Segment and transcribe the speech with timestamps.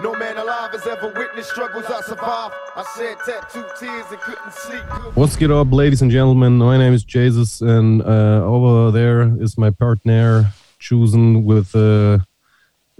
[0.00, 2.54] No man alive has ever witnessed struggles I survived.
[2.76, 5.16] I shed tattooed tears and couldn't sleep.
[5.16, 6.58] What's good up, ladies and gentlemen?
[6.58, 12.24] My name is Jesus, and uh, over there is my partner, chosen with a,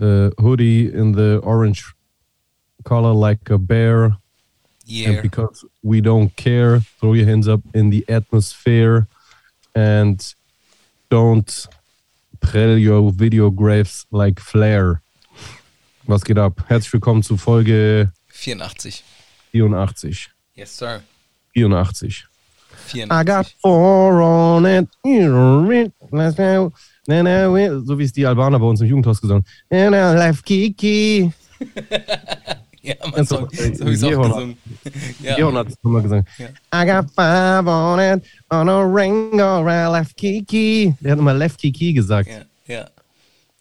[0.00, 1.84] a hoodie in the orange
[2.82, 4.16] color like a bear.
[4.84, 5.10] Yeah.
[5.10, 9.06] And because we don't care, throw your hands up in the atmosphere
[9.72, 10.34] and
[11.10, 11.66] don't
[12.40, 15.00] prell your video graphs like flare.
[16.08, 16.64] Was geht ab?
[16.68, 19.04] Herzlich willkommen zu Folge 84.
[19.52, 20.30] 84.
[20.54, 21.02] Yes, sir.
[21.52, 22.24] 84.
[22.86, 23.10] 84.
[23.10, 24.88] I got four on it.
[26.10, 26.72] Let's go.
[27.06, 29.94] So wie es die Albaner bei uns im Jugendhaus gesungen haben.
[29.94, 31.30] And I left Kiki.
[32.80, 34.56] ja, man, so, so doch- hab ich's auch gesungen.
[35.22, 36.26] Ja, hat es immer gesungen.
[36.38, 36.46] Ja.
[36.72, 38.24] I got five on it.
[38.48, 40.94] On a ring or I left Kiki.
[41.00, 42.30] Der hat immer left Kiki gesagt.
[42.30, 42.88] ja, ja.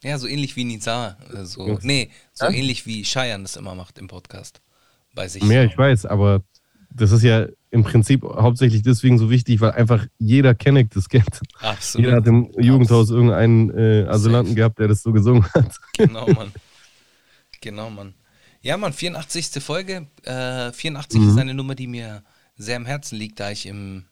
[0.02, 1.16] Ja, so ähnlich wie Nizar.
[1.34, 1.78] äh, So, Ja.
[1.82, 2.52] nee, so Ja?
[2.52, 4.60] ähnlich wie Cheyenne das immer macht im Podcast.
[5.14, 5.42] Bei sich.
[5.42, 6.42] Mehr, ich weiß, aber
[6.90, 11.40] das ist ja im Prinzip hauptsächlich deswegen so wichtig, weil einfach jeder Kenneck das kennt.
[11.60, 12.04] Absolut.
[12.06, 14.54] Jeder hat im Jugendhaus irgendeinen äh, Asylanten Safe.
[14.56, 15.76] gehabt, der das so gesungen hat.
[15.96, 16.52] Genau, Mann.
[17.60, 18.14] Genau, Mann.
[18.62, 19.62] Ja, Mann, 84.
[19.62, 20.06] Folge.
[20.22, 21.28] Äh, 84 Mhm.
[21.28, 22.22] ist eine Nummer, die mir
[22.56, 24.04] sehr am Herzen liegt, da ich im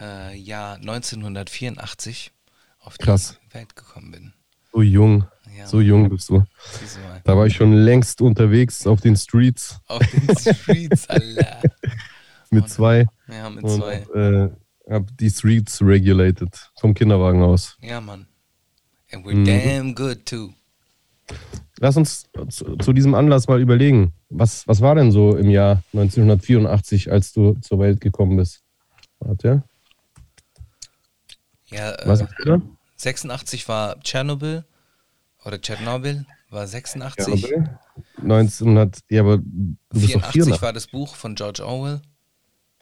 [0.00, 2.32] äh, Jahr 1984
[2.80, 3.38] auf Krass.
[3.50, 4.32] die Welt gekommen bin.
[4.76, 5.24] So jung,
[5.56, 6.44] Ja, so jung bist du.
[7.24, 11.62] Da war ich schon längst unterwegs auf den Streets Auf den Streets, Alter.
[12.50, 13.94] mit Und- zwei Ja, mit und zwei.
[14.14, 14.50] äh,
[14.92, 17.78] hab die Streets regulated vom Kinderwagen aus.
[17.80, 18.26] Ja, Mann.
[19.10, 19.44] And we're Mhm.
[19.46, 20.50] damn good too.
[21.78, 24.12] Lass uns zu, zu diesem Anlass mal überlegen.
[24.28, 28.62] Was, was war denn so im Jahr 1984, als du zur Welt gekommen bist?
[29.20, 29.62] Warte,
[31.68, 32.60] Ja, was äh, ist da?
[32.96, 34.64] 86 war Tschernobyl
[35.44, 37.50] oder Tschernobyl war 86.
[37.50, 37.80] Ja,
[38.18, 40.62] 1900, ja, aber du bist doch 84 84.
[40.62, 42.00] war das Buch von George Orwell.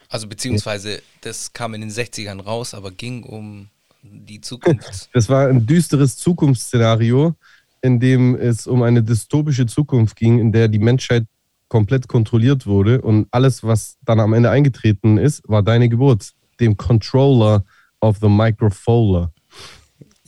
[0.09, 3.69] Also beziehungsweise das kam in den 60ern raus, aber ging um
[4.03, 5.09] die Zukunft.
[5.13, 7.35] Das war ein düsteres Zukunftsszenario,
[7.81, 11.25] in dem es um eine dystopische Zukunft ging, in der die Menschheit
[11.67, 16.77] komplett kontrolliert wurde und alles, was dann am Ende eingetreten ist, war deine Geburt, dem
[16.77, 17.65] Controller
[17.99, 19.31] of the Microfoller.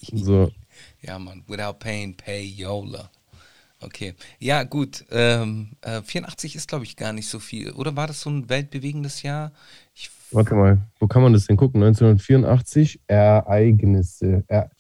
[0.01, 0.51] So,
[1.01, 1.43] ja, Mann.
[1.47, 3.09] Without pain, pay Yola.
[3.79, 4.15] Okay.
[4.39, 5.05] Ja, gut.
[5.11, 7.71] Ähm, äh, 84 ist, glaube ich, gar nicht so viel.
[7.71, 9.51] Oder war das so ein weltbewegendes Jahr?
[9.93, 11.83] Ich, warte mal, wo kann man das denn gucken?
[11.83, 14.43] 1984, Ereignisse.
[14.47, 14.71] Er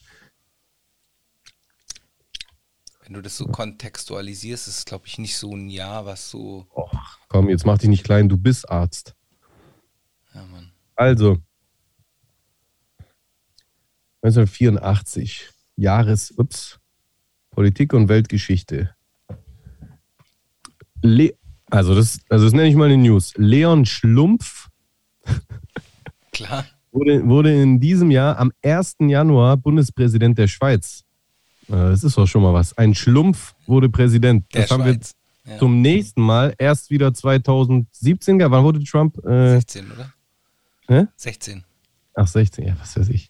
[3.07, 6.67] wenn du das so kontextualisierst, ist es, glaube ich, nicht so ein Jahr, was so.
[6.75, 6.91] Och,
[7.29, 9.15] komm, jetzt mach dich nicht klein, du bist Arzt.
[10.33, 10.71] Ja, Mann.
[10.95, 11.37] Also,
[14.27, 16.79] 1984, Jahres, ups,
[17.51, 18.93] Politik und Weltgeschichte.
[21.01, 21.33] Le
[21.69, 23.33] also, das, also das nenne ich mal eine News.
[23.35, 24.69] Leon Schlumpf
[26.31, 26.65] Klar.
[26.91, 28.95] wurde, wurde in diesem Jahr am 1.
[29.01, 31.03] Januar Bundespräsident der Schweiz.
[31.67, 32.77] Äh, Das ist doch schon mal was.
[32.77, 34.45] Ein Schlumpf wurde Präsident.
[34.53, 35.13] Der das haben Schweiz.
[35.43, 35.59] wir Ja.
[35.59, 38.39] zum nächsten Mal erst wieder 2017.
[38.39, 39.17] Wann wurde Trump?
[39.25, 40.13] Äh, 16, oder?
[40.87, 41.05] hä?
[41.17, 41.63] 16.
[42.15, 43.29] Ach, 16, ja, was weiß ich.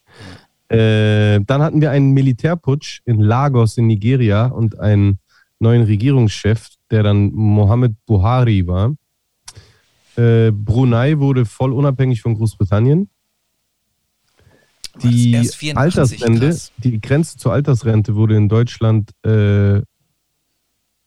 [0.69, 5.19] Äh, dann hatten wir einen Militärputsch in Lagos in Nigeria und einen
[5.59, 8.95] neuen Regierungschef, der dann Mohammed Buhari war.
[10.17, 13.09] Äh, Brunei wurde voll unabhängig von Großbritannien.
[15.03, 15.77] Die erst 84?
[15.77, 16.71] Altersrente, Krass.
[16.77, 19.81] die Grenze zur Altersrente wurde in Deutschland äh,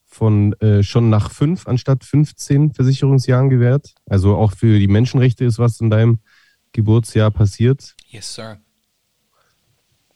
[0.06, 3.94] von äh, schon nach fünf anstatt 15 Versicherungsjahren gewährt.
[4.06, 6.20] Also auch für die Menschenrechte ist was in deinem
[6.72, 7.94] Geburtsjahr passiert.
[8.06, 8.58] Yes, sir.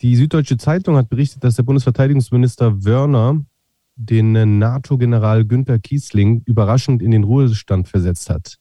[0.05, 3.43] Die Süddeutsche Zeitung hat berichtet, dass der Bundesverteidigungsminister Wörner
[3.97, 8.59] den NATO-General Günther Kiesling überraschend in den Ruhestand versetzt hat.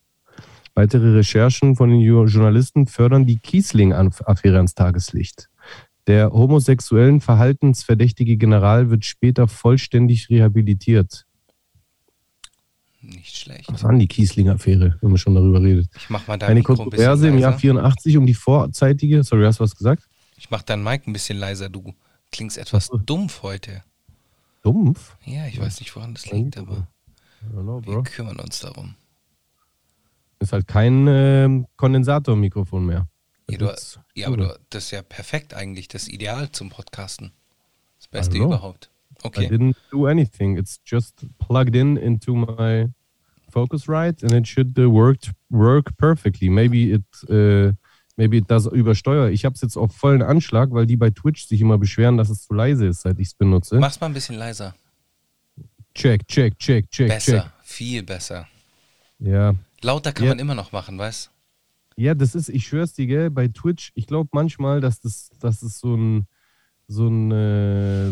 [0.73, 5.49] Weitere Recherchen von den Jo- Journalisten fördern die Kiesling-Affäre ans Tageslicht.
[6.07, 11.25] Der homosexuellen Verhaltensverdächtige General wird später vollständig rehabilitiert.
[13.01, 13.69] Nicht schlecht.
[13.69, 15.89] Was war denn die Kiesling-Affäre, wenn man schon darüber redet?
[15.97, 17.59] Ich mach mal dein Eine Mikro ein Kontroverse im Jahr leiser.
[17.59, 20.07] 84 um die vorzeitige, sorry, hast du was gesagt?
[20.43, 21.93] Ich mach dein Mic ein bisschen leiser, du
[22.29, 23.81] klingst etwas dumpf heute.
[24.61, 25.15] Dumpf?
[25.23, 26.85] Ja, ich weiß nicht, woran das liegt, aber
[27.43, 28.95] I know, wir kümmern uns darum.
[30.39, 33.07] Ist halt kein ähm, Kondensatormikrofon mehr.
[33.49, 33.73] Ja, du,
[34.15, 37.31] ja aber du, das ist ja perfekt eigentlich, das Ideal zum Podcasten.
[37.99, 38.89] Das Beste I überhaupt.
[39.23, 39.47] I Okay.
[39.47, 40.57] didn't do anything.
[40.57, 42.89] It's just plugged in into my
[43.49, 45.19] Focusrite and it should uh, work
[45.49, 46.49] work perfectly.
[46.49, 47.71] Maybe it uh,
[48.15, 49.29] maybe it does übersteuer.
[49.29, 52.29] Ich habe es jetzt auf vollen Anschlag, weil die bei Twitch sich immer beschweren, dass
[52.29, 53.79] es zu leise ist, seit ich es benutze.
[53.79, 54.75] Mach's mal ein bisschen leiser.
[55.95, 57.51] Check, check, check, check, besser, check.
[57.63, 58.47] viel besser.
[59.19, 59.53] Ja.
[59.81, 60.31] Lauter kann Ja.
[60.31, 61.29] man immer noch machen, weißt
[61.95, 65.61] Ja, das ist, ich schwör's dir, gell, bei Twitch, ich glaube manchmal, dass das, dass
[65.61, 66.25] es so ein,
[66.87, 68.09] so ein, äh,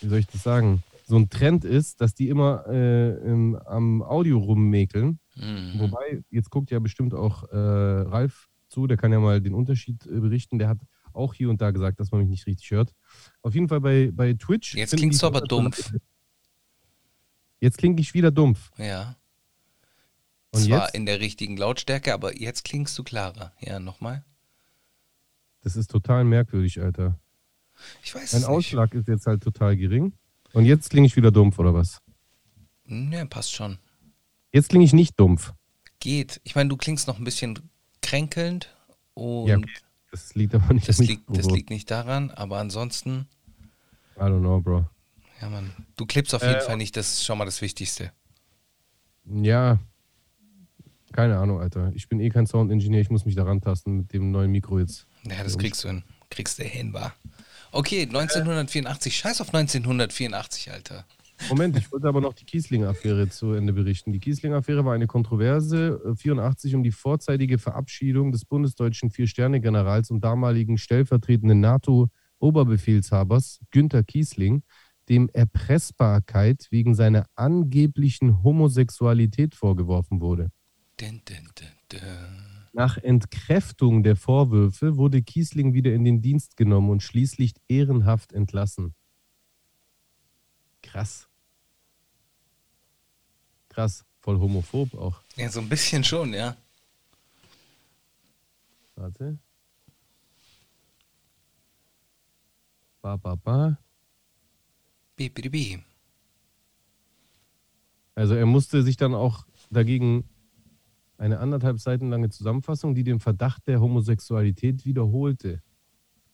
[0.00, 4.02] wie soll ich das sagen, so ein Trend ist, dass die immer äh, im, am
[4.02, 5.18] Audio rummäkeln.
[5.34, 5.72] Mhm.
[5.78, 10.04] Wobei, jetzt guckt ja bestimmt auch äh, Ralf zu, der kann ja mal den Unterschied
[10.06, 10.58] äh, berichten.
[10.58, 10.78] Der hat
[11.14, 12.92] auch hier und da gesagt, dass man mich nicht richtig hört.
[13.40, 14.74] Auf jeden Fall bei, bei Twitch.
[14.74, 15.92] Jetzt klingst du aber dumpf.
[17.58, 18.70] Jetzt klinge ich wieder dumpf.
[18.76, 19.16] Ja.
[20.50, 20.94] Und Zwar jetzt?
[20.94, 23.54] in der richtigen Lautstärke, aber jetzt klingst du klarer.
[23.60, 24.24] Ja, nochmal.
[25.62, 27.18] Das ist total merkwürdig, Alter.
[28.02, 28.48] Ich weiß Mein nicht.
[28.48, 30.12] Ausschlag ist jetzt halt total gering.
[30.52, 32.02] Und jetzt klinge ich wieder dumpf, oder was?
[32.84, 33.78] Ne, passt schon.
[34.52, 35.54] Jetzt klinge ich nicht dumpf.
[35.98, 36.42] Geht.
[36.44, 37.70] Ich meine, du klingst noch ein bisschen
[38.06, 38.74] kränkelnd
[39.14, 39.58] und Ja,
[40.10, 43.26] Das liegt aber nicht das, liegt, das liegt nicht daran, aber ansonsten,
[44.16, 44.86] I don't know, Bro.
[45.40, 48.12] ja man, du klippst auf jeden Äh, Fall nicht, das ist schon mal das Wichtigste.
[49.24, 49.78] Ja,
[51.12, 51.92] keine Ahnung, Alter.
[51.94, 53.00] Ich bin eh kein Sound-Ingenieur.
[53.00, 55.06] Ich muss mich da rantasten mit dem neuen Mikro jetzt.
[55.24, 56.04] Ja, das kriegst du hin.
[56.30, 57.12] Kriegst du hin, wa?
[57.72, 59.16] Okay, 1984.
[59.16, 61.06] Scheiß auf 1984, Alter.
[61.48, 64.12] Moment, ich wollte aber noch die Kiesling-Affäre zu Ende berichten.
[64.12, 70.24] Die Kiesling-Affäre war eine Kontroverse äh, 84 um die vorzeitige Verabschiedung des bundesdeutschen Vier-Sterne-Generals und
[70.24, 74.62] damaligen stellvertretenden NATO-Oberbefehlshabers Günter Kiesling,
[75.08, 80.50] dem Erpressbarkeit wegen seiner angeblichen Homosexualität vorgeworfen wurde.
[80.98, 81.48] Dun, dun,
[81.90, 82.00] dun.
[82.72, 88.94] Nach Entkräftung der Vorwürfe wurde Kiesling wieder in den Dienst genommen und schließlich ehrenhaft entlassen.
[90.96, 91.28] Krass.
[93.68, 95.20] Krass, voll homophob auch.
[95.36, 96.56] Ja, so ein bisschen schon, ja.
[98.94, 99.38] Warte.
[103.02, 103.78] Ba, ba, ba.
[105.16, 105.84] Bi, bi, bi.
[108.14, 110.26] Also er musste sich dann auch dagegen
[111.18, 115.62] eine anderthalb Seiten lange Zusammenfassung, die den Verdacht der Homosexualität wiederholte.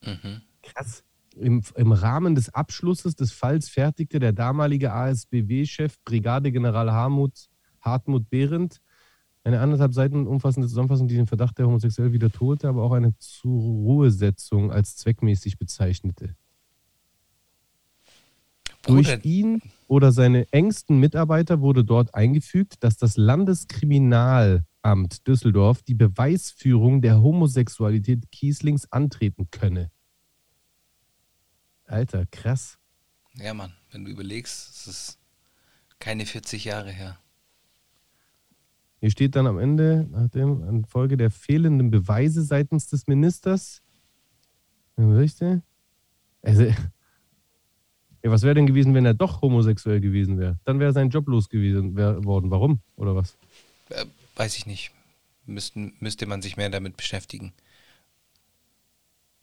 [0.02, 0.42] Mhm.
[0.62, 1.02] Krass.
[1.34, 7.48] Im, Im Rahmen des Abschlusses des Falls fertigte der damalige ASBW-Chef Brigadegeneral Hartmut,
[7.80, 8.80] Hartmut Behrendt
[9.44, 14.70] eine anderthalb Seiten umfassende Zusammenfassung, die den Verdacht der Homosexuell wiederholte, aber auch eine Zur-Ruhesetzung
[14.70, 16.36] als zweckmäßig bezeichnete.
[18.84, 25.94] Durch Bruder, ihn oder seine engsten Mitarbeiter wurde dort eingefügt, dass das Landeskriminalamt Düsseldorf die
[25.94, 29.90] Beweisführung der Homosexualität Kieslings antreten könne.
[31.92, 32.78] Alter, krass.
[33.34, 35.18] ja, Mann, wenn du überlegst, es ist
[35.98, 37.18] keine 40 Jahre her.
[39.00, 43.82] Hier steht dann am Ende, nachdem an Folge der fehlenden Beweise seitens des Ministers.
[44.96, 45.62] Denn?
[46.40, 46.74] Also, ja,
[48.24, 50.58] was wäre denn gewesen, wenn er doch homosexuell gewesen wäre?
[50.64, 52.50] Dann wäre sein Job los gewesen wär, worden.
[52.50, 52.80] Warum?
[52.96, 53.36] Oder was?
[53.90, 54.06] Äh,
[54.36, 54.92] weiß ich nicht.
[55.44, 57.52] Müssten, müsste man sich mehr damit beschäftigen.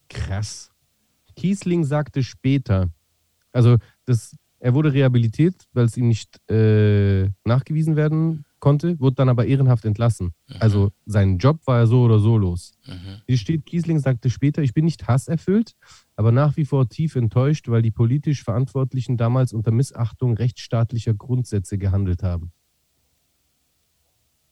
[0.09, 0.71] Krass.
[1.39, 2.89] Kiesling sagte später,
[3.53, 9.29] also das, er wurde rehabilitiert, weil es ihm nicht äh, nachgewiesen werden konnte, wurde dann
[9.29, 10.33] aber ehrenhaft entlassen.
[10.59, 12.73] Also sein Job war ja so oder so los.
[12.85, 13.21] Mhm.
[13.25, 15.75] Hier steht, Kiesling sagte später, ich bin nicht hasserfüllt,
[16.17, 21.77] aber nach wie vor tief enttäuscht, weil die politisch Verantwortlichen damals unter Missachtung rechtsstaatlicher Grundsätze
[21.77, 22.51] gehandelt haben.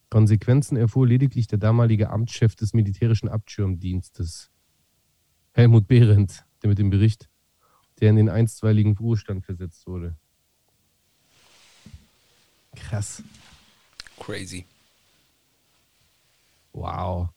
[0.09, 4.51] Konsequenzen erfuhr lediglich der damalige Amtschef des militärischen Abschirmdienstes,
[5.51, 7.29] Helmut Behrendt, der mit dem Bericht,
[7.99, 10.15] der in den einstweiligen Ruhestand versetzt wurde.
[12.75, 13.23] Krass.
[14.19, 14.65] Crazy.
[16.73, 17.29] Wow.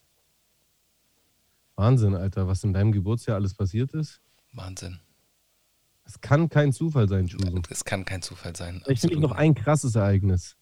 [1.75, 4.21] Wahnsinn, Alter, was in deinem Geburtsjahr alles passiert ist.
[4.53, 4.99] Wahnsinn.
[6.05, 7.61] Es kann kein Zufall sein, Schusen.
[7.69, 8.81] Das kann kein Zufall sein.
[8.83, 10.57] Vielleicht finde ich noch ein krasses Ereignis.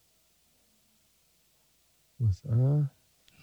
[2.20, 2.90] USA.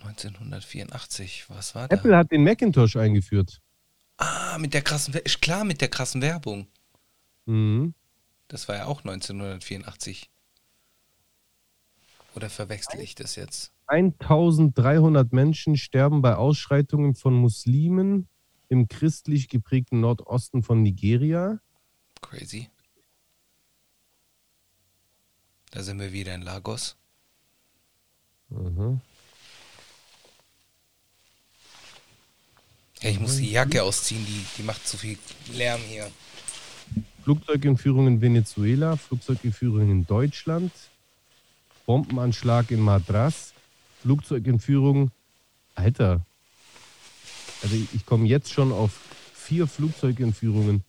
[0.00, 1.96] 1984, was war da?
[1.96, 3.60] Apple hat den Macintosh eingeführt.
[4.18, 6.66] Ah, mit der krassen, Wer- ist klar, mit der krassen Werbung.
[7.44, 7.94] Mhm.
[8.48, 10.30] Das war ja auch 1984.
[12.34, 13.72] Oder verwechsel ich das jetzt?
[13.86, 18.28] 1300 Menschen sterben bei Ausschreitungen von Muslimen
[18.68, 21.60] im christlich geprägten Nordosten von Nigeria.
[22.20, 22.68] Crazy.
[25.70, 26.96] Da sind wir wieder in Lagos.
[28.48, 29.00] Mhm.
[33.06, 35.16] Ja, ich muss die Jacke ausziehen, die, die macht zu viel
[35.52, 36.10] Lärm hier.
[37.22, 40.72] Flugzeugentführung in Venezuela, Flugzeugentführung in Deutschland,
[41.86, 43.54] Bombenanschlag in Madras,
[44.02, 45.12] Flugzeugentführung.
[45.76, 46.26] Alter.
[47.62, 48.98] Also ich, ich komme jetzt schon auf
[49.34, 50.82] vier Flugzeugentführungen.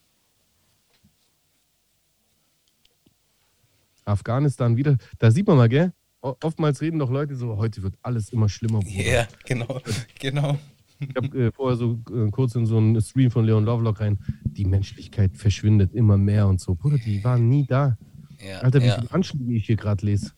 [4.05, 4.97] Afghanistan wieder.
[5.19, 5.93] Da sieht man mal, gell?
[6.21, 8.79] Oftmals reden doch Leute so, heute wird alles immer schlimmer.
[8.87, 9.81] Ja, yeah, genau,
[10.19, 10.57] genau.
[10.99, 14.19] Ich habe äh, vorher so äh, kurz in so einen Stream von Leon Lovelock rein.
[14.43, 16.75] Die Menschlichkeit verschwindet immer mehr und so.
[16.75, 17.97] Bruder, die waren nie da.
[18.45, 18.95] Ja, Alter, wie ja.
[18.95, 20.31] viele Anschläge ich hier gerade lese.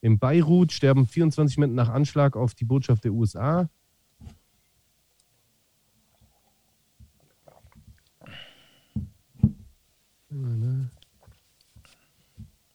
[0.00, 3.68] In Beirut sterben 24 Menschen nach Anschlag auf die Botschaft der USA.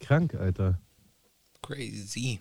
[0.06, 0.80] Krank, Alter.
[1.64, 2.40] Crazy.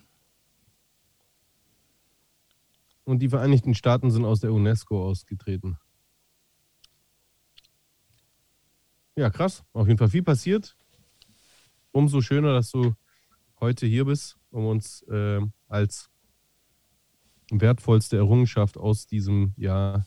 [3.05, 5.77] Und die Vereinigten Staaten sind aus der UNESCO ausgetreten.
[9.15, 9.63] Ja, krass.
[9.71, 10.75] Auf jeden Fall viel passiert.
[11.91, 12.93] Umso schöner, dass du
[13.61, 16.09] heute hier bist, um uns äh, als
[17.51, 20.05] wertvollste Errungenschaft aus diesem Jahr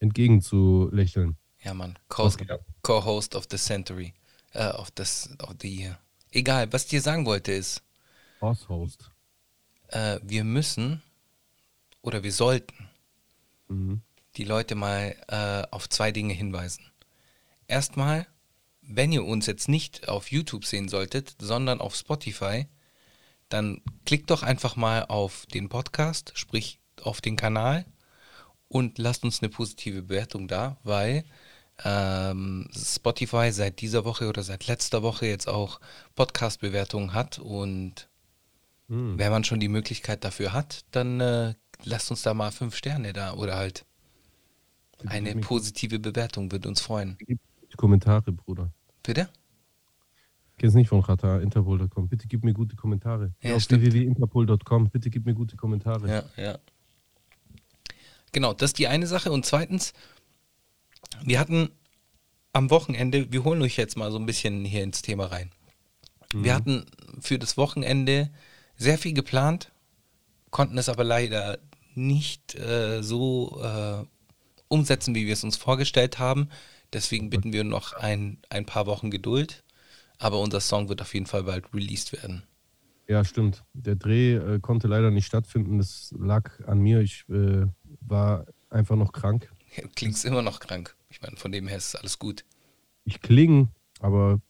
[0.00, 1.36] entgegenzulächeln.
[1.60, 1.98] Ja, Mann.
[2.08, 4.14] Co-Host of the Century.
[4.54, 5.98] Uh, of, this, of the Year.
[6.30, 7.82] Egal, was ich dir sagen wollte ist.
[8.40, 9.10] Host.
[9.88, 11.02] Äh, wir müssen
[12.08, 12.88] oder wir sollten
[13.68, 14.00] mhm.
[14.36, 16.84] die Leute mal äh, auf zwei Dinge hinweisen.
[17.66, 18.26] Erstmal,
[18.80, 22.66] wenn ihr uns jetzt nicht auf YouTube sehen solltet, sondern auf Spotify,
[23.50, 27.84] dann klickt doch einfach mal auf den Podcast, sprich auf den Kanal
[28.68, 31.24] und lasst uns eine positive Bewertung da, weil
[31.84, 35.78] ähm, Spotify seit dieser Woche oder seit letzter Woche jetzt auch
[36.14, 38.08] Podcast-Bewertungen hat und
[38.88, 39.18] hm.
[39.18, 41.54] wenn man schon die Möglichkeit dafür hat, dann äh,
[41.84, 43.84] lasst uns da mal fünf Sterne da oder halt
[45.06, 47.16] eine positive Bewertung würde uns freuen.
[47.20, 47.38] Die
[47.76, 48.72] Kommentare, Bruder.
[49.02, 49.28] Bitte?
[50.58, 52.08] Kennst nicht von Rata, Interpol.com.
[52.08, 53.32] Bitte gib mir gute Kommentare.
[53.42, 54.90] Ja, auf www.interpol.com.
[54.90, 56.08] Bitte gib mir gute Kommentare.
[56.36, 56.58] Ja, ja.
[58.32, 59.30] Genau, das ist die eine Sache.
[59.30, 59.92] Und zweitens,
[61.22, 61.70] wir hatten
[62.52, 65.50] am Wochenende, wir holen euch jetzt mal so ein bisschen hier ins Thema rein.
[66.34, 66.44] Mhm.
[66.44, 66.86] Wir hatten
[67.20, 68.30] für das Wochenende
[68.76, 69.70] sehr viel geplant,
[70.50, 71.58] konnten es aber leider
[71.98, 74.04] nicht äh, so äh,
[74.68, 76.48] umsetzen, wie wir es uns vorgestellt haben.
[76.92, 79.64] Deswegen bitten wir noch ein, ein paar Wochen Geduld.
[80.18, 82.42] Aber unser Song wird auf jeden Fall bald released werden.
[83.08, 83.64] Ja, stimmt.
[83.72, 85.78] Der Dreh äh, konnte leider nicht stattfinden.
[85.78, 87.00] Das lag an mir.
[87.00, 87.66] Ich äh,
[88.00, 89.50] war einfach noch krank.
[89.96, 90.94] Klingst immer noch krank.
[91.08, 92.44] Ich meine, von dem her ist alles gut.
[93.04, 93.68] Ich klinge,
[94.00, 94.40] aber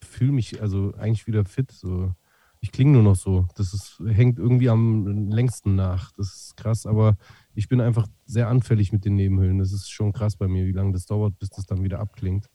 [0.00, 1.70] fühle mich also eigentlich wieder fit.
[1.70, 2.12] So.
[2.60, 3.46] Ich klinge nur noch so.
[3.54, 6.12] Das ist, hängt irgendwie am längsten nach.
[6.12, 7.16] Das ist krass, aber
[7.54, 9.58] ich bin einfach sehr anfällig mit den Nebenhöhlen.
[9.58, 12.48] Das ist schon krass bei mir, wie lange das dauert, bis das dann wieder abklingt.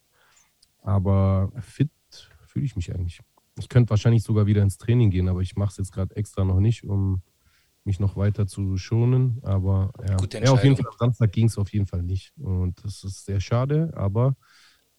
[0.81, 1.91] Aber fit
[2.47, 3.21] fühle ich mich eigentlich.
[3.57, 6.43] Ich könnte wahrscheinlich sogar wieder ins Training gehen, aber ich mache es jetzt gerade extra
[6.43, 7.21] noch nicht, um
[7.85, 9.39] mich noch weiter zu schonen.
[9.43, 12.33] Aber ja, ja auf jeden Fall am Samstag ging es auf jeden Fall nicht.
[12.37, 14.35] Und das ist sehr schade, aber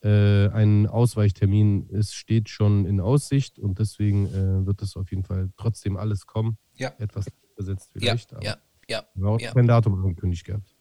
[0.04, 5.24] äh, ein Ausweichtermin ist, steht schon in Aussicht und deswegen äh, wird es auf jeden
[5.24, 6.58] Fall trotzdem alles kommen.
[6.74, 6.92] Ja.
[6.98, 8.32] Etwas versetzt vielleicht.
[8.32, 8.56] Ja, ja,
[8.88, 9.08] ja.
[9.14, 9.52] Wir haben auch ja.
[9.52, 10.74] kein Datum angekündigt gehabt.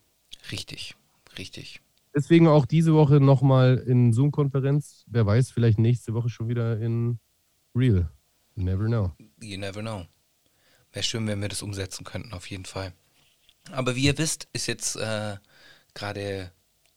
[0.52, 0.96] Richtig,
[1.38, 1.82] richtig.
[2.14, 5.06] Deswegen auch diese Woche nochmal in Zoom-Konferenz.
[5.08, 7.20] Wer weiß, vielleicht nächste Woche schon wieder in
[7.74, 8.10] Real.
[8.56, 9.14] You never know.
[9.42, 10.06] You never know.
[10.92, 12.94] Wäre schön, wenn wir das umsetzen könnten, auf jeden Fall.
[13.72, 15.38] Aber wie ihr wisst, ist jetzt äh,
[15.94, 16.52] gerade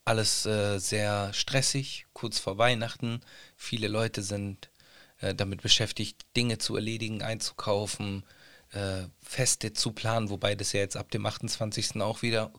[0.07, 3.21] alles äh, sehr stressig, kurz vor Weihnachten.
[3.57, 4.71] Viele Leute sind
[5.19, 8.25] äh, damit beschäftigt, Dinge zu erledigen, einzukaufen,
[8.71, 12.01] äh, Feste zu planen, wobei das ja jetzt ab dem 28.
[12.01, 12.53] auch wieder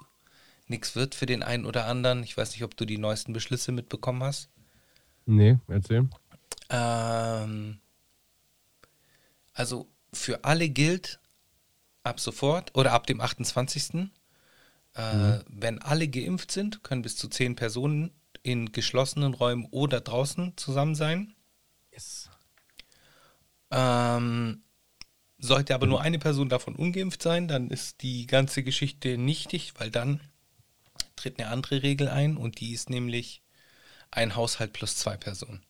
[0.66, 2.22] nichts wird für den einen oder anderen.
[2.24, 4.48] Ich weiß nicht, ob du die neuesten Beschlüsse mitbekommen hast.
[5.26, 6.08] Nee, erzähl.
[6.70, 7.78] Ähm,
[9.52, 11.20] also für alle gilt
[12.02, 14.10] ab sofort oder ab dem 28.
[14.94, 15.44] Äh, mhm.
[15.48, 18.10] Wenn alle geimpft sind, können bis zu zehn Personen
[18.42, 21.34] in geschlossenen Räumen oder draußen zusammen sein.
[21.92, 22.30] Yes.
[23.70, 24.62] Ähm,
[25.38, 25.90] sollte aber mhm.
[25.90, 30.20] nur eine Person davon ungeimpft sein, dann ist die ganze Geschichte nichtig, weil dann
[31.16, 33.42] tritt eine andere Regel ein und die ist nämlich
[34.10, 35.64] ein Haushalt plus zwei Personen.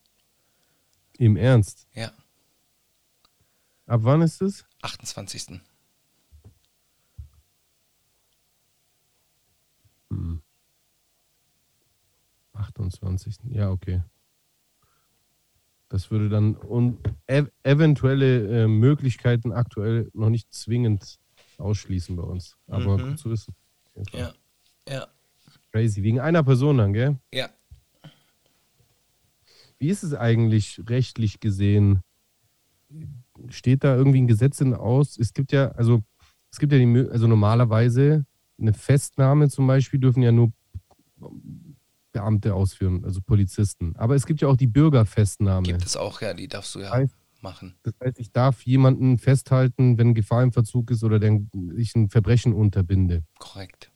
[1.18, 1.86] Im Ernst?
[1.94, 2.12] Ja.
[3.86, 4.64] Ab wann ist es?
[4.82, 5.60] 28.
[10.10, 10.42] Hm.
[12.52, 13.36] 28.
[13.50, 14.02] Ja, okay.
[15.88, 21.18] Das würde dann und ev eventuelle äh, Möglichkeiten aktuell noch nicht zwingend
[21.56, 22.56] ausschließen bei uns.
[22.66, 23.10] Aber mhm.
[23.10, 23.54] gut zu wissen.
[24.12, 24.32] Ja,
[24.88, 25.06] ja.
[25.72, 26.02] Crazy.
[26.02, 27.18] Wegen einer Person dann, gell?
[27.32, 27.48] Ja.
[29.78, 32.02] Wie ist es eigentlich rechtlich gesehen?
[33.48, 35.18] steht da irgendwie ein Gesetz in aus?
[35.18, 36.02] Es gibt ja, also
[36.50, 38.24] es gibt ja die, also normalerweise
[38.58, 40.52] eine Festnahme zum Beispiel dürfen ja nur
[42.12, 43.94] Beamte ausführen, also Polizisten.
[43.96, 45.66] Aber es gibt ja auch die Bürgerfestnahme.
[45.66, 47.74] Gibt es auch, ja, die darfst du ja heißt, machen.
[47.82, 51.20] Das heißt, ich darf jemanden festhalten, wenn Gefahr im Verzug ist oder
[51.76, 53.24] ich ein Verbrechen unterbinde.
[53.38, 53.92] Korrekt.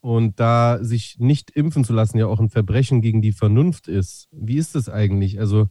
[0.00, 4.28] Und da sich nicht impfen zu lassen ja auch ein Verbrechen gegen die Vernunft ist,
[4.30, 5.40] wie ist das eigentlich?
[5.40, 5.68] Also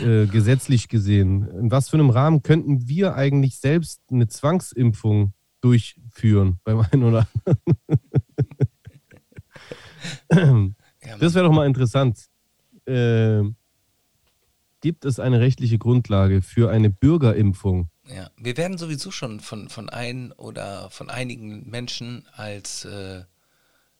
[0.00, 5.32] äh, gesetzlich gesehen, in was für einem Rahmen könnten wir eigentlich selbst eine Zwangsimpfung
[5.62, 7.26] durchführen beim einen oder
[10.28, 10.76] anderen?
[11.20, 12.26] das wäre doch mal interessant.
[12.86, 13.42] Äh,
[14.80, 17.88] gibt es eine rechtliche Grundlage für eine Bürgerimpfung?
[18.08, 23.22] Ja, wir werden sowieso schon von, von ein oder von einigen Menschen als äh,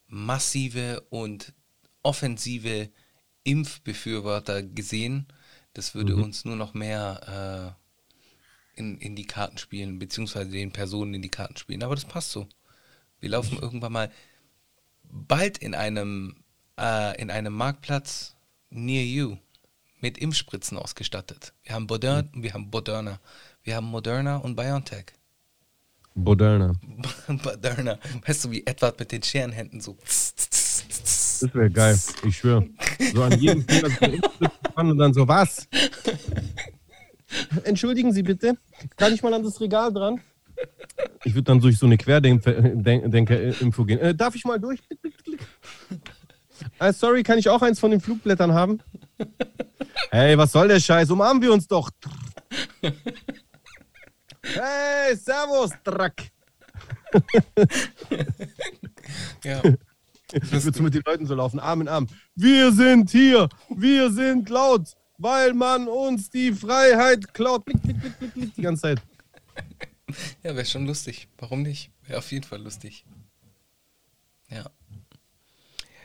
[0.09, 1.55] massive und
[2.03, 2.91] offensive
[3.45, 5.29] Impfbefürworter gesehen.
[5.73, 6.25] Das würde mhm.
[6.25, 7.82] uns nur noch mehr äh,
[8.75, 11.83] in, in die Karten spielen, beziehungsweise den Personen in die Karten spielen.
[11.83, 12.49] Aber das passt so.
[13.21, 14.11] Wir laufen irgendwann mal
[15.05, 16.37] bald in einem,
[16.79, 18.35] äh, in einem Marktplatz
[18.71, 19.37] near you
[20.01, 21.53] mit Impfspritzen ausgestattet.
[21.63, 22.43] Wir haben Moderna, mhm.
[22.43, 23.21] wir haben Moderna,
[23.63, 25.07] wir haben Moderna und BioNTech.
[26.15, 26.75] Moderna.
[27.29, 27.99] Moderna.
[28.27, 29.97] Weißt du, wie Edward mit den Scherenhänden so.
[30.03, 32.69] Das wäre geil, ich schwöre.
[33.15, 33.89] So an jedem Finger
[34.77, 35.69] und dann so, was?
[37.65, 38.57] Entschuldigen Sie bitte,
[38.97, 40.21] kann ich mal an das Regal dran?
[41.25, 43.99] Ich würde dann durch so eine Querdenker-Info gehen.
[43.99, 44.81] Äh, darf ich mal durch?
[46.79, 48.81] Äh, sorry, kann ich auch eins von den Flugblättern haben?
[50.11, 51.11] Hey, was soll der Scheiß?
[51.11, 51.91] Umarmen wir uns doch.
[54.43, 56.31] Hey, Servus, Drack.
[59.45, 59.63] ja.
[60.51, 62.07] Das wird mit den Leuten so laufen, Arm in Arm.
[62.35, 67.65] Wir sind hier, wir sind laut, weil man uns die Freiheit klaut.
[67.65, 69.03] Blick, blick, blick, blick, blick, die ganze Zeit.
[70.43, 71.29] Ja, wäre schon lustig.
[71.39, 71.91] Warum nicht?
[72.07, 73.05] Wäre auf jeden Fall lustig.
[74.51, 74.71] Ja.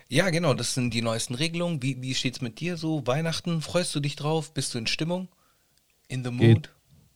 [0.10, 1.82] Ja, genau, das sind die neuesten Regelungen.
[1.84, 3.06] Wie, wie es mit dir so?
[3.06, 4.54] Weihnachten, freust du dich drauf?
[4.54, 5.28] Bist du in Stimmung?
[6.08, 6.40] In the mood?
[6.40, 6.72] Geht.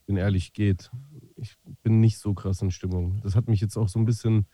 [0.08, 0.92] Bin ehrlich, geht
[1.42, 3.20] ich bin nicht so krass in Stimmung.
[3.24, 4.48] Das hat mich jetzt auch so ein bisschen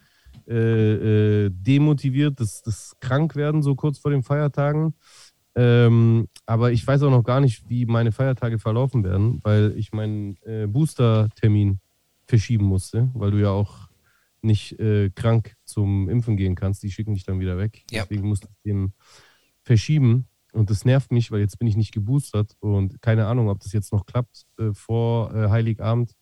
[0.47, 4.95] äh, äh, demotiviert, das, das Krankwerden so kurz vor den Feiertagen.
[5.57, 9.91] Ähm, aber ich weiß auch noch gar nicht, wie meine Feiertage verlaufen werden, weil ich
[9.91, 11.79] meinen äh, Booster-Termin
[12.27, 13.89] verschieben musste, weil du ja auch
[14.43, 16.83] nicht äh, krank zum Impfen gehen kannst.
[16.83, 17.83] Die schicken dich dann wieder weg.
[17.89, 18.03] Ja.
[18.03, 18.93] Deswegen musste ich den
[19.63, 20.27] verschieben.
[20.53, 23.73] Und das nervt mich, weil jetzt bin ich nicht geboostert und keine Ahnung, ob das
[23.73, 26.13] jetzt noch klappt äh, vor äh, Heiligabend.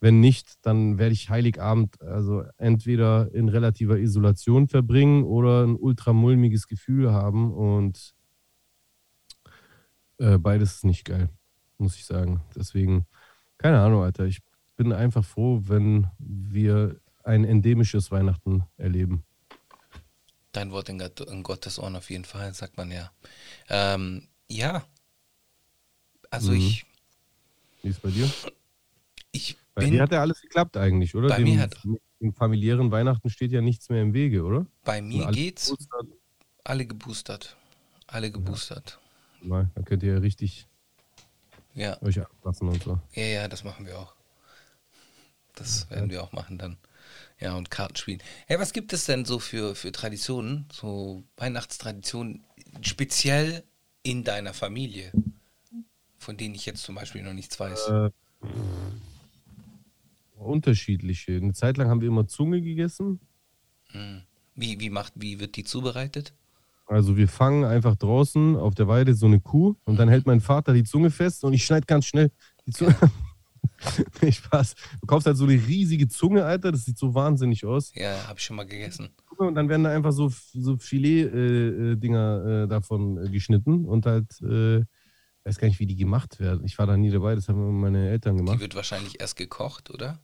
[0.00, 6.66] Wenn nicht, dann werde ich Heiligabend also entweder in relativer Isolation verbringen oder ein ultramulmiges
[6.66, 7.52] Gefühl haben.
[7.52, 8.14] Und
[10.20, 11.28] äh, beides ist nicht geil,
[11.78, 12.42] muss ich sagen.
[12.54, 13.06] Deswegen,
[13.58, 14.26] keine Ahnung, Alter.
[14.26, 14.40] Ich
[14.76, 19.24] bin einfach froh, wenn wir ein endemisches Weihnachten erleben.
[20.52, 23.10] Dein Wort in, in Gottes Ohren auf jeden Fall, sagt man ja.
[23.68, 24.84] Ähm, ja.
[26.30, 26.58] Also mhm.
[26.58, 26.86] ich.
[27.82, 28.30] Wie ist bei dir?
[29.32, 31.28] Ich bei bin, dir hat ja alles geklappt eigentlich, oder?
[31.28, 31.76] Bei dem, mir hat.
[32.18, 34.66] Im familiären Weihnachten steht ja nichts mehr im Wege, oder?
[34.84, 35.70] Bei mir alle geht's.
[35.70, 36.06] Geboostert.
[36.64, 37.56] Alle geboostert.
[38.06, 38.98] Alle geboostert.
[39.00, 39.09] Ja.
[39.42, 40.66] Dann könnt ihr ja richtig
[41.74, 42.00] ja.
[42.02, 43.00] euch ablassen und so.
[43.14, 44.14] Ja, ja, das machen wir auch.
[45.54, 45.96] Das ja.
[45.96, 46.76] werden wir auch machen dann.
[47.38, 48.22] Ja, und Karten spielen.
[48.46, 52.44] Hey, was gibt es denn so für, für Traditionen, so Weihnachtstraditionen,
[52.82, 53.64] speziell
[54.02, 55.10] in deiner Familie,
[56.18, 57.88] von denen ich jetzt zum Beispiel noch nichts weiß?
[57.88, 58.10] Äh,
[60.36, 61.36] unterschiedliche.
[61.36, 63.20] Eine Zeit lang haben wir immer Zunge gegessen.
[63.92, 64.22] Hm.
[64.54, 66.34] Wie, wie, macht, wie wird die zubereitet?
[66.90, 70.40] Also wir fangen einfach draußen auf der Weide so eine Kuh und dann hält mein
[70.40, 72.32] Vater die Zunge fest und ich schneide ganz schnell
[72.66, 72.96] die Zunge.
[74.22, 74.74] nee, Spaß.
[75.00, 76.72] Du kaufst halt so eine riesige Zunge, Alter.
[76.72, 77.92] Das sieht so wahnsinnig aus.
[77.94, 79.10] Ja, habe ich schon mal gegessen.
[79.38, 84.40] Und dann werden da einfach so, so Filet-Dinger äh, äh, davon äh, geschnitten und halt
[84.42, 84.84] äh,
[85.44, 86.64] weiß gar nicht, wie die gemacht werden.
[86.64, 88.56] Ich war da nie dabei, das haben meine Eltern gemacht.
[88.56, 90.18] Die wird wahrscheinlich erst gekocht, oder?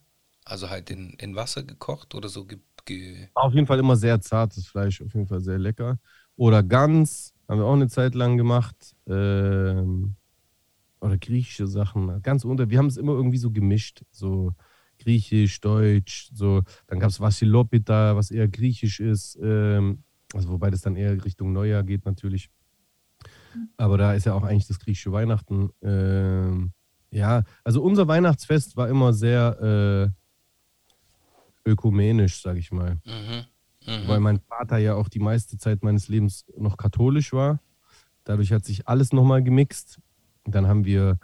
[0.44, 2.44] Also halt in, in Wasser gekocht oder so?
[2.44, 5.98] Ge, ge auf jeden Fall immer sehr zartes Fleisch, auf jeden Fall sehr lecker.
[6.37, 8.94] Oder Gans, haben wir auch eine Zeit lang gemacht.
[9.07, 10.16] Ähm,
[11.01, 12.70] oder griechische Sachen, ganz unter.
[12.70, 14.53] Wir haben es immer irgendwie so gemischt, so
[14.99, 16.62] griechisch, deutsch, so.
[16.87, 20.03] Dann gab es Vasilopita, was eher griechisch ist, ähm,
[20.35, 22.51] also wobei das dann eher Richtung Neujahr geht natürlich.
[23.77, 25.70] Aber da ist ja auch eigentlich das griechische Weihnachten.
[25.83, 26.72] Ähm,
[27.11, 30.12] ja, also unser Weihnachtsfest war immer sehr
[31.66, 32.99] äh, ökumenisch, sag ich mal.
[33.05, 33.46] Mhm.
[33.87, 34.09] Mhm.
[34.09, 37.61] Weil mein Vater ja auch die meiste Zeit meines Lebens noch katholisch war.
[38.25, 40.01] Dadurch hat sich alles nochmal gemixt.
[40.44, 41.18] Dann haben wir,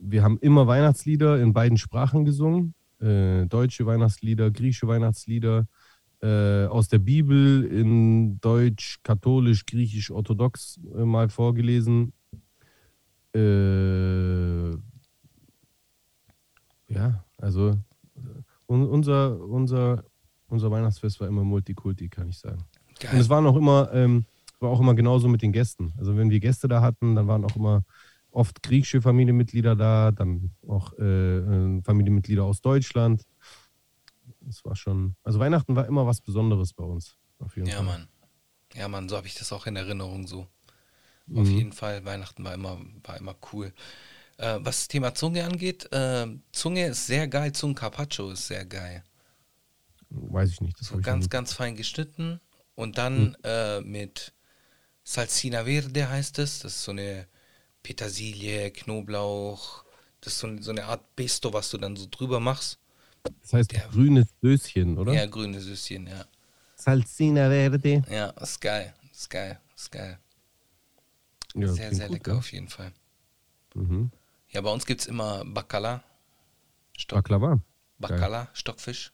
[0.00, 2.74] wir haben immer Weihnachtslieder in beiden Sprachen gesungen.
[3.00, 5.66] Äh, deutsche Weihnachtslieder, griechische Weihnachtslieder.
[6.20, 12.12] äh, aus der Bibel in Deutsch, Katholisch, Griechisch, Orthodox äh, mal vorgelesen.
[13.34, 14.70] Äh,
[16.88, 17.78] ja, also
[18.66, 20.04] un unser, unser,
[20.48, 22.64] unser Weihnachtsfest war immer Multikulti, kann ich sagen.
[22.98, 23.14] Geil.
[23.14, 24.24] Und es waren auch immer, ähm,
[24.60, 25.92] war auch immer genauso mit den Gästen.
[25.98, 27.84] Also wenn wir Gäste da hatten, dann waren auch immer
[28.30, 33.24] oft griechische Familienmitglieder da, dann auch äh, äh Familienmitglieder aus Deutschland.
[34.40, 37.16] Das war schon, also Weihnachten war immer was Besonderes bei uns.
[37.56, 37.84] ja, Fall.
[37.84, 38.08] Mann.
[38.74, 40.46] Ja, Mann, so habe ich das auch in Erinnerung so.
[41.26, 41.38] Mhm.
[41.38, 43.72] Auf jeden Fall, Weihnachten war immer, war immer cool.
[44.38, 48.64] Äh, was das Thema Zunge angeht, äh, Zunge ist sehr geil, Zungen Carpaccio ist sehr
[48.64, 49.02] geil.
[50.10, 50.80] Weiß ich nicht.
[50.80, 52.40] Das so ganz, ganz fein geschnitten
[52.74, 53.36] und dann mhm.
[53.44, 54.32] äh, mit
[55.04, 56.60] Salsina Verde heißt es.
[56.60, 57.26] Das ist so eine
[57.82, 59.84] Petersilie, Knoblauch.
[60.20, 62.78] Das ist so, so eine Art Pesto, was du dann so drüber machst.
[63.42, 65.12] Das heißt Der, grünes Söschen, oder?
[65.12, 66.24] Ja, grünes Söschen, ja.
[66.76, 68.02] Salsina Verde.
[68.10, 68.94] Ja, ist geil.
[69.12, 69.60] Ist geil.
[69.74, 70.18] Ist geil.
[71.54, 72.38] Ja, sehr, sehr gut, lecker ja.
[72.38, 72.92] auf jeden Fall.
[73.74, 74.10] Mhm.
[74.50, 76.02] Ja, bei uns gibt es immer Bacala.
[76.96, 77.60] Stock Baklava.
[77.98, 79.12] Bacala, Stockfisch.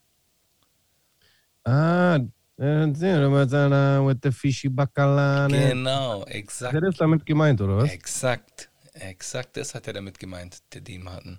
[1.64, 2.18] Ah,
[2.56, 5.48] with the fishy bacala.
[5.48, 6.72] Genau, exakt.
[6.72, 7.90] Hat er das damit gemeint, oder was?
[7.90, 11.38] Exakt, exakt das hat er damit gemeint, der Dean Martin.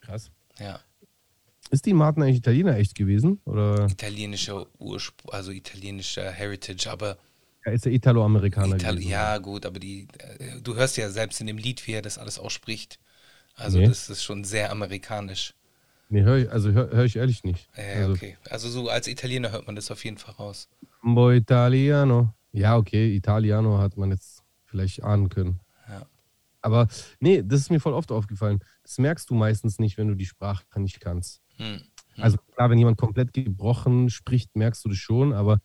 [0.00, 0.30] Krass.
[0.58, 0.80] Ja.
[1.70, 3.40] Ist Dean Martin eigentlich Italiener echt gewesen?
[3.44, 3.86] Oder?
[3.86, 7.18] Italienischer Ursprung, also italienischer Heritage, aber.
[7.64, 8.76] Er ist ja Italo-Amerikaner.
[8.76, 12.02] Italo ja, gut, aber die, äh, du hörst ja selbst in dem Lied, wie er
[12.02, 13.00] das alles ausspricht.
[13.56, 13.88] Also, nee.
[13.88, 15.54] das ist schon sehr amerikanisch.
[16.08, 17.68] Nee, hör ich, also höre hör ich ehrlich nicht.
[17.76, 18.36] Ja, also, okay.
[18.48, 20.68] Also so als Italiener hört man das auf jeden Fall raus.
[21.02, 22.32] Bo Italiano.
[22.52, 25.60] Ja, okay, Italiano hat man jetzt vielleicht ahnen können.
[25.88, 26.06] Ja.
[26.62, 26.88] Aber
[27.20, 28.60] nee, das ist mir voll oft aufgefallen.
[28.82, 31.42] Das merkst du meistens nicht, wenn du die Sprache nicht kannst.
[31.56, 31.80] Hm.
[32.14, 32.22] Hm.
[32.22, 35.60] Also klar, wenn jemand komplett gebrochen spricht, merkst du das schon, aber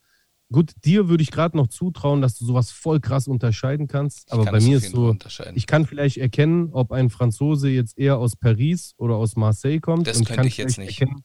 [0.52, 4.30] Gut, dir würde ich gerade noch zutrauen, dass du sowas voll krass unterscheiden kannst.
[4.30, 5.16] Aber bei mir ist so,
[5.54, 10.06] ich kann vielleicht erkennen, ob ein Franzose jetzt eher aus Paris oder aus Marseille kommt.
[10.06, 11.00] Das könnte ich jetzt nicht.
[11.00, 11.24] Erkennen,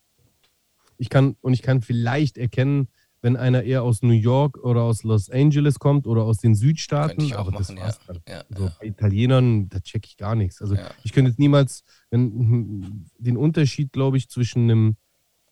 [0.97, 2.87] ich kann, und ich kann vielleicht erkennen,
[3.21, 7.21] wenn einer eher aus New York oder aus Los Angeles kommt oder aus den Südstaaten.
[7.21, 8.35] ich auch aber machen, das ja.
[8.35, 8.75] ja, so, ja.
[8.79, 10.61] Bei Italienern, da check ich gar nichts.
[10.61, 10.89] Also ja.
[11.03, 14.95] ich könnte jetzt niemals wenn, den Unterschied, glaube ich, zwischen einem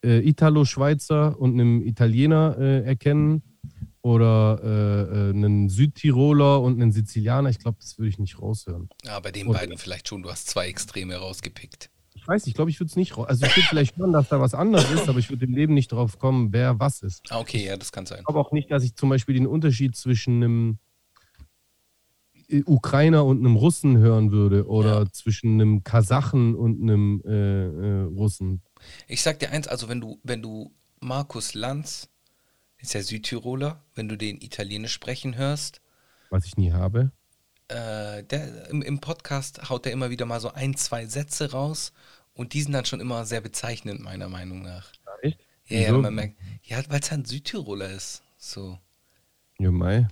[0.03, 3.41] äh, Italo-Schweizer und einem Italiener äh, erkennen
[4.05, 7.49] oder äh, äh, einen Südtiroler und einen Sizilianer.
[7.49, 8.87] Ich glaube, das würde ich nicht raushören.
[9.03, 10.21] Ja, bei den oder, beiden vielleicht schon.
[10.21, 11.89] Du hast zwei Extreme rausgepickt.
[12.13, 13.27] Ich weiß, ich glaube, ich würde es nicht raus.
[13.27, 15.73] Also ich würde vielleicht hören, dass da was anderes ist, aber ich würde im Leben
[15.73, 17.23] nicht drauf kommen, wer was ist.
[17.31, 18.21] Ah, okay, ja, das kann sein.
[18.25, 20.77] Aber auch nicht, dass ich zum Beispiel den Unterschied zwischen einem
[22.47, 25.11] äh, Ukrainer und einem Russen hören würde oder ja.
[25.11, 28.61] zwischen einem Kasachen und einem äh, äh, Russen.
[29.07, 32.07] Ich sag dir eins, also wenn du, wenn du Markus Lanz
[32.85, 35.81] ist ja Südtiroler, wenn du den Italienisch sprechen hörst.
[36.29, 37.11] Was ich nie habe.
[37.67, 41.93] Äh, der, im, im, Podcast haut er immer wieder mal so ein, zwei Sätze raus
[42.33, 44.91] und die sind dann schon immer sehr bezeichnend, meiner Meinung nach.
[45.23, 45.39] Echt?
[45.65, 48.21] Ja, ja, man merkt, ja weil es ein Südtiroler ist.
[48.37, 48.77] So.
[49.57, 50.07] Ja, Mai.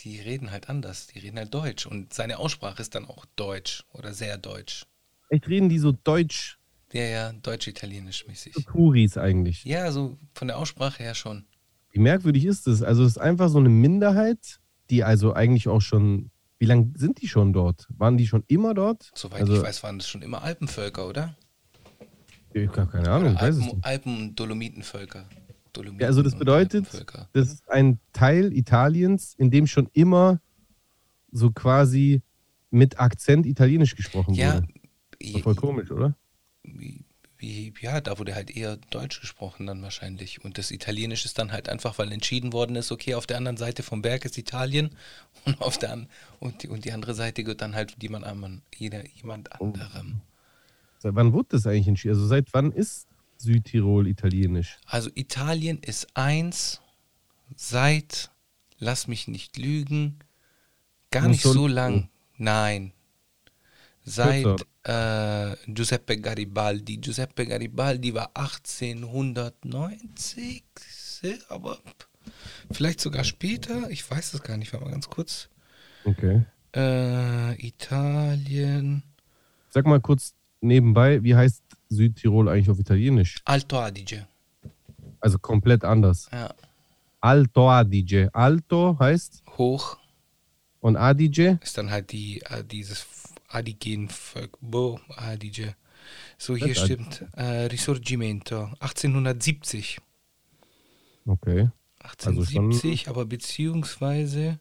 [0.00, 3.84] Die reden halt anders, die reden halt Deutsch und seine Aussprache ist dann auch Deutsch
[3.92, 4.86] oder sehr Deutsch.
[5.28, 6.58] Echt reden die so Deutsch?
[6.92, 8.54] Ja, ja, deutsch-italienisch mäßig.
[8.54, 9.64] So Kuris eigentlich.
[9.64, 11.44] Ja, so von der Aussprache her schon.
[11.90, 12.82] Wie merkwürdig ist es?
[12.82, 17.22] Also es ist einfach so eine Minderheit, die also eigentlich auch schon, wie lange sind
[17.22, 17.86] die schon dort?
[17.96, 19.10] Waren die schon immer dort?
[19.14, 21.36] Soweit also, ich weiß, waren das schon immer Alpenvölker, oder?
[22.52, 23.32] Ich habe keine Ahnung.
[23.32, 25.24] Oder Alpen, Alpen-Dolomitenvölker.
[25.72, 26.86] Dolomiten ja, also das bedeutet,
[27.32, 30.40] das ist ein Teil Italiens, in dem schon immer
[31.30, 32.22] so quasi
[32.70, 34.66] mit Akzent Italienisch gesprochen ja, wurde.
[35.20, 36.16] Ja, voll komisch, oder?
[37.38, 40.44] Wie, ja, da wurde halt eher Deutsch gesprochen dann wahrscheinlich.
[40.44, 43.56] Und das Italienisch ist dann halt einfach, weil entschieden worden ist, okay, auf der anderen
[43.56, 44.90] Seite vom Berg ist Italien
[45.44, 46.06] und auf der
[46.40, 49.66] und die, und die andere Seite gehört dann halt jemand, jeder, jemand oh.
[49.66, 50.20] anderem.
[50.98, 52.14] Seit wann wurde das eigentlich entschieden?
[52.14, 53.06] Also seit wann ist
[53.38, 54.78] Südtirol italienisch?
[54.84, 56.80] Also Italien ist eins
[57.54, 58.30] seit,
[58.78, 60.18] lass mich nicht lügen,
[61.10, 62.08] gar nicht so lang.
[62.36, 62.92] Nein.
[64.08, 64.46] Seit
[64.84, 66.96] äh, Giuseppe Garibaldi.
[66.96, 70.64] Giuseppe Garibaldi war 1890,
[71.50, 71.78] aber
[72.70, 73.90] vielleicht sogar später.
[73.90, 74.72] Ich weiß es gar nicht.
[74.72, 75.50] Warte mal ganz kurz.
[76.04, 76.44] Okay.
[76.74, 79.02] Äh, Italien.
[79.68, 83.36] Sag mal kurz nebenbei, wie heißt Südtirol eigentlich auf Italienisch?
[83.44, 84.26] Alto Adige.
[85.20, 86.30] Also komplett anders.
[86.32, 86.54] Ja.
[87.20, 88.30] Alto Adige.
[88.32, 89.42] Alto heißt?
[89.58, 89.98] Hoch.
[90.80, 91.58] Und Adige?
[91.62, 93.02] Ist dann halt die, äh, dieses
[93.48, 94.58] Adigenvolk.
[94.60, 95.74] Bo, Adige.
[96.38, 97.24] So, hier das stimmt.
[97.32, 99.98] Äh, Risorgimento, 1870.
[101.26, 101.70] Okay.
[102.00, 104.60] 1870, also aber beziehungsweise,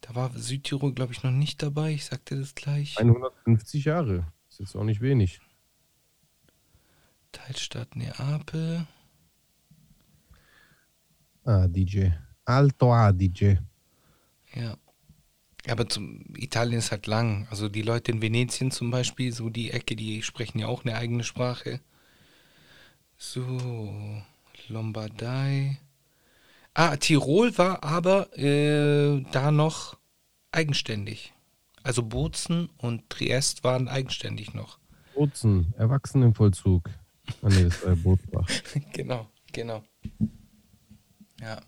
[0.00, 1.92] da war Südtirol, glaube ich, noch nicht dabei.
[1.92, 2.98] Ich sagte das gleich.
[2.98, 4.26] 150 Jahre.
[4.48, 5.40] Ist jetzt auch nicht wenig.
[7.32, 8.86] Teilstadt Neapel.
[11.46, 12.10] DJ.
[12.44, 13.58] Alto Adige.
[14.54, 14.76] Ja.
[15.68, 17.46] Aber zum Italien ist halt lang.
[17.50, 20.96] Also die Leute in Venetien zum Beispiel, so die Ecke, die sprechen ja auch eine
[20.96, 21.80] eigene Sprache.
[23.16, 24.22] So,
[24.68, 25.78] Lombardei.
[26.74, 29.96] Ah, Tirol war aber äh, da noch
[30.52, 31.32] eigenständig.
[31.82, 34.78] Also Bozen und Triest waren eigenständig noch.
[35.14, 36.88] Bozen, Erwachsenenvollzug.
[37.42, 38.48] Ah nee, das war Bootsbach.
[38.92, 39.82] genau, genau.
[41.40, 41.60] Ja.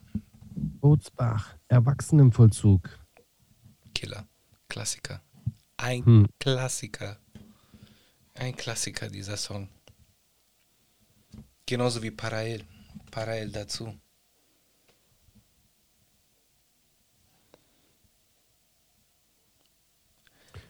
[0.81, 3.00] Bootsbach, Erwachsenenvollzug.
[4.01, 4.27] Killer.
[4.67, 5.21] Klassiker.
[5.77, 6.27] Ein hm.
[6.39, 7.19] Klassiker.
[8.33, 9.69] Ein Klassiker, dieser Song.
[11.67, 12.65] Genauso wie Parael.
[13.11, 13.95] Parael dazu.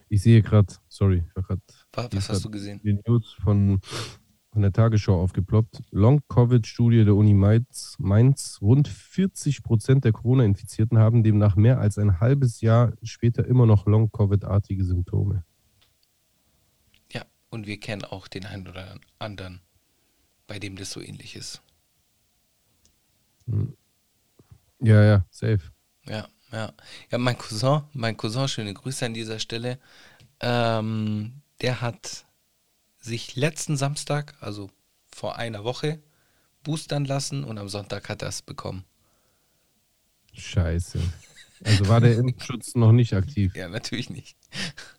[0.09, 2.81] Ich sehe gerade, sorry, was, was hast du gesehen?
[2.83, 3.79] Die News von
[4.51, 5.81] von der Tagesschau aufgeploppt.
[5.91, 8.59] Long-Covid-Studie der Uni Mainz, Mainz.
[8.61, 13.85] Rund 40 Prozent der Corona-Infizierten haben demnach mehr als ein halbes Jahr später immer noch
[13.85, 15.45] Long-Covid-artige Symptome.
[17.11, 19.61] Ja, und wir kennen auch den einen oder anderen,
[20.47, 21.61] bei dem das so ähnlich ist.
[23.45, 23.75] Hm.
[24.81, 25.61] Ja, ja, safe.
[26.05, 26.73] Ja, ja.
[27.09, 29.79] Ja, mein Cousin, mein Cousin, schöne Grüße an dieser Stelle,
[30.41, 32.25] ähm, der hat
[33.01, 34.69] sich letzten Samstag, also
[35.07, 36.01] vor einer Woche,
[36.63, 38.85] boostern lassen und am Sonntag hat er es bekommen.
[40.33, 40.99] Scheiße.
[41.63, 43.55] Also war der Impfschutz noch nicht aktiv?
[43.55, 44.37] Ja, natürlich nicht.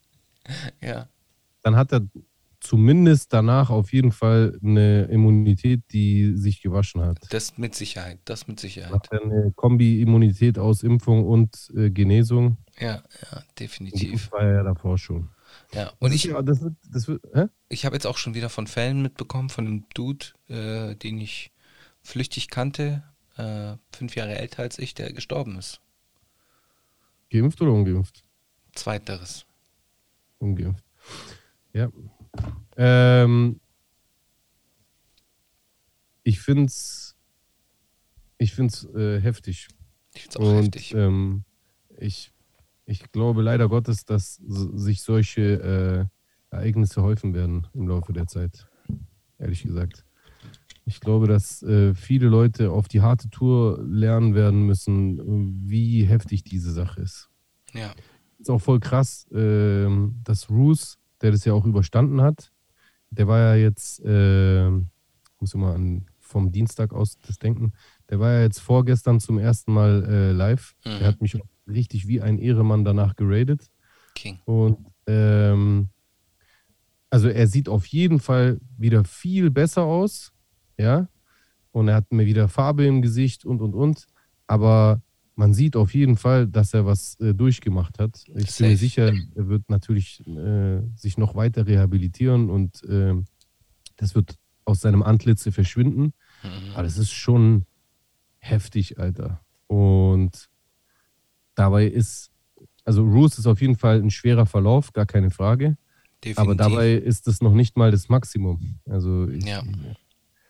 [0.81, 1.09] ja.
[1.63, 2.07] Dann hat er
[2.63, 7.19] zumindest danach auf jeden Fall eine Immunität, die sich gewaschen hat.
[7.31, 8.93] Das mit Sicherheit, das mit Sicherheit.
[8.93, 12.59] Hat er eine Kombi-Immunität aus Impfung und äh, Genesung.
[12.79, 14.25] Ja, ja, definitiv.
[14.25, 15.29] das war er ja davor schon.
[15.75, 17.23] Ja, und ich, das wird, das wird,
[17.69, 21.51] ich habe jetzt auch schon wieder von Fällen mitbekommen, von einem Dude, äh, den ich
[22.03, 23.03] flüchtig kannte,
[23.37, 25.81] äh, fünf Jahre älter als ich, der gestorben ist.
[27.31, 28.23] Geimpft oder ungeimpft?
[28.75, 29.47] Zweiteres.
[30.39, 30.85] Ungeimpft.
[31.73, 31.91] Ja.
[32.77, 33.61] Ähm,
[36.23, 37.13] ich finde es
[38.43, 39.69] ich find's, äh, heftig.
[40.15, 40.95] Ich finde es auch Und, heftig.
[40.95, 41.45] Ähm,
[41.99, 42.33] ich
[42.87, 46.09] ich glaube leider Gottes, dass sich solche
[46.51, 48.69] äh, Ereignisse häufen werden im Laufe der Zeit.
[49.39, 50.05] Ehrlich gesagt.
[50.85, 56.43] Ich glaube, dass äh, viele Leute auf die harte Tour lernen werden müssen, wie heftig
[56.43, 57.31] diese Sache ist.
[57.73, 57.93] Ja.
[58.39, 59.87] Ist auch voll krass, äh,
[60.25, 62.53] dass Roos, der das ja auch überstanden hat,
[63.11, 64.71] der war ja jetzt, äh,
[65.39, 67.73] muss immer an vom Dienstag aus das denken,
[68.09, 70.75] der war ja jetzt vorgestern zum ersten Mal äh, live.
[70.85, 70.99] Mhm.
[70.99, 73.71] Der hat mich richtig wie ein Ehremann danach geradet.
[74.15, 74.41] King.
[74.45, 75.89] Und ähm,
[77.11, 80.33] also er sieht auf jeden Fall wieder viel besser aus,
[80.79, 81.09] ja.
[81.71, 84.07] Und er hat mir wieder Farbe im Gesicht und und und.
[84.47, 85.01] Aber
[85.35, 88.25] man sieht auf jeden Fall, dass er was äh, durchgemacht hat.
[88.35, 88.65] Ich Safe.
[88.65, 93.15] bin mir sicher, er wird natürlich äh, sich noch weiter rehabilitieren und äh,
[93.97, 96.13] das wird aus seinem Antlitz verschwinden.
[96.43, 96.73] Mhm.
[96.75, 97.65] Aber das ist schon
[98.39, 99.41] heftig, Alter.
[99.67, 100.49] Und
[101.55, 102.31] Dabei ist,
[102.85, 105.77] also Roos ist auf jeden Fall ein schwerer Verlauf, gar keine Frage.
[106.25, 106.39] Definitiv.
[106.39, 108.79] Aber dabei ist es noch nicht mal das Maximum.
[108.89, 109.63] Also ich ja.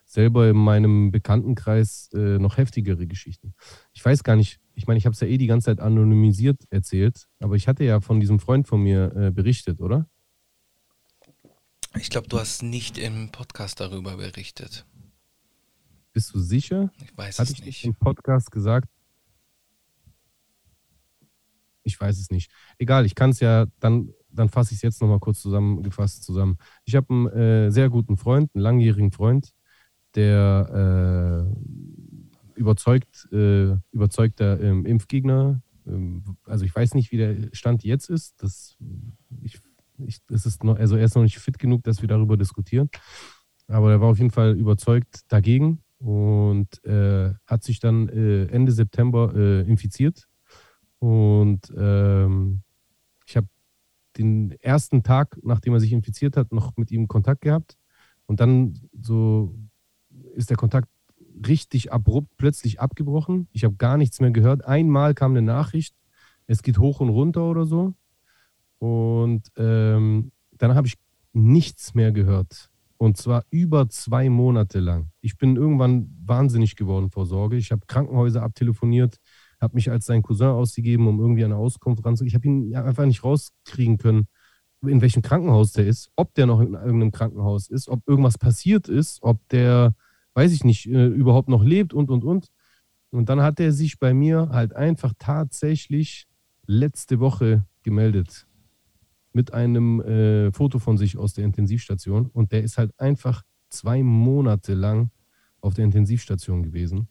[0.05, 3.55] selber in meinem Bekanntenkreis äh, noch heftigere Geschichten.
[3.95, 6.61] Ich weiß gar nicht, ich meine, ich habe es ja eh die ganze Zeit anonymisiert
[6.71, 10.07] erzählt, aber ich hatte ja von diesem Freund von mir äh, berichtet, oder?
[11.99, 14.87] Ich glaube, du hast nicht im Podcast darüber berichtet.
[16.12, 16.91] Bist du sicher?
[17.03, 17.85] Ich weiß Hatte es ich nicht.
[17.85, 18.88] im Podcast gesagt,
[21.85, 22.51] ich weiß es nicht.
[22.79, 26.59] Egal, ich kann es ja, dann, dann fasse ich es jetzt nochmal kurz zusammengefasst zusammen.
[26.85, 29.51] Ich habe einen äh, sehr guten Freund, einen langjährigen Freund,
[30.14, 37.85] der äh, überzeugt, äh, überzeugter ähm, Impfgegner, ähm, also ich weiß nicht, wie der Stand
[37.85, 38.42] jetzt ist.
[38.42, 38.77] Das,
[39.42, 39.61] ich,
[39.99, 42.88] ich, das ist noch, also er ist noch nicht fit genug, dass wir darüber diskutieren.
[43.68, 48.73] Aber er war auf jeden Fall überzeugt dagegen und äh, hat sich dann äh, Ende
[48.73, 50.29] September äh, infiziert
[51.03, 52.62] und ähm,
[53.27, 53.49] ich habe
[54.17, 57.77] den ersten Tag, nachdem er sich infiziert hat, noch mit ihm Kontakt gehabt.
[58.27, 59.53] Und dann so
[60.37, 60.88] ist der Kontakt
[61.45, 63.49] richtig abrupt plötzlich abgebrochen.
[63.51, 64.65] Ich habe gar nichts mehr gehört.
[64.65, 65.97] Einmal kam eine Nachricht,
[66.47, 67.95] es geht hoch und runter oder so.
[68.79, 70.95] Und ähm, dann habe ich
[71.33, 72.71] nichts mehr gehört.
[72.97, 75.11] Und zwar über zwei Monate lang.
[75.21, 77.57] Ich bin irgendwann wahnsinnig geworden vor Sorge.
[77.57, 79.17] Ich habe Krankenhäuser abtelefoniert,
[79.62, 82.29] habe mich als sein Cousin ausgegeben, um irgendwie eine Auskunft ranzugehen.
[82.29, 84.27] Ich habe ihn einfach nicht rauskriegen können,
[84.83, 88.88] in welchem Krankenhaus der ist, ob der noch in irgendeinem Krankenhaus ist, ob irgendwas passiert
[88.88, 89.94] ist, ob der,
[90.35, 92.48] weiß ich nicht, äh, überhaupt noch lebt und, und, und.
[93.11, 96.27] Und dann hat er sich bei mir halt einfach tatsächlich
[96.66, 98.46] letzte Woche gemeldet
[99.33, 102.27] mit einem äh, Foto von sich aus der Intensivstation.
[102.27, 105.11] Und der ist halt einfach zwei Monate lang
[105.61, 107.09] auf der Intensivstation gewesen.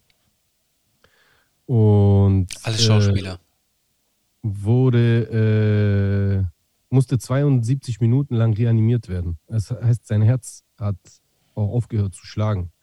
[1.72, 3.36] Und alles Schauspieler.
[3.36, 3.38] Äh,
[4.44, 9.38] wurde, äh, musste 72 Minuten lang reanimiert werden.
[9.48, 10.98] Das heißt, sein Herz hat
[11.56, 12.74] auch aufgehört zu schlagen.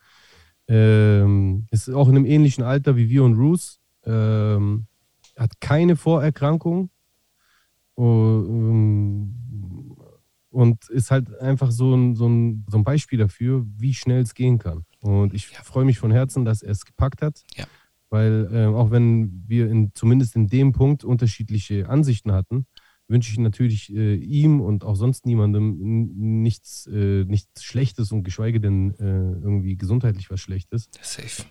[0.68, 3.78] Ähm, ist auch in einem ähnlichen Alter wie wir und Bruce.
[4.06, 4.86] Ähm,
[5.36, 6.88] hat keine Vorerkrankung.
[7.98, 9.34] Ähm,
[10.48, 14.32] und ist halt einfach so ein, so, ein, so ein Beispiel dafür, wie schnell es
[14.32, 14.86] gehen kann.
[15.00, 15.62] Und ich ja.
[15.62, 17.42] freue mich von Herzen, dass er es gepackt hat.
[17.54, 17.66] Ja.
[18.10, 22.66] Weil äh, auch wenn wir in, zumindest in dem Punkt unterschiedliche Ansichten hatten,
[23.08, 28.60] wünsche ich natürlich äh, ihm und auch sonst niemandem nichts, äh, nichts Schlechtes und geschweige
[28.60, 30.88] denn äh, irgendwie gesundheitlich was Schlechtes.
[31.00, 31.44] Safe.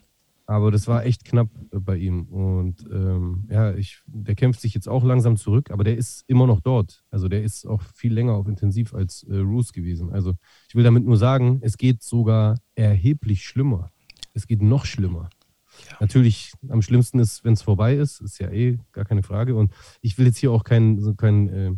[0.49, 2.23] Aber das war echt knapp äh, bei ihm.
[2.27, 6.47] Und ähm, ja, ich, der kämpft sich jetzt auch langsam zurück, aber der ist immer
[6.47, 7.03] noch dort.
[7.11, 10.11] Also der ist auch viel länger auf Intensiv als äh, Roos gewesen.
[10.11, 10.35] Also
[10.69, 13.91] ich will damit nur sagen, es geht sogar erheblich schlimmer.
[14.33, 15.29] Es geht noch schlimmer.
[15.89, 15.97] Ja.
[15.99, 19.55] Natürlich, am schlimmsten ist, wenn es vorbei ist, ist ja eh gar keine Frage.
[19.55, 19.71] Und
[20.01, 21.71] ich will jetzt hier auch keinen kein, äh,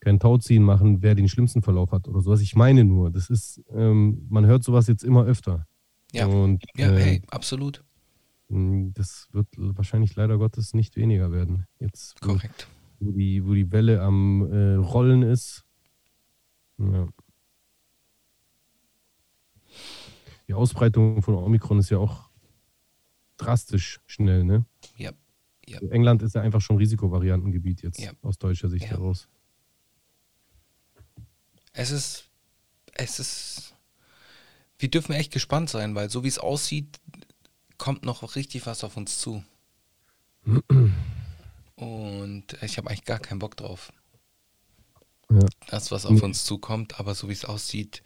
[0.00, 2.40] kein Tauziehen machen, wer den schlimmsten Verlauf hat oder sowas.
[2.40, 5.66] Ich meine nur, das ist, ähm, man hört sowas jetzt immer öfter.
[6.12, 7.84] Ja, Und, ja äh, hey, absolut.
[8.48, 11.66] Das wird wahrscheinlich leider Gottes nicht weniger werden.
[11.78, 12.66] Jetzt, Korrekt.
[12.98, 15.64] Wo, die, wo die Welle am äh, Rollen ist.
[16.78, 17.06] Ja.
[20.48, 22.29] Die Ausbreitung von Omikron ist ja auch
[23.40, 24.64] drastisch schnell, ne?
[24.96, 25.12] Ja.
[25.66, 25.78] ja.
[25.78, 28.12] Also England ist ja einfach schon Risikovariantengebiet jetzt ja.
[28.22, 28.92] aus deutscher Sicht ja.
[28.92, 29.28] heraus.
[31.72, 32.28] Es ist,
[32.94, 33.76] es ist,
[34.78, 37.00] wir dürfen echt gespannt sein, weil so wie es aussieht,
[37.78, 39.44] kommt noch richtig was auf uns zu.
[41.76, 43.92] Und ich habe eigentlich gar keinen Bock drauf.
[45.30, 45.46] Ja.
[45.68, 48.02] Das, was auf uns zukommt, aber so wie es aussieht,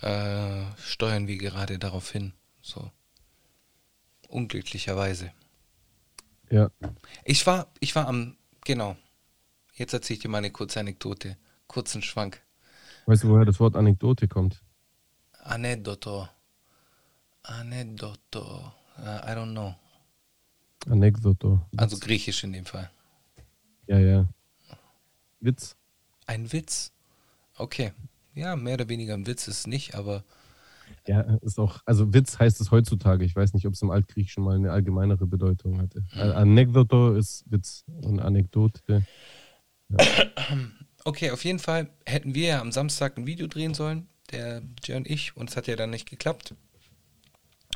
[0.00, 2.32] äh, steuern wir gerade darauf hin.
[2.60, 2.90] So.
[4.28, 5.32] Unglücklicherweise.
[6.50, 6.70] Ja.
[7.24, 8.96] Ich war, ich war am, genau.
[9.74, 11.36] Jetzt erzähle ich dir mal eine kurze Anekdote.
[11.66, 12.42] Kurzen Schwank.
[13.06, 14.62] Weißt du, woher das Wort Anekdote kommt?
[15.42, 16.28] Anekdoto.
[17.42, 18.72] Anekdoto.
[18.98, 19.74] Uh, I don't know.
[20.88, 21.60] Anekdoto.
[21.76, 22.90] Also griechisch in dem Fall.
[23.86, 24.26] Ja, ja.
[25.40, 25.76] Witz.
[26.26, 26.92] Ein Witz?
[27.56, 27.92] Okay.
[28.34, 30.24] Ja, mehr oder weniger ein Witz ist es nicht, aber
[31.06, 33.24] ja, ist auch, also Witz heißt es heutzutage.
[33.24, 36.02] Ich weiß nicht, ob es im Altgriechischen mal eine allgemeinere Bedeutung hatte.
[36.14, 36.20] Mhm.
[36.20, 39.06] Anekdoto ist Witz und Anekdote.
[39.88, 39.98] Ja.
[41.04, 44.96] Okay, auf jeden Fall hätten wir ja am Samstag ein Video drehen sollen, der Jay
[44.96, 46.54] und ich, und es hat ja dann nicht geklappt.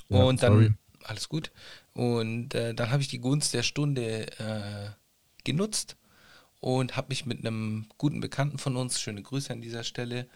[0.09, 0.73] Ja, und dann, sorry.
[1.05, 1.53] alles gut.
[1.92, 4.90] Und äh, dann habe ich die Gunst der Stunde äh,
[5.44, 5.96] genutzt
[6.59, 10.27] und habe mich mit einem guten Bekannten von uns, schöne Grüße an dieser Stelle,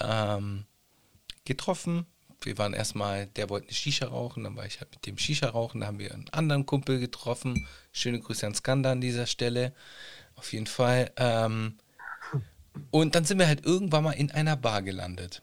[0.00, 0.64] ähm,
[1.44, 2.06] getroffen,
[2.46, 5.48] wir waren erstmal, der wollte eine Shisha rauchen, dann war ich halt mit dem Shisha
[5.48, 7.66] rauchen, da haben wir einen anderen Kumpel getroffen.
[7.92, 9.72] Schöne Grüße an Skanda an dieser Stelle.
[10.34, 11.10] Auf jeden Fall.
[11.16, 11.78] Ähm,
[12.90, 15.42] und dann sind wir halt irgendwann mal in einer Bar gelandet.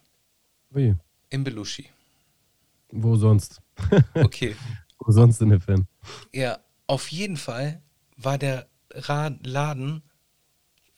[0.69, 0.95] Wie?
[1.29, 1.89] In Belushi.
[2.91, 3.61] Wo sonst?
[4.13, 4.55] Okay.
[4.99, 5.87] Wo sonst in der Fan?
[6.33, 7.81] Ja, auf jeden Fall
[8.17, 10.03] war der Ra Laden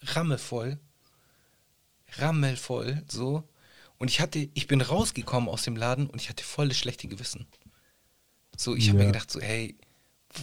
[0.01, 0.79] rammelvoll.
[2.17, 3.47] Rammelvoll, so.
[4.01, 7.45] Und ich hatte, ich bin rausgekommen aus dem Laden und ich hatte volles schlechte Gewissen.
[8.57, 9.05] So, ich habe ja.
[9.05, 9.77] mir gedacht, so, hey,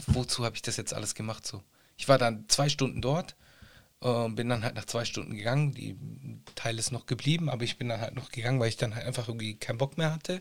[0.06, 1.44] wozu habe ich das jetzt alles gemacht?
[1.44, 1.64] So,
[1.96, 3.34] ich war dann zwei Stunden dort,
[4.00, 5.72] äh, bin dann halt nach zwei Stunden gegangen.
[5.72, 5.96] Die
[6.54, 9.04] Teil ist noch geblieben, aber ich bin dann halt noch gegangen, weil ich dann halt
[9.04, 10.40] einfach irgendwie keinen Bock mehr hatte.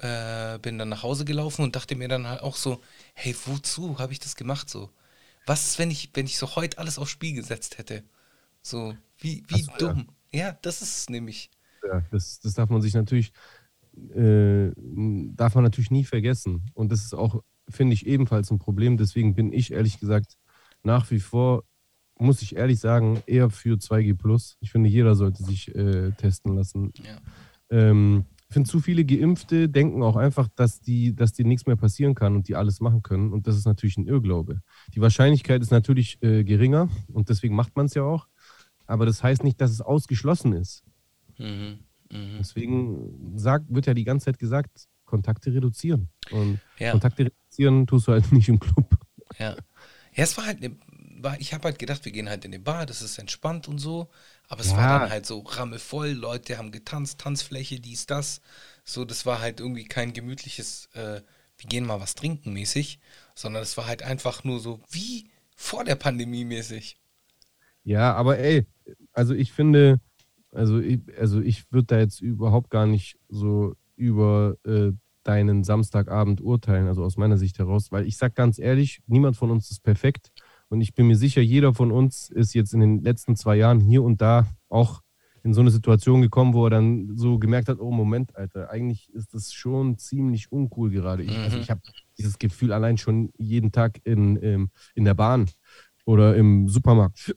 [0.00, 2.80] Äh, bin dann nach Hause gelaufen und dachte mir dann halt auch so,
[3.12, 4.70] hey, wozu habe ich das gemacht?
[4.70, 4.88] So,
[5.44, 8.04] was ist, wenn ich, wenn ich so heute alles aufs Spiel gesetzt hätte?
[8.62, 10.08] So, wie, wie so, dumm.
[10.30, 10.46] Ja.
[10.46, 11.50] ja, das ist es nämlich.
[12.10, 13.32] Das, das darf man sich natürlich,
[14.14, 16.70] äh, darf man natürlich nie vergessen.
[16.74, 18.96] Und das ist auch, finde ich, ebenfalls ein Problem.
[18.96, 20.36] Deswegen bin ich ehrlich gesagt
[20.82, 21.64] nach wie vor,
[22.18, 24.56] muss ich ehrlich sagen, eher für 2G.
[24.60, 26.92] Ich finde, jeder sollte sich äh, testen lassen.
[27.04, 27.18] Ja.
[27.70, 31.76] Ähm, ich finde, zu viele Geimpfte denken auch einfach, dass die, dass dir nichts mehr
[31.76, 33.32] passieren kann und die alles machen können.
[33.32, 34.62] Und das ist natürlich ein Irrglaube.
[34.94, 38.26] Die Wahrscheinlichkeit ist natürlich äh, geringer und deswegen macht man es ja auch.
[38.86, 40.82] Aber das heißt nicht, dass es ausgeschlossen ist.
[41.38, 41.78] Mhm.
[42.10, 42.36] Mhm.
[42.38, 46.08] Deswegen sagt, wird ja die ganze Zeit gesagt, Kontakte reduzieren.
[46.30, 46.92] Und ja.
[46.92, 48.96] Kontakte reduzieren tust du halt nicht im Club.
[49.38, 49.56] Ja.
[50.14, 50.76] Ja, es war halt eine,
[51.22, 53.78] war, ich habe halt gedacht, wir gehen halt in die Bar, das ist entspannt und
[53.78, 54.08] so.
[54.48, 54.76] Aber es ja.
[54.76, 58.40] war dann halt so rammevoll, Leute haben getanzt, Tanzfläche, dies, das.
[58.84, 61.20] So, das war halt irgendwie kein gemütliches, äh,
[61.58, 63.00] wir gehen mal was trinken mäßig,
[63.34, 67.00] sondern es war halt einfach nur so wie vor der Pandemie mäßig.
[67.84, 68.66] Ja, aber ey,
[69.12, 70.00] also ich finde,
[70.52, 74.92] also ich, also ich würde da jetzt überhaupt gar nicht so über äh,
[75.22, 79.50] deinen Samstagabend urteilen, also aus meiner Sicht heraus, weil ich sag ganz ehrlich, niemand von
[79.50, 80.30] uns ist perfekt
[80.68, 83.80] und ich bin mir sicher, jeder von uns ist jetzt in den letzten zwei Jahren
[83.80, 85.02] hier und da auch
[85.42, 89.12] in so eine Situation gekommen, wo er dann so gemerkt hat, oh Moment, Alter, eigentlich
[89.14, 91.22] ist das schon ziemlich uncool gerade.
[91.22, 91.62] Ich, also mhm.
[91.62, 91.80] ich habe
[92.18, 95.48] dieses Gefühl allein schon jeden Tag in, in, ähm, in der Bahn
[96.04, 97.34] oder im Supermarkt.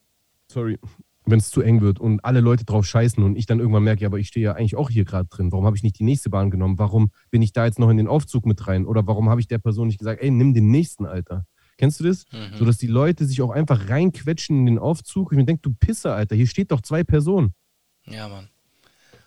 [0.47, 0.78] Sorry,
[1.26, 4.01] wenn es zu eng wird und alle Leute drauf scheißen und ich dann irgendwann merke,
[4.01, 5.51] ja, aber ich stehe ja eigentlich auch hier gerade drin.
[5.51, 6.80] Warum habe ich nicht die nächste Bahn genommen?
[6.80, 8.86] Warum bin ich da jetzt noch in den Aufzug mit rein?
[8.86, 11.45] Oder warum habe ich der Person nicht gesagt, ey, nimm den nächsten, Alter?
[11.78, 12.26] Kennst du das?
[12.32, 12.57] Mhm.
[12.57, 15.32] So dass die Leute sich auch einfach reinquetschen in den Aufzug.
[15.32, 17.53] Ich mir denke, du Pisser, Alter, hier steht doch zwei Personen.
[18.05, 18.49] Ja, Mann.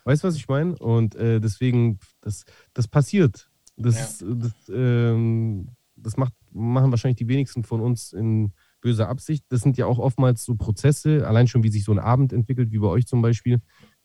[0.03, 0.77] Weißt du, was ich meine?
[0.77, 3.49] Und äh, deswegen, das, das passiert.
[3.75, 4.27] Das, ja.
[4.35, 8.53] das, ähm, das macht, machen wahrscheinlich die wenigsten von uns in
[8.85, 9.43] böser Absicht.
[9.49, 12.71] Das sind ja auch oftmals so Prozesse, allein schon wie sich so ein Abend entwickelt,
[12.71, 13.59] wie bei euch zum Beispiel.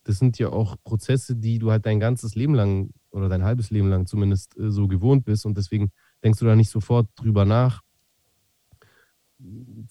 [0.05, 3.71] Das sind ja auch Prozesse, die du halt dein ganzes Leben lang oder dein halbes
[3.71, 5.93] Leben lang zumindest äh, so gewohnt bist und deswegen
[6.25, 7.83] denkst du da nicht sofort drüber nach.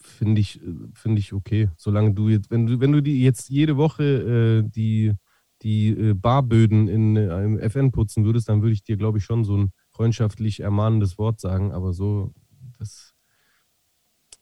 [0.00, 0.60] Finde ich,
[0.94, 1.70] finde ich okay.
[1.76, 5.12] Solange du jetzt, wenn du, wenn du die jetzt jede Woche äh, die,
[5.62, 9.24] die äh, Barböden in äh, einem FN putzen würdest, dann würde ich dir, glaube ich,
[9.24, 11.70] schon so ein freundschaftlich ermahnendes Wort sagen.
[11.70, 12.32] Aber so,
[12.78, 13.09] das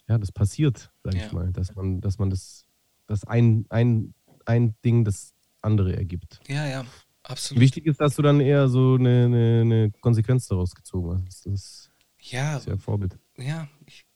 [0.08, 1.26] ja, das passiert, sage ja.
[1.26, 2.66] ich mal, dass man, dass man das,
[3.06, 4.14] das ein, ein,
[4.46, 6.40] ein Ding das andere ergibt.
[6.48, 6.84] Ja, ja,
[7.22, 7.60] absolut.
[7.60, 11.46] Wichtig ist, dass du dann eher so eine, eine, eine Konsequenz daraus gezogen hast.
[11.46, 11.90] Das
[12.20, 13.18] ja, ist ja Vorbild.
[13.36, 14.06] Ja, ich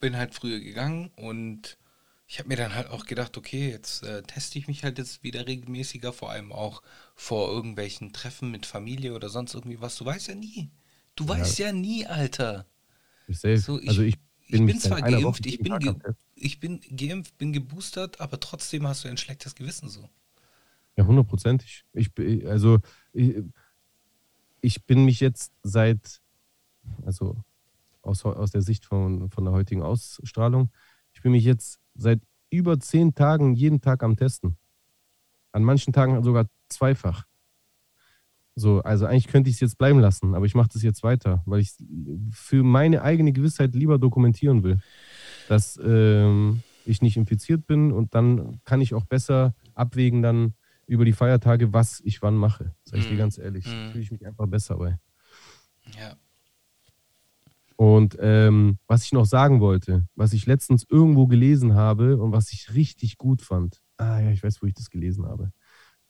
[0.00, 1.78] bin halt früher gegangen und
[2.26, 5.22] ich habe mir dann halt auch gedacht, okay, jetzt äh, teste ich mich halt jetzt
[5.22, 6.82] wieder regelmäßiger, vor allem auch
[7.14, 9.96] vor irgendwelchen Treffen mit Familie oder sonst irgendwie was.
[9.96, 10.70] Du weißt ja nie.
[11.16, 11.30] Du ja.
[11.30, 12.66] weißt ja nie, Alter.
[13.26, 14.16] Ich so, ich, also ich
[14.48, 15.94] ich bin zwar geimpft, ich bin, ge
[16.34, 20.08] ich bin geimpft, bin geboostert, aber trotzdem hast du ein schlechtes Gewissen so.
[20.96, 21.84] Ja, hundertprozentig.
[21.92, 22.10] Ich,
[22.46, 22.78] also,
[23.12, 23.36] ich,
[24.60, 26.20] ich bin mich jetzt seit,
[27.04, 27.44] also
[28.02, 30.70] aus, aus der Sicht von, von der heutigen Ausstrahlung,
[31.12, 32.20] ich bin mich jetzt seit
[32.50, 34.56] über zehn Tagen jeden Tag am Testen.
[35.52, 37.27] An manchen Tagen sogar zweifach.
[38.58, 41.42] So, also eigentlich könnte ich es jetzt bleiben lassen, aber ich mache das jetzt weiter,
[41.46, 41.72] weil ich
[42.32, 44.80] für meine eigene Gewissheit lieber dokumentieren will,
[45.48, 50.54] dass ähm, ich nicht infiziert bin und dann kann ich auch besser abwägen dann
[50.86, 52.74] über die Feiertage, was ich wann mache.
[52.84, 53.08] Sag ich mm.
[53.08, 53.18] dir mhm.
[53.18, 53.90] ganz ehrlich, mm.
[53.92, 54.98] fühle ich mich einfach besser bei.
[55.98, 56.16] Ja.
[57.76, 62.52] Und ähm, was ich noch sagen wollte, was ich letztens irgendwo gelesen habe und was
[62.52, 63.82] ich richtig gut fand.
[63.98, 65.52] Ah ja, ich weiß, wo ich das gelesen habe.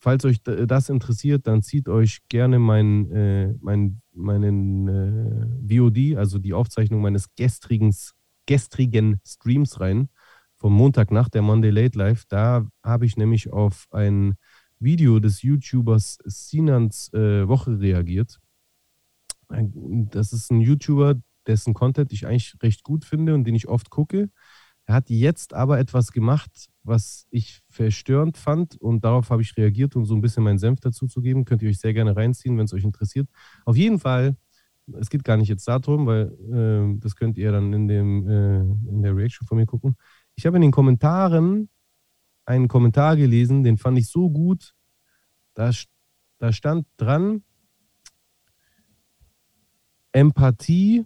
[0.01, 6.39] Falls euch das interessiert, dann zieht euch gerne mein, äh, mein, meinen äh, VOD, also
[6.39, 7.93] die Aufzeichnung meines gestrigen,
[8.45, 10.07] gestrigen Streams rein,
[10.55, 12.23] vom Montag nach der Monday Late Live.
[12.29, 14.35] Da habe ich nämlich auf ein
[14.79, 18.39] Video des YouTubers Sinans äh, Woche reagiert.
[19.49, 23.89] Das ist ein YouTuber, dessen Content ich eigentlich recht gut finde und den ich oft
[23.89, 24.29] gucke.
[24.89, 29.95] Er hat jetzt aber etwas gemacht, was ich verstörend fand und darauf habe ich reagiert,
[29.95, 31.45] um so ein bisschen meinen Senf dazu zu geben.
[31.45, 33.29] Könnt ihr euch sehr gerne reinziehen, wenn es euch interessiert.
[33.65, 34.35] Auf jeden Fall,
[34.99, 38.61] es geht gar nicht jetzt darum, weil äh, das könnt ihr dann in, dem, äh,
[38.89, 39.95] in der Reaction von mir gucken.
[40.33, 41.69] Ich habe in den Kommentaren
[42.45, 44.73] einen Kommentar gelesen, den fand ich so gut.
[45.53, 45.69] Da,
[46.39, 47.43] da stand dran,
[50.13, 51.05] Empathie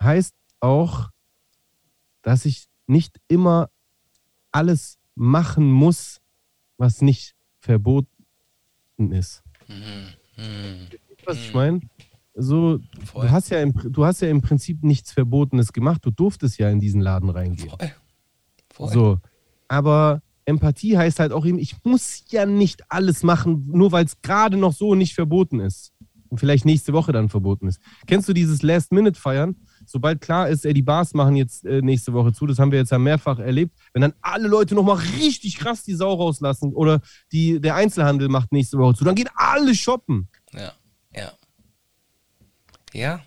[0.00, 1.10] heißt auch,
[2.22, 3.70] dass ich nicht immer
[4.52, 6.20] alles machen muss,
[6.76, 8.08] was nicht verboten
[9.12, 9.42] ist.
[9.68, 10.14] Mhm.
[10.36, 10.88] Mhm.
[11.24, 11.80] Was ich meine?
[12.34, 16.04] So, du hast, ja im, du hast ja im Prinzip nichts Verbotenes gemacht.
[16.04, 17.70] Du durftest ja in diesen Laden reingehen.
[17.70, 17.92] Voll.
[18.72, 18.92] Voll.
[18.92, 19.18] So,
[19.68, 24.20] aber Empathie heißt halt auch eben, ich muss ja nicht alles machen, nur weil es
[24.22, 25.92] gerade noch so nicht verboten ist.
[26.28, 27.80] Und vielleicht nächste Woche dann verboten ist.
[28.06, 29.56] Kennst du dieses Last-Minute-Feiern?
[29.86, 32.78] Sobald klar ist, ey, die Bars machen jetzt äh, nächste Woche zu, das haben wir
[32.78, 37.00] jetzt ja mehrfach erlebt, wenn dann alle Leute nochmal richtig krass die Sau rauslassen oder
[37.32, 40.28] die, der Einzelhandel macht nächste Woche zu, dann gehen alle shoppen.
[40.52, 40.72] Ja,
[41.14, 41.32] ja.
[42.92, 43.24] Ja.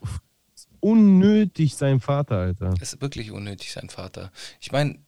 [0.82, 2.74] unnötig sein Vater, Alter.
[2.80, 4.32] Das ist wirklich unnötig sein Vater.
[4.60, 5.00] Ich meine,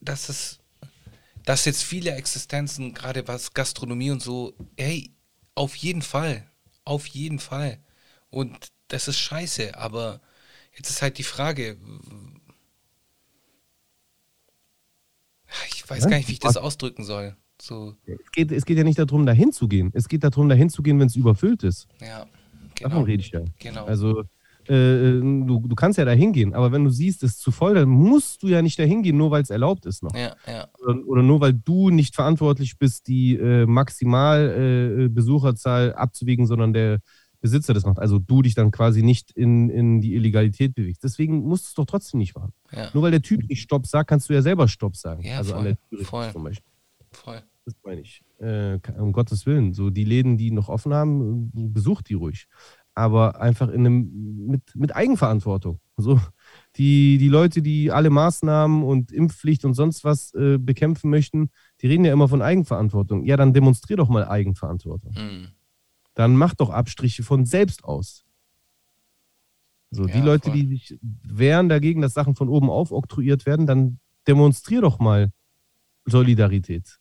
[0.00, 0.62] das ist
[1.44, 5.14] dass jetzt viele Existenzen, gerade was Gastronomie und so, hey,
[5.54, 6.46] auf jeden Fall.
[6.84, 7.78] Auf jeden Fall.
[8.30, 10.20] Und das ist scheiße, aber
[10.76, 11.76] jetzt ist halt die Frage,
[15.74, 16.10] ich weiß ja?
[16.10, 17.36] gar nicht, wie ich das ausdrücken soll.
[17.60, 17.94] So.
[18.04, 19.90] Es, geht, es geht ja nicht darum, dahin zu gehen.
[19.94, 21.86] Es geht darum, dahin zu gehen, wenn es überfüllt ist.
[22.00, 22.26] Ja,
[22.74, 22.90] genau.
[22.90, 23.44] Davon rede ich ja.
[23.58, 23.84] Genau.
[23.84, 24.24] Also
[24.68, 27.74] äh, du, du kannst ja da hingehen, aber wenn du siehst, es ist zu voll,
[27.74, 30.14] dann musst du ja nicht da hingehen, nur weil es erlaubt ist noch.
[30.14, 30.68] Ja, ja.
[30.84, 37.00] Oder, oder, nur weil du nicht verantwortlich bist, die äh, Maximalbesucherzahl äh, abzuwägen, sondern der
[37.42, 37.98] Besitzer das macht.
[37.98, 41.04] Also du dich dann quasi nicht in, in die Illegalität bewegst.
[41.04, 42.54] Deswegen musst du es doch trotzdem nicht machen.
[42.70, 42.88] Ja.
[42.94, 45.22] Nur weil der Typ nicht Stopp sagt, kannst du ja selber Stopp sagen.
[45.22, 46.32] Ja, also voll, an der Tür voll.
[46.32, 46.72] zum Beispiel.
[47.10, 47.42] Voll.
[47.64, 48.22] Das meine ich.
[48.38, 49.74] Äh, um Gottes Willen.
[49.74, 52.48] So die Läden, die noch offen haben, besucht die ruhig
[52.94, 55.80] aber einfach in einem, mit, mit Eigenverantwortung.
[55.96, 56.20] So,
[56.76, 61.86] die, die Leute, die alle Maßnahmen und Impfpflicht und sonst was äh, bekämpfen möchten, die
[61.86, 63.24] reden ja immer von Eigenverantwortung.
[63.24, 65.12] Ja, dann demonstrier doch mal Eigenverantwortung.
[65.12, 65.48] Mhm.
[66.14, 68.24] Dann mach doch Abstriche von selbst aus.
[69.90, 70.58] So, Ja, die Leute, voll.
[70.58, 75.32] die sich wehren dagegen, dass Sachen von oben auf oktroyiert werden, dann demonstrier doch mal
[76.06, 76.98] Solidarität.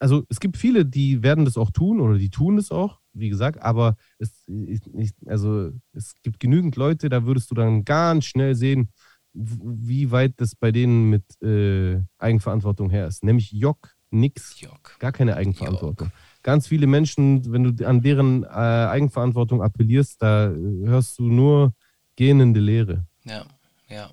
[0.00, 3.28] Also es gibt viele, die werden das auch tun oder die tun das auch, wie
[3.28, 8.24] gesagt, aber es, ich, ich, also, es gibt genügend Leute, da würdest du dann ganz
[8.26, 8.90] schnell sehen,
[9.32, 13.24] wie weit das bei denen mit äh, Eigenverantwortung her ist.
[13.24, 14.96] Nämlich Jock, nix, Jock.
[14.98, 16.10] gar keine Eigenverantwortung.
[16.42, 21.74] Ganz viele Menschen, wenn du an deren äh, Eigenverantwortung appellierst, da äh, hörst du nur
[22.16, 23.06] gähnende Leere.
[23.24, 23.44] Ja,
[23.88, 24.10] ja.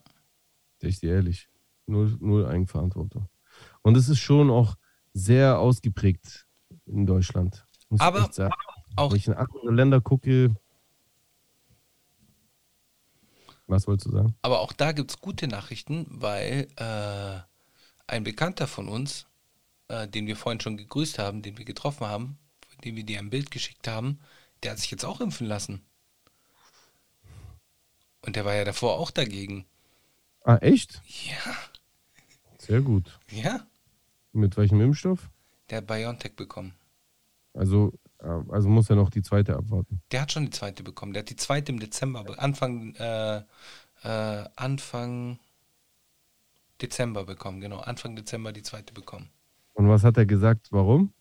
[0.81, 1.49] Dir ehrlich.
[1.87, 3.29] Null, null Eigenverantwortung.
[3.81, 4.75] Und es ist schon auch
[5.13, 6.45] sehr ausgeprägt
[6.85, 7.65] in Deutschland.
[7.97, 8.39] Aber echt.
[8.95, 10.55] Auch Wenn ich in andere Länder gucke.
[13.67, 14.35] Was wolltest du sagen?
[14.41, 17.39] Aber auch da gibt es gute Nachrichten, weil äh,
[18.07, 19.27] ein Bekannter von uns,
[19.87, 23.19] äh, den wir vorhin schon gegrüßt haben, den wir getroffen haben, von dem wir dir
[23.19, 24.19] ein Bild geschickt haben,
[24.63, 25.85] der hat sich jetzt auch impfen lassen.
[28.21, 29.65] Und der war ja davor auch dagegen.
[30.43, 31.01] Ah, echt?
[31.27, 31.55] Ja,
[32.59, 33.19] Sehr gut.
[33.31, 33.65] ja.
[34.31, 35.29] Mit welchem Impfstoff?
[35.69, 36.73] Der hat BioNTech bekommen.
[37.53, 40.01] Also, äh, also muss er noch die zweite abwarten.
[40.11, 41.13] Der hat schon die zweite bekommen.
[41.13, 43.37] Der hat die zweite im Dezember, be- Anfang, äh,
[44.03, 45.39] äh, Anfang
[46.81, 47.79] Dezember bekommen, genau.
[47.79, 49.29] Anfang Dezember die zweite bekommen.
[49.75, 50.67] Und was hat er gesagt?
[50.71, 51.13] Warum?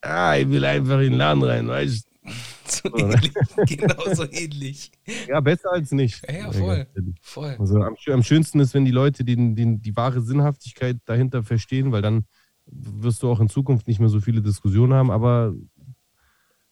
[0.00, 2.08] Ah, ich will einfach in den Laden rein, weißt
[2.64, 3.14] So Oder?
[3.14, 3.32] ähnlich,
[3.66, 4.92] genau so ähnlich.
[5.04, 5.12] du?
[5.28, 6.22] Ja, besser als nicht.
[6.28, 6.86] Ja, ja, voll.
[7.20, 7.56] Voll.
[7.58, 11.92] Also am, am schönsten ist, wenn die Leute den, den, die wahre Sinnhaftigkeit dahinter verstehen,
[11.92, 12.24] weil dann
[12.66, 15.10] wirst du auch in Zukunft nicht mehr so viele Diskussionen haben.
[15.10, 15.54] Aber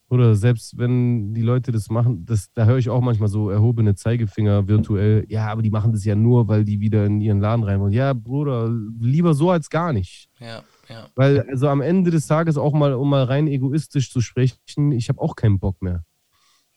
[0.09, 3.95] oder selbst wenn die Leute das machen, das, da höre ich auch manchmal so erhobene
[3.95, 5.25] Zeigefinger virtuell.
[5.29, 7.93] Ja, aber die machen das ja nur, weil die wieder in ihren Laden rein wollen.
[7.93, 10.29] Ja, Bruder, lieber so als gar nicht.
[10.41, 11.09] Ja, ja.
[11.14, 15.09] Weil also am Ende des Tages auch mal, um mal rein egoistisch zu sprechen, ich
[15.09, 16.05] habe auch keinen Bock mehr.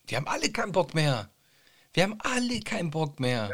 [0.09, 1.29] Die haben alle keinen Bock mehr.
[1.93, 3.49] Wir haben alle keinen Bock mehr.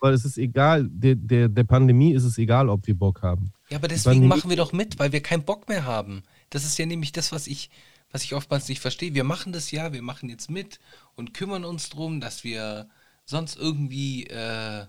[0.00, 3.52] Aber es ist egal, der, der, der Pandemie ist es egal, ob wir Bock haben.
[3.70, 6.24] Ja, aber deswegen machen wir doch mit, weil wir keinen Bock mehr haben.
[6.50, 7.70] Das ist ja nämlich das, was ich,
[8.10, 9.14] was ich oftmals nicht verstehe.
[9.14, 10.80] Wir machen das ja, wir machen jetzt mit
[11.14, 12.88] und kümmern uns drum, dass wir
[13.24, 14.86] sonst irgendwie äh,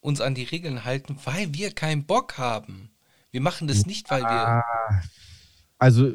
[0.00, 2.90] uns an die Regeln halten, weil wir keinen Bock haben.
[3.30, 4.64] Wir machen das nicht, weil wir.
[5.78, 6.12] Also,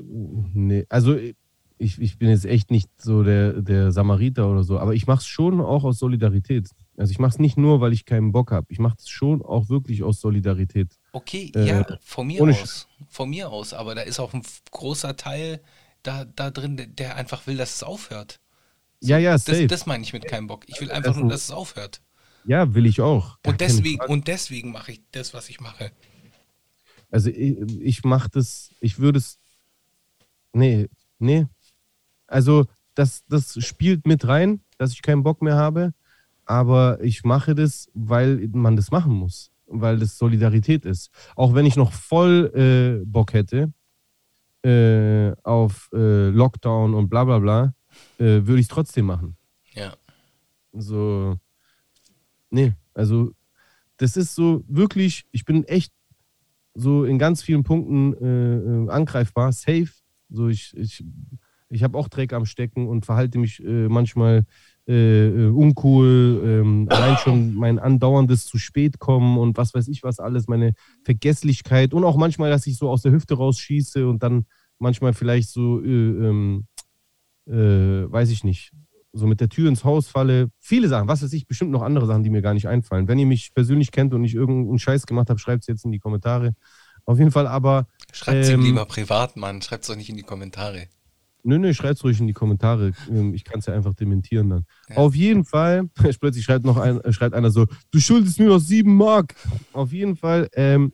[0.53, 1.17] nee, also
[1.77, 5.19] ich, ich bin jetzt echt nicht so der, der Samariter oder so, aber ich mache
[5.19, 6.69] es schon auch aus Solidarität.
[6.97, 8.67] Also ich mache es nicht nur, weil ich keinen Bock habe.
[8.69, 10.93] Ich mache es schon auch wirklich aus Solidarität.
[11.11, 12.87] Okay, Äh, ja, von mir aus.
[13.09, 15.61] Von mir aus, aber da ist auch ein großer Teil
[16.03, 18.39] da, da drin, der- einfach will, dass es aufhört.
[19.01, 19.67] Ja, ja, Das, safe.
[19.67, 20.63] das meine ich mit keinem Bock.
[20.67, 22.01] Ich will einfach Das nur, dass es aufhört.
[22.45, 23.37] ja, will ich auch.
[23.45, 25.91] Und deswegen, und deswegen mache ich das, was ich mache.
[27.15, 29.39] Also ich, ich mache das, ich würde es.
[30.51, 31.47] Nee, nee.
[32.27, 35.93] Also das, das spielt mit rein, dass ich keinen Bock mehr habe.
[36.43, 39.49] Aber ich mache das, weil man das machen muss.
[39.65, 41.09] Weil das Solidarität ist.
[41.37, 43.71] Auch wenn ich noch voll äh, Bock hätte
[44.65, 47.73] äh, auf äh, Lockdown und bla bla bla,
[48.17, 49.37] äh, würde ich es trotzdem machen.
[49.71, 49.95] Ja.
[50.73, 51.39] So,
[52.49, 53.31] nee, also
[53.95, 55.94] das ist so wirklich, ich bin echt
[56.75, 59.89] so in ganz vielen Punkten äh, äh, angreifbar, safe.
[60.29, 61.03] So, ich, ich,
[61.69, 64.45] ich habe auch Dreck am Stecken und verhalte mich äh, manchmal
[64.87, 66.41] äh, äh, uncool.
[66.45, 70.73] Ähm, allein schon mein andauerndes zu spät kommen und was weiß ich was alles, meine
[71.03, 74.45] Vergesslichkeit und auch manchmal, dass ich so aus der Hüfte rausschieße und dann
[74.77, 76.65] manchmal vielleicht so, äh, ähm,
[77.47, 78.71] äh, weiß ich nicht,
[79.15, 80.49] so mit der Tür ins Haus falle.
[80.59, 83.07] Viele Sachen, was weiß ich, bestimmt noch andere Sachen, die mir gar nicht einfallen.
[83.07, 85.91] Wenn ihr mich persönlich kennt und ich irgendeinen Scheiß gemacht habe, schreibt es jetzt in
[85.91, 86.53] die Kommentare.
[87.05, 89.61] Auf jeden Fall aber Schreibt es ihm lieber privat, Mann.
[89.61, 90.87] Schreibt es doch nicht in die Kommentare.
[91.43, 92.91] Nö, nö, schreibt es ruhig in die Kommentare.
[93.09, 94.65] Ähm, ich kann es ja einfach dementieren dann.
[94.89, 94.97] Ja.
[94.97, 95.87] Auf jeden Fall,
[96.19, 99.35] plötzlich schreibt noch ein, schreibt einer so, du schuldest mir noch sieben Mark.
[99.71, 100.91] Auf jeden Fall, ähm,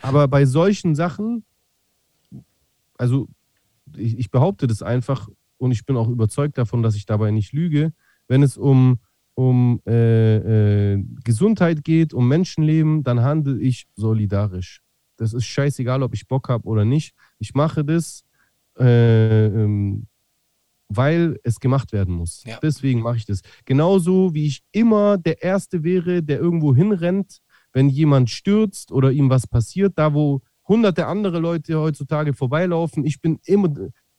[0.00, 1.44] aber bei solchen Sachen,
[2.96, 3.28] also
[3.96, 5.28] ich, ich behaupte das einfach
[5.62, 7.92] und ich bin auch überzeugt davon, dass ich dabei nicht lüge,
[8.26, 8.98] wenn es um,
[9.34, 14.82] um äh, äh, Gesundheit geht, um Menschenleben, dann handle ich solidarisch.
[15.18, 17.14] Das ist scheißegal, ob ich Bock habe oder nicht.
[17.38, 18.24] Ich mache das,
[18.76, 20.08] äh, ähm,
[20.88, 22.42] weil es gemacht werden muss.
[22.44, 22.58] Ja.
[22.60, 23.42] Deswegen mache ich das.
[23.64, 27.38] Genauso wie ich immer der Erste wäre, der irgendwo hinrennt,
[27.72, 33.04] wenn jemand stürzt oder ihm was passiert, da wo hunderte andere Leute heutzutage vorbeilaufen.
[33.04, 33.68] Ich bin immer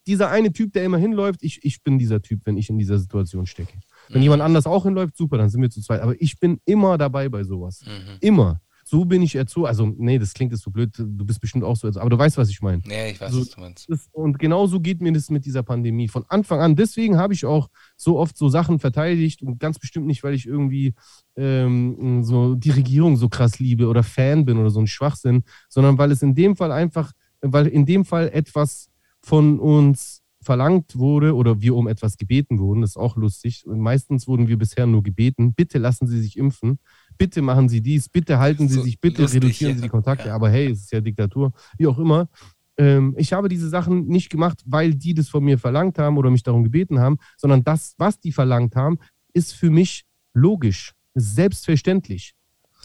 [0.07, 1.43] dieser eine Typ, der immer hinläuft.
[1.43, 3.79] Ich, ich bin dieser Typ, wenn ich in dieser Situation stecke.
[4.09, 4.23] Wenn mhm.
[4.23, 6.01] jemand anders auch hinläuft, super, dann sind wir zu zweit.
[6.01, 7.81] Aber ich bin immer dabei bei sowas.
[7.85, 8.17] Mhm.
[8.21, 9.67] Immer so bin ich erzogen.
[9.67, 10.91] Also, nee, das klingt jetzt so blöd.
[10.97, 11.87] Du bist bestimmt auch so.
[11.87, 12.81] Aber du weißt, was ich meine.
[12.85, 13.89] Nee, ich weiß, also, was du meinst.
[13.89, 16.07] Das, und genau so geht mir das mit dieser Pandemie.
[16.07, 16.75] Von Anfang an.
[16.75, 20.45] Deswegen habe ich auch so oft so Sachen verteidigt und ganz bestimmt nicht, weil ich
[20.45, 20.93] irgendwie
[21.35, 25.97] ähm, so die Regierung so krass liebe oder Fan bin oder so ein Schwachsinn, sondern
[25.97, 28.89] weil es in dem Fall einfach, weil in dem Fall etwas
[29.23, 33.65] von uns verlangt wurde oder wir um etwas gebeten wurden, das ist auch lustig.
[33.65, 36.79] Und meistens wurden wir bisher nur gebeten, bitte lassen Sie sich impfen
[37.17, 40.29] bitte machen Sie dies, bitte halten Sie so sich, bitte lustig, reduzieren Sie die Kontakte.
[40.29, 40.35] Ja.
[40.35, 42.29] Aber hey, es ist ja Diktatur, wie auch immer.
[42.77, 46.29] Ähm, ich habe diese Sachen nicht gemacht, weil die das von mir verlangt haben oder
[46.31, 48.97] mich darum gebeten haben, sondern das, was die verlangt haben,
[49.33, 52.33] ist für mich logisch, selbstverständlich.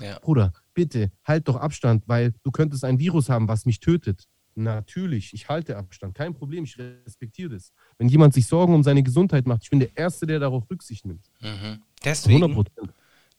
[0.01, 0.19] Ja.
[0.21, 4.25] Bruder, bitte halt doch Abstand, weil du könntest ein Virus haben, was mich tötet.
[4.59, 7.73] Natürlich, ich halte Abstand, kein Problem, ich respektiere das.
[7.97, 11.07] Wenn jemand sich Sorgen um seine Gesundheit macht, ich bin der Erste, der darauf Rücksicht
[11.07, 11.31] nimmt.
[11.41, 11.83] Mhm.
[12.05, 12.67] Deswegen, 100%.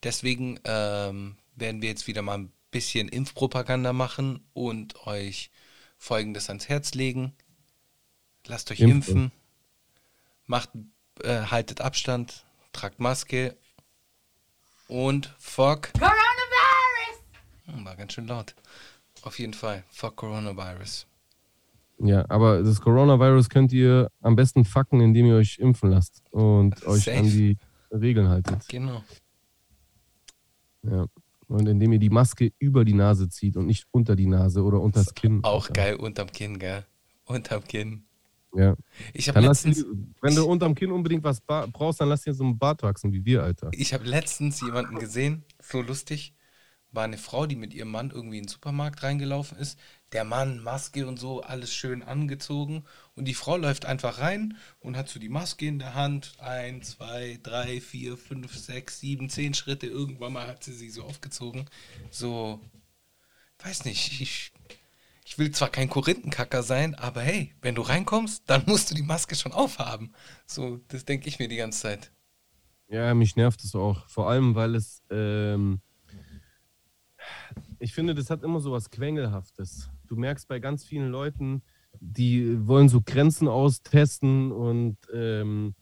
[0.01, 5.51] Deswegen ähm, werden wir jetzt wieder mal ein bisschen Impfpropaganda machen und euch
[5.97, 7.33] Folgendes ans Herz legen.
[8.47, 9.31] Lasst euch impfen, impfen
[10.45, 10.69] macht,
[11.21, 13.57] äh, haltet Abstand, tragt Maske
[14.87, 15.91] und fuck.
[15.93, 17.85] Coronavirus!
[17.85, 18.55] War ganz schön laut.
[19.21, 21.08] Auf jeden Fall, fuck Coronavirus.
[22.01, 26.85] Ja, aber das Coronavirus könnt ihr am besten fucken, indem ihr euch impfen lasst und
[26.87, 27.17] euch Safe.
[27.17, 27.57] an die
[27.91, 28.67] Regeln haltet.
[28.69, 29.03] Genau.
[30.83, 31.05] Ja.
[31.47, 34.79] Und indem ihr die Maske über die Nase zieht und nicht unter die Nase oder
[34.79, 35.43] unter das Kinn.
[35.43, 35.73] Auch Alter.
[35.73, 36.85] geil, unterm Kinn, gell?
[37.25, 38.05] Unterm Kinn.
[38.55, 38.75] Ja.
[39.13, 39.85] Ich habe letztens,
[40.21, 43.25] wenn du unterm Kinn unbedingt was brauchst, dann lass dir so einen Bart wachsen wie
[43.25, 43.69] wir, Alter.
[43.73, 46.33] Ich habe letztens jemanden gesehen, so lustig
[46.91, 49.77] war eine Frau, die mit ihrem Mann irgendwie in den Supermarkt reingelaufen ist.
[50.11, 52.83] Der Mann, Maske und so, alles schön angezogen.
[53.15, 56.33] Und die Frau läuft einfach rein und hat so die Maske in der Hand.
[56.39, 59.87] Ein, zwei, drei, vier, fünf, sechs, sieben, zehn Schritte.
[59.87, 61.69] Irgendwann mal hat sie sie so aufgezogen.
[62.09, 62.59] So,
[63.59, 64.51] weiß nicht, ich,
[65.25, 69.03] ich will zwar kein Korinthenkacker sein, aber hey, wenn du reinkommst, dann musst du die
[69.03, 70.13] Maske schon aufhaben.
[70.47, 72.11] So, das denke ich mir die ganze Zeit.
[72.87, 74.07] Ja, mich nervt es auch.
[74.07, 75.03] Vor allem, weil es.
[75.11, 75.81] Ähm
[77.77, 79.89] ich finde, das hat immer so was Quengelhaftes.
[80.09, 81.61] Du merkst bei ganz vielen Leuten,
[81.99, 85.75] die wollen so Grenzen austesten und ähm,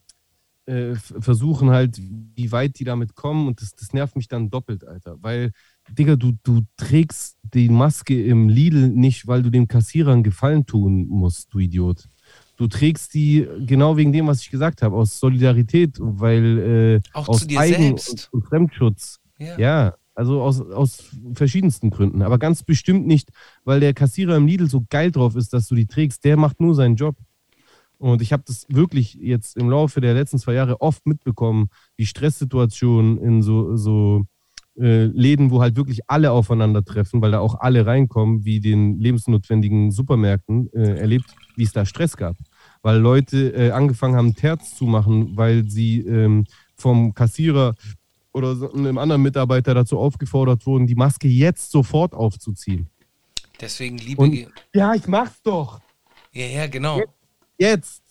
[0.66, 3.48] äh, versuchen halt, wie weit die damit kommen.
[3.48, 5.16] Und das, das nervt mich dann doppelt, Alter.
[5.22, 5.52] Weil,
[5.90, 10.66] Digga, du, du trägst die Maske im Lidl nicht, weil du dem Kassierer einen Gefallen
[10.66, 12.04] tun musst, du Idiot.
[12.58, 17.28] Du trägst die genau wegen dem, was ich gesagt habe, aus Solidarität, weil äh, Auch
[17.28, 19.20] aus Eigen- und, und, Fremdschutz.
[19.38, 19.58] Ja.
[19.58, 19.94] ja.
[20.18, 22.22] Also aus, aus verschiedensten Gründen.
[22.22, 23.30] Aber ganz bestimmt nicht,
[23.64, 26.24] weil der Kassierer im Lidl so geil drauf ist, dass du die trägst.
[26.24, 27.14] Der macht nur seinen Job.
[27.98, 31.68] Und ich habe das wirklich jetzt im Laufe der letzten zwei Jahre oft mitbekommen,
[32.00, 34.24] die Stresssituationen in so, so
[34.76, 39.92] äh, Läden, wo halt wirklich alle aufeinandertreffen, weil da auch alle reinkommen, wie den lebensnotwendigen
[39.92, 42.36] Supermärkten, äh, erlebt, wie es da Stress gab.
[42.82, 46.44] Weil Leute äh, angefangen haben, Terz zu machen, weil sie ähm,
[46.74, 47.76] vom Kassierer
[48.32, 52.88] oder einem anderen Mitarbeiter dazu aufgefordert wurden, die Maske jetzt sofort aufzuziehen.
[53.60, 54.48] Deswegen liebe ich.
[54.74, 55.80] Ja, ich mach's doch.
[56.32, 56.98] Ja, ja, genau.
[56.98, 57.10] Jetzt.
[57.58, 58.02] jetzt.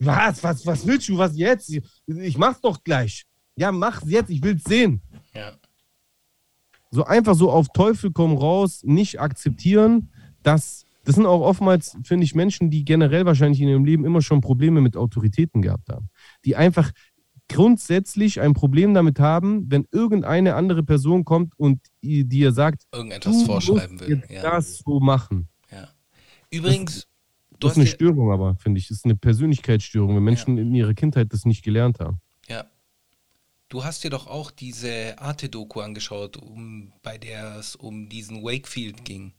[0.00, 1.16] Was, was, was willst du?
[1.18, 1.70] Was jetzt?
[2.06, 3.24] Ich mach's doch gleich.
[3.56, 5.00] Ja, mach's jetzt, ich will's sehen.
[5.34, 5.52] Ja.
[6.90, 10.10] So einfach so auf Teufel komm raus, nicht akzeptieren,
[10.42, 10.84] dass.
[11.04, 14.40] Das sind auch oftmals, finde ich, Menschen, die generell wahrscheinlich in ihrem Leben immer schon
[14.40, 16.10] Probleme mit Autoritäten gehabt haben.
[16.44, 16.90] Die einfach
[17.48, 24.00] grundsätzlich ein Problem damit haben, wenn irgendeine andere Person kommt und dir sagt, irgendetwas vorschreiben
[24.00, 24.22] will.
[24.28, 24.42] Ja.
[24.42, 25.48] das so machen.
[25.70, 25.88] Ja.
[26.50, 30.56] Übrigens, das, das ist eine Störung, aber finde ich, das ist eine Persönlichkeitsstörung, wenn Menschen
[30.56, 30.62] ja.
[30.62, 32.20] in ihrer Kindheit das nicht gelernt haben.
[32.48, 32.66] Ja.
[33.68, 39.04] Du hast dir doch auch diese Arte-Doku angeschaut, um, bei der es um diesen Wakefield
[39.04, 39.32] ging.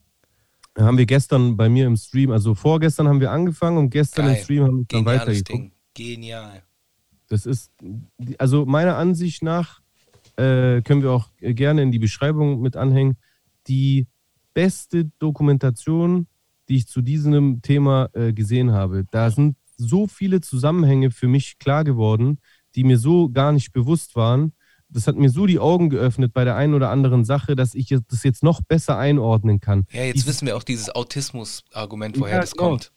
[0.77, 4.35] haben wir gestern bei mir im Stream, also vorgestern haben wir angefangen und gestern Geil.
[4.35, 5.71] im Stream haben wir dann weitergeguckt.
[5.93, 6.63] Genial.
[7.28, 7.71] Das ist,
[8.38, 9.82] also meiner Ansicht nach,
[10.38, 13.17] äh, können wir auch gerne in die Beschreibung mit anhängen,
[13.67, 14.07] die
[14.53, 16.28] beste Dokumentation,
[16.69, 19.05] die ich zu diesem Thema äh, gesehen habe.
[19.11, 22.39] Da sind so viele Zusammenhänge für mich klar geworden,
[22.75, 24.53] die mir so gar nicht bewusst waren.
[24.89, 27.89] Das hat mir so die Augen geöffnet bei der einen oder anderen Sache, dass ich
[28.07, 29.86] das jetzt noch besser einordnen kann.
[29.91, 32.69] Ja, jetzt dieses, wissen wir auch dieses Autismus-Argument, woher ja, das genau.
[32.69, 32.91] kommt.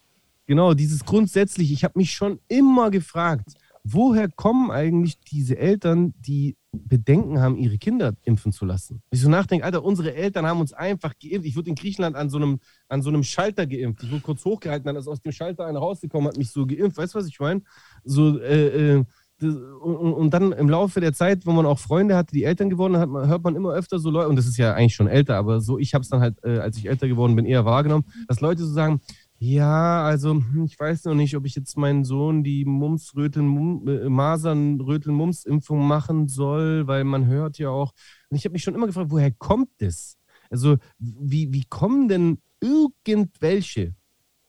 [0.47, 3.55] Genau, dieses grundsätzlich, ich habe mich schon immer gefragt,
[3.85, 9.03] woher kommen eigentlich diese Eltern, die Bedenken haben, ihre Kinder impfen zu lassen?
[9.11, 11.47] Ich so nachdenke, Alter, unsere Eltern haben uns einfach geimpft.
[11.47, 14.03] Ich wurde in Griechenland an so einem, an so einem Schalter geimpft.
[14.03, 16.99] Ich wurde kurz hochgehalten, dann ist aus dem Schalter einer rausgekommen, hat mich so geimpft.
[16.99, 17.63] Weißt du, was ich meine?
[18.05, 19.05] So, äh, äh,
[19.43, 22.99] und, und, dann im Laufe der Zeit, wo man auch Freunde hatte, die Eltern geworden
[22.99, 25.61] hat, hört man immer öfter so Leute, und das ist ja eigentlich schon älter, aber
[25.61, 28.41] so, ich habe es dann halt, äh, als ich älter geworden bin, eher wahrgenommen, dass
[28.41, 29.01] Leute so sagen,
[29.43, 33.47] ja, also hm, ich weiß noch nicht, ob ich jetzt meinen Sohn die Mumps, Röteln,
[33.47, 37.93] Mum, äh, Masern, Röteln, Mumps Impfung machen soll, weil man hört ja auch.
[38.29, 40.19] Und ich habe mich schon immer gefragt, woher kommt das?
[40.51, 43.95] Also wie, wie kommen denn irgendwelche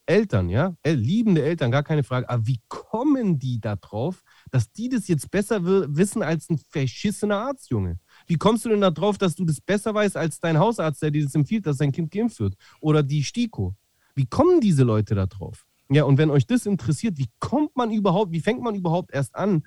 [0.05, 4.89] Eltern, ja, liebende Eltern, gar keine Frage, aber wie kommen die da drauf, dass die
[4.89, 7.97] das jetzt besser wissen als ein verschissener Arztjunge?
[8.27, 11.11] Wie kommst du denn da drauf, dass du das besser weißt als dein Hausarzt, der
[11.11, 12.55] dir das empfiehlt, dass sein Kind geimpft wird?
[12.81, 13.75] Oder die STIKO?
[14.15, 15.65] Wie kommen diese Leute da drauf?
[15.93, 19.35] Ja, und wenn euch das interessiert, wie kommt man überhaupt, wie fängt man überhaupt erst
[19.35, 19.63] an,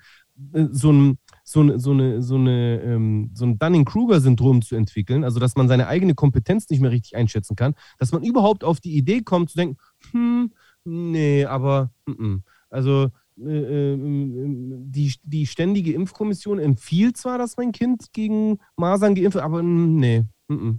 [0.53, 5.23] äh, so ein, so eine, so eine, so eine, ähm, so ein Dunning-Kruger-Syndrom zu entwickeln,
[5.23, 8.79] also dass man seine eigene Kompetenz nicht mehr richtig einschätzen kann, dass man überhaupt auf
[8.79, 9.77] die Idee kommt zu denken,
[10.11, 10.51] hm,
[10.83, 12.41] nee, aber, m -m.
[12.71, 19.35] also äh, äh, die, die ständige Impfkommission empfiehlt zwar, dass mein Kind gegen Masern geimpft
[19.35, 20.23] wird, aber nee,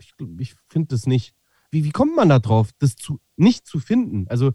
[0.01, 1.36] ich, ich finde das nicht.
[1.77, 4.27] Wie, wie kommt man da drauf, das zu, nicht zu finden?
[4.29, 4.53] Also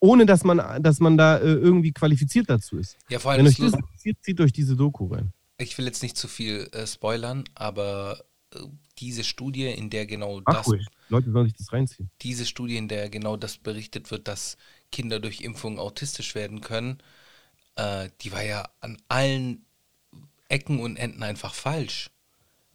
[0.00, 2.96] ohne dass man, dass man da äh, irgendwie qualifiziert dazu ist.
[3.08, 5.32] Ja, vor allem Wenn euch das interessiert, zieht euch diese Doku rein.
[5.58, 8.58] Ich will jetzt nicht zu viel äh, spoilern, aber äh,
[8.98, 10.66] diese Studie, in der genau Ach, das.
[10.66, 10.84] Ruhig.
[11.08, 12.10] Leute sollen sich das reinziehen.
[12.20, 14.56] Diese Studie, in der genau das berichtet wird, dass
[14.90, 16.98] Kinder durch Impfungen autistisch werden können,
[17.76, 19.64] äh, die war ja an allen
[20.48, 22.10] Ecken und Enden einfach falsch.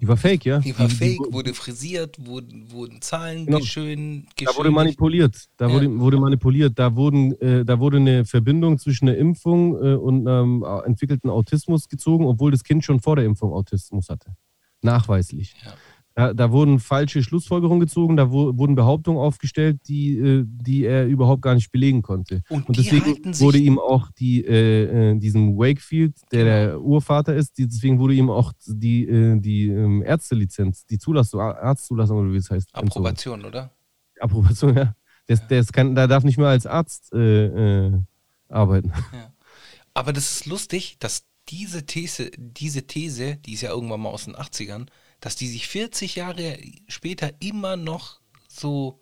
[0.02, 0.60] Die war fake, ja?
[0.60, 3.60] Die war die, fake, die, wurde frisiert, wurden, wurden Zahlen genau.
[3.60, 5.46] geschön, Da wurde manipuliert.
[5.56, 5.74] Da ja.
[5.74, 6.78] wurde, wurde manipuliert.
[6.78, 11.30] Da, wurden, äh, da wurde eine Verbindung zwischen der Impfung äh, und einem äh, entwickelten
[11.30, 14.36] Autismus gezogen, obwohl das Kind schon vor der Impfung Autismus hatte.
[14.82, 15.56] Nachweislich.
[15.64, 15.74] Ja.
[16.18, 21.08] Da, da, wurden falsche Schlussfolgerungen gezogen, da wo, wurden Behauptungen aufgestellt, die, äh, die er
[21.08, 22.42] überhaupt gar nicht belegen konnte.
[22.48, 26.82] Und, und deswegen wurde ihm auch die, äh, diesem Wakefield, der der.
[26.82, 32.18] Urvater ist, die, deswegen wurde ihm auch die, äh, die ähm, Ärztelizenz, die Zulassung, Arztzulassung
[32.20, 32.70] oder wie es heißt.
[32.74, 33.72] Approbation, oder?
[34.22, 34.96] Approbation, ja.
[35.28, 35.46] Der, ja.
[35.48, 38.02] Der kann, der darf nicht mehr als Arzt äh, äh,
[38.48, 38.94] arbeiten.
[39.12, 39.34] Ja.
[39.94, 44.26] Aber das ist lustig, dass diese These, diese These, die ist ja irgendwann mal aus
[44.26, 44.88] den 80ern,
[45.20, 46.58] dass die sich 40 Jahre
[46.88, 49.02] später immer noch so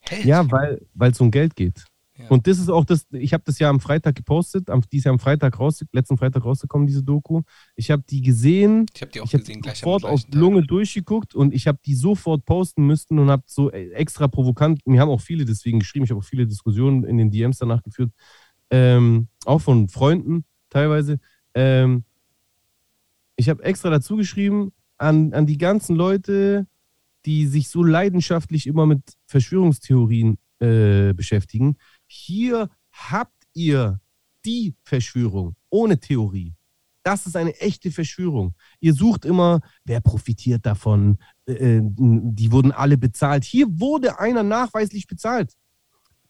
[0.00, 0.24] hält.
[0.24, 1.84] Ja, weil es um Geld geht.
[2.20, 2.28] Ja.
[2.28, 5.04] Und das ist auch das, ich habe das ja am Freitag gepostet, am, die ist
[5.04, 7.42] ja am Freitag raus, letzten Freitag rausgekommen, diese Doku.
[7.76, 8.86] Ich habe die gesehen.
[8.94, 11.94] Ich habe die auch ich gesehen, gleich sofort auf Lunge durchgeguckt und ich habe die
[11.94, 16.10] sofort posten müssen und habe so extra provokant, mir haben auch viele deswegen geschrieben, ich
[16.10, 18.12] habe auch viele Diskussionen in den DMs danach geführt,
[18.70, 21.20] ähm, auch von Freunden teilweise.
[21.54, 22.04] Ähm,
[23.36, 26.66] ich habe extra dazu geschrieben, an, an die ganzen Leute,
[27.24, 31.76] die sich so leidenschaftlich immer mit Verschwörungstheorien äh, beschäftigen.
[32.06, 34.00] Hier habt ihr
[34.44, 36.54] die Verschwörung ohne Theorie.
[37.02, 38.54] Das ist eine echte Verschwörung.
[38.78, 41.18] Ihr sucht immer, wer profitiert davon.
[41.46, 43.44] Äh, äh die wurden alle bezahlt.
[43.44, 45.54] Hier wurde einer nachweislich bezahlt.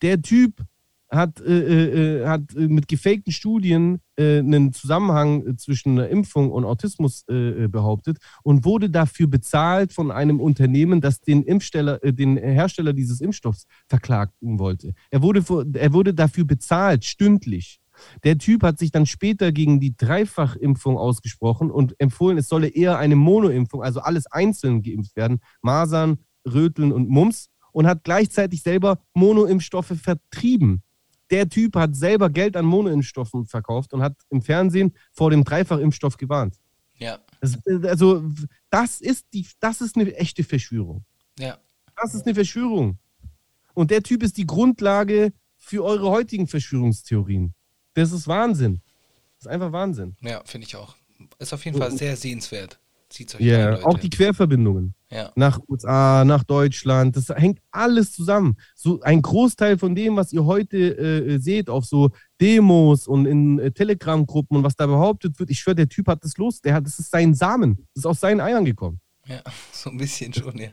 [0.03, 0.65] Der Typ
[1.11, 6.65] hat, äh, äh, äh hat äh, mit gefakten Studien äh, einen Zusammenhang zwischen Impfung und
[6.65, 12.93] Autismus äh, behauptet und wurde dafür bezahlt von einem Unternehmen, das den, Impfsteller, den Hersteller
[12.93, 14.95] dieses Impfstoffs verklagen wollte.
[15.11, 15.45] Er wurde,
[15.75, 17.81] er wurde dafür bezahlt, stündlich.
[18.25, 22.99] Der Typ hat sich dann später gegen die Dreifachimpfung ausgesprochen und empfohlen, es solle eher
[22.99, 25.41] eine Monoimpfung, also alles einzeln geimpft werden.
[25.63, 30.83] Masern, Röteln und Mumps und hat gleichzeitig selber Monoimpfstoffe vertrieben.
[31.31, 36.17] Der Typ hat selber Geld an Monoimpfstoffen verkauft und hat im Fernsehen vor dem Dreifachimpfstoff
[36.17, 36.57] gewarnt.
[36.97, 37.19] Ja.
[37.41, 38.23] Das, also,
[38.69, 41.05] das ist, die, das ist eine echte Verschwörung.
[41.39, 41.59] Ja.
[41.97, 42.99] Das ist eine Verschwörung.
[43.75, 47.55] Und der Typ ist die Grundlage für eure heutigen Verschwörungstheorien.
[47.95, 48.81] Das ist Wahnsinn.
[49.39, 50.17] Das ist einfach Wahnsinn.
[50.21, 50.97] Ja, finde ich auch.
[51.39, 52.79] Ist auf jeden Fall sehr sehenswert.
[53.09, 54.95] Zieht euch Ja, auch die Querverbindungen.
[55.11, 55.33] Ja.
[55.35, 57.17] nach USA, nach Deutschland.
[57.17, 58.57] Das hängt alles zusammen.
[58.77, 63.59] So ein Großteil von dem, was ihr heute äh, seht auf so Demos und in
[63.59, 66.61] äh, Telegram-Gruppen und was da behauptet wird, ich schwöre, der Typ hat das los.
[66.61, 67.77] Der hat, das ist sein Samen.
[67.95, 69.01] Das ist aus seinen Eiern gekommen.
[69.27, 69.43] Ja,
[69.73, 70.71] so ein bisschen schon, ja.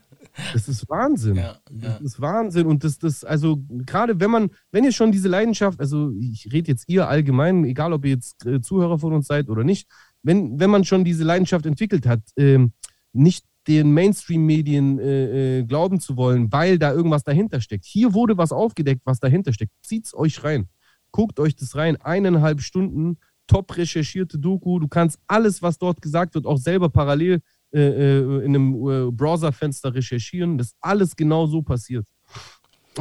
[0.53, 1.35] Das ist Wahnsinn.
[1.35, 1.89] Ja, ja.
[1.93, 2.67] Das ist Wahnsinn.
[2.67, 6.71] Und das, das, also gerade wenn man, wenn ihr schon diese Leidenschaft, also ich rede
[6.71, 9.89] jetzt ihr allgemein, egal ob ihr jetzt äh, Zuhörer von uns seid oder nicht,
[10.23, 12.73] wenn, wenn man schon diese Leidenschaft entwickelt hat, ähm,
[13.13, 17.85] nicht den Mainstream-Medien äh, äh, glauben zu wollen, weil da irgendwas dahinter steckt.
[17.85, 19.73] Hier wurde was aufgedeckt, was dahinter steckt.
[19.81, 20.69] Zieht's euch rein.
[21.11, 21.97] Guckt euch das rein.
[21.97, 24.79] Eineinhalb Stunden, top recherchierte Doku.
[24.79, 27.41] Du kannst alles, was dort gesagt wird, auch selber parallel
[27.73, 30.57] äh, äh, in einem äh, Browserfenster recherchieren.
[30.57, 32.05] Das ist alles genau so passiert.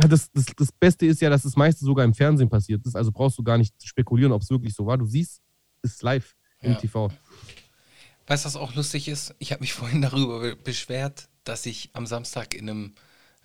[0.09, 2.97] Das, das, das Beste ist ja, dass das meiste sogar im Fernsehen passiert ist.
[2.97, 4.99] Also brauchst du gar nicht spekulieren, ob es wirklich so war.
[4.99, 5.41] Du siehst
[5.83, 6.79] es live im Ja.
[6.79, 7.11] TV.
[8.27, 9.35] Weißt du, was auch lustig ist?
[9.39, 12.95] Ich habe mich vorhin darüber be- beschwert, dass ich am Samstag in einem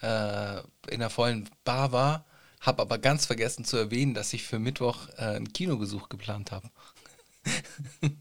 [0.02, 2.26] äh, in einer vollen Bar war,
[2.60, 6.70] habe aber ganz vergessen zu erwähnen, dass ich für Mittwoch äh, einen Kinobesuch geplant habe.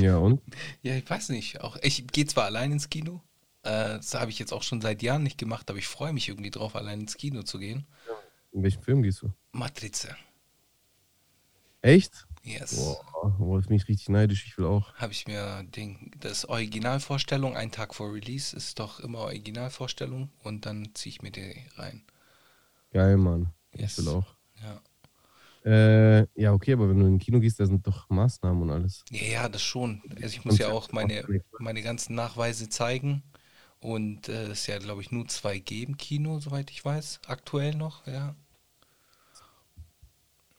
[0.00, 0.40] Ja, und?
[0.82, 1.60] Ja, ich weiß nicht.
[1.60, 3.20] Auch ich gehe zwar allein ins Kino,
[3.64, 6.28] äh, das habe ich jetzt auch schon seit Jahren nicht gemacht, aber ich freue mich
[6.28, 7.84] irgendwie drauf, allein ins Kino zu gehen.
[8.52, 9.32] In welchen Film gehst du?
[9.50, 10.14] Matrize.
[11.82, 12.26] Echt?
[12.44, 12.76] Yes.
[12.76, 14.46] Boah, boah, das bin ich richtig neidisch.
[14.46, 14.92] Ich will auch.
[14.94, 20.66] Habe ich mir den, das Originalvorstellung, ein Tag vor Release, ist doch immer Originalvorstellung und
[20.66, 22.02] dann ziehe ich mir die rein.
[22.92, 23.52] Geil, Mann.
[23.74, 23.98] Yes.
[23.98, 24.34] Ich will auch.
[24.60, 24.80] Ja.
[25.64, 28.70] Äh, ja, okay, aber wenn du in ein Kino gehst, da sind doch Maßnahmen und
[28.70, 29.04] alles.
[29.10, 30.02] Ja, ja, das schon.
[30.16, 31.24] Also ich muss ja auch meine,
[31.60, 33.22] meine ganzen Nachweise zeigen.
[33.78, 37.20] Und äh, es ist ja, glaube ich, nur 2G im Kino, soweit ich weiß.
[37.26, 38.34] Aktuell noch, ja.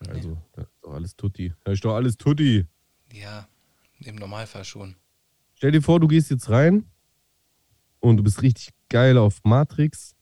[0.10, 1.54] Also, ist doch alles Tutti.
[1.64, 2.66] Das ist doch alles Tutti.
[3.12, 3.48] Ja,
[4.00, 4.96] im Normalfall schon.
[5.56, 6.86] Stell dir vor, du gehst jetzt rein
[8.00, 10.16] und du bist richtig geil auf Matrix.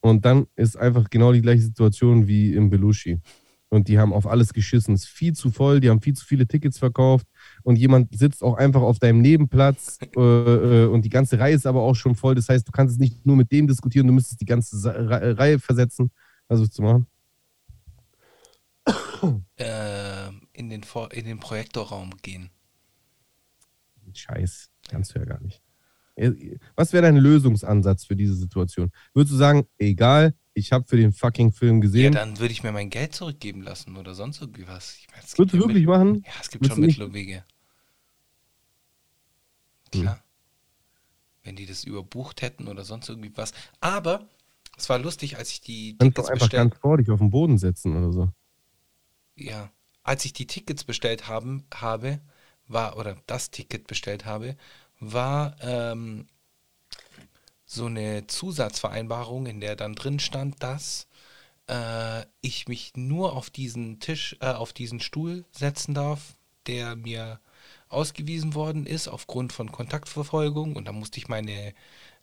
[0.00, 3.20] Und dann ist einfach genau die gleiche Situation wie im Belushi.
[3.68, 4.94] Und die haben auf alles geschissen.
[4.94, 7.26] Es ist viel zu voll, die haben viel zu viele Tickets verkauft.
[7.62, 11.66] Und jemand sitzt auch einfach auf deinem Nebenplatz äh, äh, und die ganze Reihe ist
[11.66, 12.34] aber auch schon voll.
[12.34, 14.82] Das heißt, du kannst es nicht nur mit dem diskutieren, du müsstest die ganze
[15.38, 16.10] Reihe versetzen.
[16.48, 17.06] Also zu machen.
[19.56, 22.50] Äh, in, den Vor in den Projektorraum gehen.
[24.14, 25.62] Scheiß, kannst du ja gar nicht.
[26.16, 28.90] Äh, Was wäre dein Lösungsansatz für diese Situation?
[29.14, 32.12] Würdest du sagen, egal, ich habe für den fucking Film Ja, gesehen.
[32.12, 34.96] dann würde ich mir mein Geld zurückgeben lassen oder sonst irgendwie was.
[34.98, 36.22] Ich gibt Würdest du ja wirklich Mittel- machen?
[36.26, 37.44] Ja, es gibt schon du Mittel und Wege.
[39.94, 40.02] Hm.
[40.02, 40.24] Klar.
[41.42, 43.52] Wenn die das überbucht hätten oder sonst irgendwie was.
[43.80, 44.28] Aber
[44.76, 47.58] es war lustig, als ich die Kannst Tickets einfach ganz vor dich auf den Boden
[47.58, 48.28] setzen oder so.
[49.40, 49.70] Ja,
[50.02, 52.20] als ich die Tickets bestellt haben, habe,
[52.68, 54.56] war, oder das Ticket bestellt habe,
[55.00, 56.28] war ähm,
[57.64, 61.06] so eine Zusatzvereinbarung, in der dann drin stand, dass
[61.68, 66.34] äh, ich mich nur auf diesen Tisch, äh, auf diesen Stuhl setzen darf,
[66.66, 67.40] der mir
[67.88, 70.76] ausgewiesen worden ist aufgrund von Kontaktverfolgung.
[70.76, 71.74] Und da musste ich meine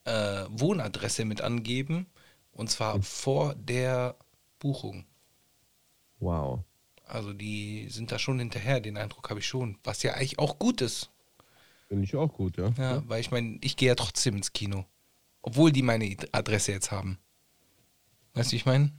[0.03, 2.07] äh, Wohnadresse mit angeben,
[2.51, 4.15] und zwar vor der
[4.59, 5.05] Buchung.
[6.19, 6.63] Wow.
[7.07, 9.77] Also die sind da schon hinterher, den Eindruck habe ich schon.
[9.83, 11.09] Was ja eigentlich auch gut ist.
[11.87, 12.73] Finde ich auch gut, ja.
[12.77, 14.85] Ja, weil ich meine, ich gehe ja trotzdem ins Kino.
[15.41, 17.17] Obwohl die meine Adresse jetzt haben.
[18.33, 18.91] Weißt du, wie ich meine?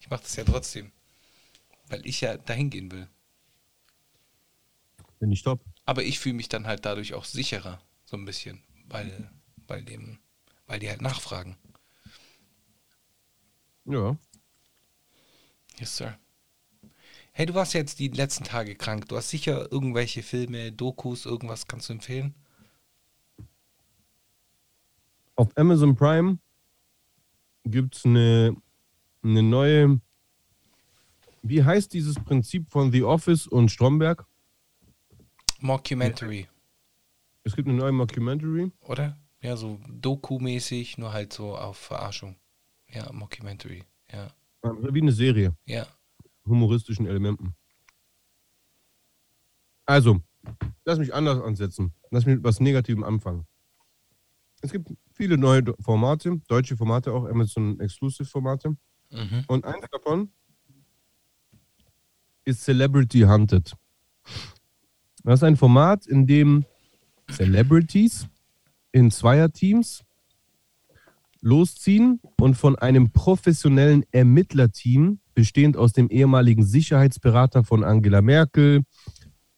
[0.00, 0.90] Ich mache das ja trotzdem.
[1.86, 3.08] Weil ich ja dahin gehen will.
[5.20, 5.64] Finde ich top.
[5.84, 8.60] Aber ich fühle mich dann halt dadurch auch sicherer, so ein bisschen.
[8.86, 9.30] Weil,
[9.68, 10.18] weil, dem,
[10.66, 11.56] weil die halt nachfragen.
[13.84, 14.16] Ja.
[15.78, 16.18] Yes, sir.
[17.34, 19.08] Hey, du warst jetzt die letzten Tage krank.
[19.08, 22.34] Du hast sicher irgendwelche Filme, Dokus, irgendwas kannst du empfehlen?
[25.34, 26.38] Auf Amazon Prime
[27.64, 28.54] gibt es eine,
[29.22, 30.00] eine neue.
[31.42, 34.26] Wie heißt dieses Prinzip von The Office und Stromberg?
[35.60, 36.48] Mockumentary.
[37.44, 38.70] Es gibt eine neue Mockumentary.
[38.82, 39.16] Oder?
[39.40, 42.36] Ja, so Doku-mäßig, nur halt so auf Verarschung.
[42.88, 43.84] Ja, Mockumentary.
[44.12, 44.28] Ja.
[44.62, 45.56] Wie eine Serie.
[45.64, 45.86] Ja.
[46.46, 47.54] Humoristischen Elementen.
[49.86, 50.20] Also,
[50.84, 51.92] lass mich anders ansetzen.
[52.10, 53.46] Lass mich mit was Negativem anfangen.
[54.60, 58.76] Es gibt viele neue Formate, deutsche Formate auch, Amazon Exclusive Formate.
[59.10, 59.44] Mhm.
[59.48, 60.30] Und eins davon
[62.44, 63.74] ist Celebrity Hunted.
[65.24, 66.64] Das ist ein Format, in dem
[67.30, 68.28] Celebrities
[68.92, 70.04] in Zweierteams
[71.42, 78.84] losziehen und von einem professionellen Ermittlerteam, bestehend aus dem ehemaligen Sicherheitsberater von Angela Merkel,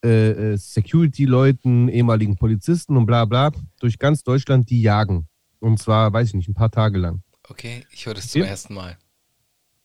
[0.04, 5.28] äh, äh, Security-Leuten, ehemaligen Polizisten und bla bla, durch ganz Deutschland die jagen
[5.60, 7.22] Und zwar, weiß ich nicht, ein paar Tage lang.
[7.48, 8.48] Okay, ich höre das zum Ja.
[8.48, 8.98] ersten Mal.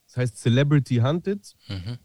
[0.08, 1.54] Das heißt Celebrity Hunted.
[1.68, 1.98] Mhm.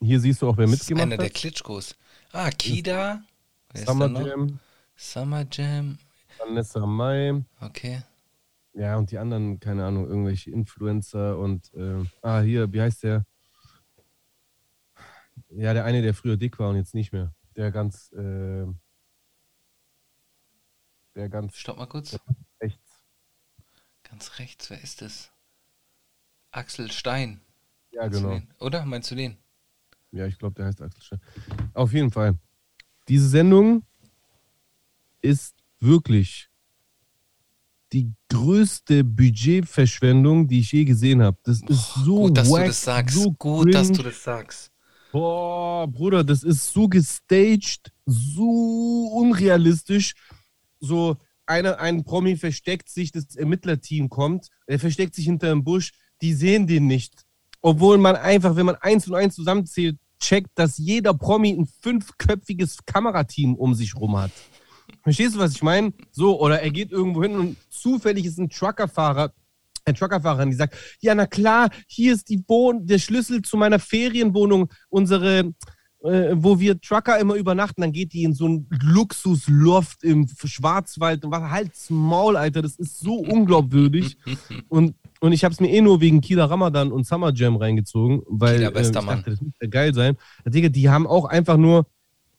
[0.00, 1.34] Hier siehst du auch, wer Das mitgemacht einer der hat.
[1.34, 1.96] Klitschkos.
[2.32, 3.22] Ah, Kida.
[3.72, 4.26] Wer ist Summer?
[4.26, 4.58] Jam,
[4.96, 5.98] Summer Jam.
[6.38, 7.44] Vanessa Mai.
[7.60, 8.02] Okay.
[8.74, 13.26] Ja, und die anderen, keine Ahnung, irgendwelche Influencer und, äh, ah, hier, wie heißt der?
[15.50, 17.34] Ja, der eine, der früher dick war und jetzt nicht mehr.
[17.56, 18.66] Der ganz, äh,
[21.16, 22.16] der ganz Stopp mal kurz.
[22.60, 23.02] rechts.
[24.04, 25.32] Ganz rechts, wer ist das?
[26.52, 27.40] Axel Stein.
[27.90, 28.40] Ja, Meinst genau.
[28.60, 28.84] Oder?
[28.84, 29.36] Meinst du den?
[30.12, 31.20] Ja, ich glaube, der heißt Axel Stein.
[31.74, 32.38] Auf jeden Fall.
[33.08, 33.84] Diese Sendung
[35.20, 36.48] ist wirklich
[37.92, 41.38] die größte Budgetverschwendung, die ich je gesehen habe.
[41.44, 43.14] Das ist so Gut, dass wack, du das sagst.
[43.16, 44.08] so Gut, dass du cringe.
[44.10, 44.70] das sagst.
[45.10, 50.14] Boah, Bruder, das ist so gestaged, so unrealistisch.
[50.80, 51.16] So,
[51.46, 56.34] einer, ein Promi versteckt sich, das Ermittlerteam kommt, er versteckt sich hinter einem Busch, die
[56.34, 57.24] sehen den nicht.
[57.62, 62.84] Obwohl man einfach, wenn man eins und eins zusammenzählt, checkt, dass jeder Promi ein fünfköpfiges
[62.84, 64.32] Kamerateam um sich rum hat.
[65.02, 65.92] Verstehst du, was ich meine?
[66.10, 69.32] So, oder er geht irgendwo hin und zufällig ist ein Truckerfahrer,
[69.84, 73.78] ein Truckerfahrerin, die sagt, ja, na klar, hier ist die Wohn der Schlüssel zu meiner
[73.78, 75.54] Ferienwohnung, unsere,
[76.02, 81.24] äh, wo wir Trucker immer übernachten, dann geht die in so einen Luxusloft im Schwarzwald
[81.24, 84.18] und was halt's Maul, Alter, das ist so unglaubwürdig.
[84.68, 88.22] und, und ich habe es mir eh nur wegen Kieler Ramadan und Summer Jam reingezogen,
[88.26, 90.16] weil äh, ich dachte, das muss ja geil sein.
[90.44, 91.86] Digga, die haben auch einfach nur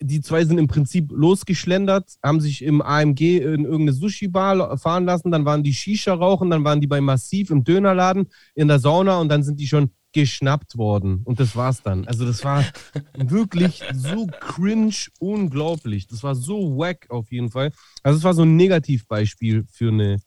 [0.02, 5.32] die zwei sind im Prinzip losgeschlendert, haben sich im AMG in irgendeine Sushi-Bar fahren lassen,
[5.32, 9.20] dann waren die Shisha rauchen, dann waren die bei Massiv im Dönerladen in der Sauna
[9.20, 11.22] und dann sind die schon geschnappt worden.
[11.24, 12.08] Und das war's dann.
[12.08, 12.64] Also das war
[13.18, 16.08] wirklich so cringe, unglaublich.
[16.08, 17.72] Das war so wack auf jeden Fall.
[18.02, 20.18] Also es war so ein Negativbeispiel für eine,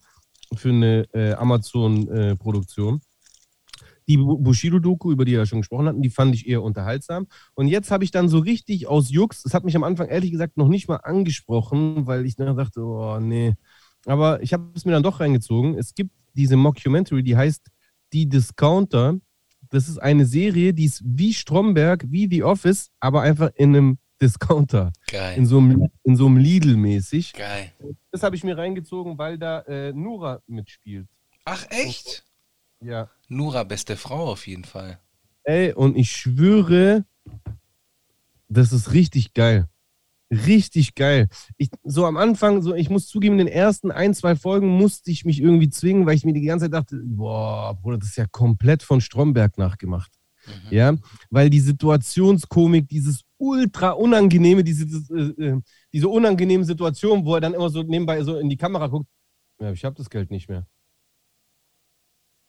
[0.55, 3.01] für eine äh, Amazon-Produktion.
[4.13, 7.27] Die Bu- Bushido-Doku, über die wir ja schon gesprochen hatten, die fand ich eher unterhaltsam.
[7.55, 10.31] Und jetzt habe ich dann so richtig aus Jux, das hat mich am Anfang ehrlich
[10.31, 13.55] gesagt noch nicht mal angesprochen, weil ich dann dachte, oh nee.
[14.05, 15.79] Aber ich habe es mir dann doch reingezogen.
[15.79, 17.69] Es gibt diese Mockumentary, die heißt
[18.13, 19.17] Die Discounter.
[19.71, 23.99] Das ist eine Serie, die ist wie Stromberg, wie The Office, aber einfach in einem
[24.21, 24.93] Discounter.
[25.11, 25.39] Geil.
[25.39, 27.33] In so einem, in so einem Lidl-mäßig.
[27.33, 27.73] Geil.
[28.11, 31.09] Das habe ich mir reingezogen, weil da äh, Nura mitspielt.
[31.45, 32.25] Ach, echt?
[32.85, 33.09] Ja.
[33.33, 34.99] Nura, beste Frau auf jeden Fall.
[35.45, 37.05] Ey, und ich schwöre,
[38.49, 39.69] das ist richtig geil.
[40.31, 41.29] Richtig geil.
[41.59, 45.11] Ich, so am Anfang, so ich muss zugeben, in den ersten ein, zwei Folgen musste
[45.11, 48.17] ich mich irgendwie zwingen, weil ich mir die ganze Zeit dachte, boah, Bruder, das ist
[48.17, 50.11] ja komplett von Stromberg nachgemacht.
[50.47, 50.53] Mhm.
[50.71, 50.95] Ja,
[51.31, 55.61] weil die Situationskomik, dieses ultra unangenehme, diese, äh, äh,
[55.93, 59.07] diese unangenehme Situation, wo er dann immer so nebenbei so in die Kamera guckt,
[59.61, 60.67] ja, ich habe das Geld nicht mehr.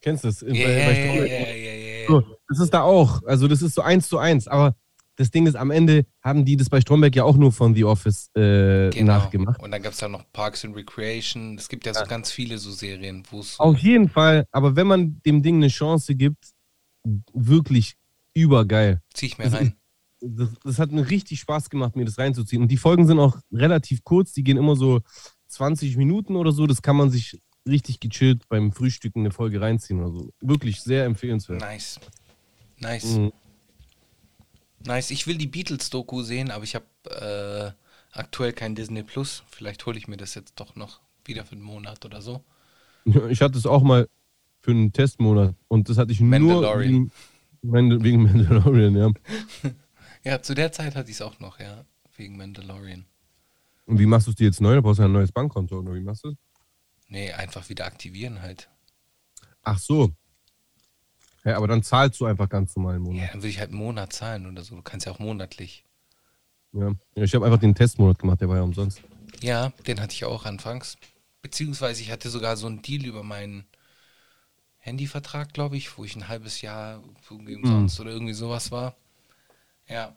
[0.03, 0.41] Kennst du das?
[0.41, 2.07] Ja, Bei- ja, bei ja, Stromberg- ja, ja, ja.
[2.07, 3.23] so, das ist da auch.
[3.23, 4.47] Also das ist so eins zu eins.
[4.47, 4.75] Aber
[5.15, 7.85] das Ding ist, am Ende haben die das bei Stromberg ja auch nur von The
[7.85, 9.13] Office äh, Genau.
[9.13, 9.61] nachgemacht.
[9.61, 11.55] Und dann gab es da noch Parks and Recreation.
[11.57, 14.45] Es gibt ja so ganz viele so Serien, wo es Auf jeden Fall.
[14.51, 16.51] Aber wenn man dem Ding eine Chance gibt,
[17.33, 17.95] wirklich
[18.33, 19.01] übergeil.
[19.13, 19.75] zieh ich mir das rein.
[20.21, 22.61] Das, das hat mir richtig Spaß gemacht, mir das reinzuziehen.
[22.61, 24.31] Und die Folgen sind auch relativ kurz.
[24.33, 25.01] Die gehen immer so
[25.49, 26.65] 20 Minuten oder so.
[26.65, 30.29] Das kann man sich richtig gechillt beim Frühstücken eine Folge reinziehen oder so.
[30.41, 31.61] Wirklich sehr empfehlenswert.
[31.61, 31.99] Nice.
[32.79, 33.05] Nice.
[33.05, 33.31] Mhm.
[34.85, 35.11] Nice.
[35.11, 37.75] Ich will die Beatles-Doku sehen, aber ich habe
[38.13, 39.43] äh, aktuell kein Disney Plus.
[39.49, 42.43] Vielleicht hole ich mir das jetzt doch noch wieder für einen Monat oder so.
[43.29, 44.07] Ich hatte es auch mal
[44.61, 47.11] für einen Testmonat und das hatte ich nur Mandalorian.
[47.61, 49.11] wegen, wegen Mandalorian, ja.
[50.25, 51.83] Ja, zu der Zeit hatte ich es auch noch, ja.
[52.15, 53.05] Wegen Mandalorian.
[53.85, 54.75] Und wie machst du es dir jetzt neu?
[54.75, 56.37] Da brauchst du ja ein neues Bankkonto oder wie machst du es?
[57.07, 58.69] Nee, einfach wieder aktivieren halt.
[59.63, 60.11] Ach so.
[61.43, 63.33] Ja, aber dann zahlst du einfach ganz normal im Ja, Monat.
[63.33, 64.75] dann würde ich halt einen Monat zahlen oder so.
[64.75, 65.83] Du kannst ja auch monatlich.
[66.71, 66.91] Ja.
[67.15, 69.01] ja ich habe einfach den Testmonat gemacht, der war ja umsonst.
[69.41, 70.97] Ja, den hatte ich auch anfangs.
[71.41, 73.65] Beziehungsweise ich hatte sogar so einen Deal über meinen
[74.77, 78.95] Handyvertrag, glaube ich, wo ich ein halbes Jahr irgendwie umsonst oder irgendwie sowas war.
[79.87, 80.15] Ja.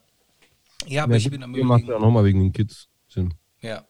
[0.87, 1.93] Ja, aber ja, ich bin am ihr macht überlegen.
[2.01, 3.35] ja nochmal wegen den Kids Sinn.
[3.61, 3.85] Ja.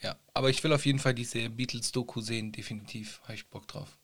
[0.00, 3.20] Ja, aber ich will auf jeden Fall diese Beatles-Doku sehen, definitiv.
[3.24, 3.98] Habe ich Bock drauf.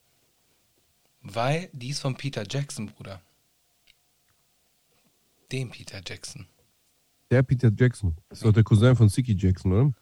[1.22, 3.20] Weil die ist von Peter Jackson, Bruder.
[5.53, 6.47] Dem Peter Jackson.
[7.30, 8.16] Der Peter Jackson.
[8.28, 9.92] Das ist doch der Cousin von Sicky Jackson, oder?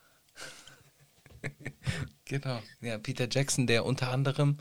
[2.25, 2.63] Genau.
[2.81, 4.59] Ja, Peter Jackson, der unter anderem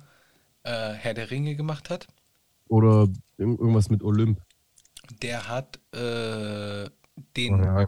[0.64, 2.08] äh, Herr der Ringe gemacht hat.
[2.70, 3.04] Oder
[3.38, 4.42] irg- irgendwas mit Olymp.
[5.22, 6.90] Der hat äh,
[7.36, 7.88] den Ja,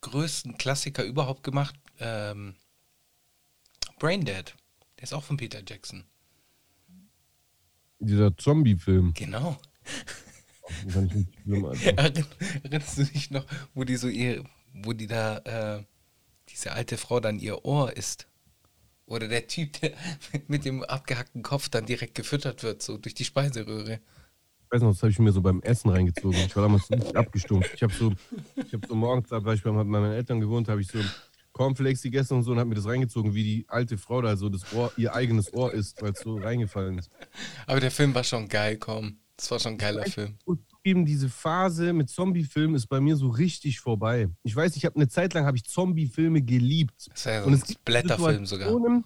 [0.00, 1.74] größten Klassiker überhaupt gemacht.
[1.98, 2.54] Ähm,
[3.98, 4.54] Braindead.
[4.98, 6.04] Der ist auch von Peter Jackson.
[7.98, 9.14] Dieser Zombie-Film.
[9.14, 9.56] Genau.
[10.86, 11.74] Erinner-
[12.64, 15.38] Erinnerst du dich noch, wo die so ihr, wo die da,
[15.78, 15.84] äh,
[16.48, 18.26] diese alte Frau dann ihr Ohr isst?
[19.06, 19.92] Oder der Typ, der
[20.48, 24.00] mit dem abgehackten Kopf dann direkt gefüttert wird, so durch die Speiseröhre.
[24.66, 26.38] Ich weiß noch, das habe ich mir so beim Essen reingezogen.
[26.38, 27.74] Ich war damals nicht abgestumpft.
[27.74, 28.12] Ich habe so,
[28.56, 30.98] ich habe so morgens, war ich bei meinen Eltern gewohnt, habe ich so
[31.54, 34.48] Cornflakes gegessen und so und habe mir das reingezogen, wie die alte Frau da so
[34.48, 37.10] das Ohr, ihr eigenes Ohr isst, weil es so reingefallen ist.
[37.66, 39.18] Aber der Film war schon geil, komm.
[39.36, 40.34] Das war schon ein geiler Film.
[40.44, 44.28] Und eben diese Phase mit Zombie-Filmen ist bei mir so richtig vorbei.
[44.42, 47.08] Ich weiß, ich habe eine Zeit lang habe ich Zombie-Filme geliebt.
[47.12, 49.02] Das war ja so Und ein es gibt Blätterfilm sogar.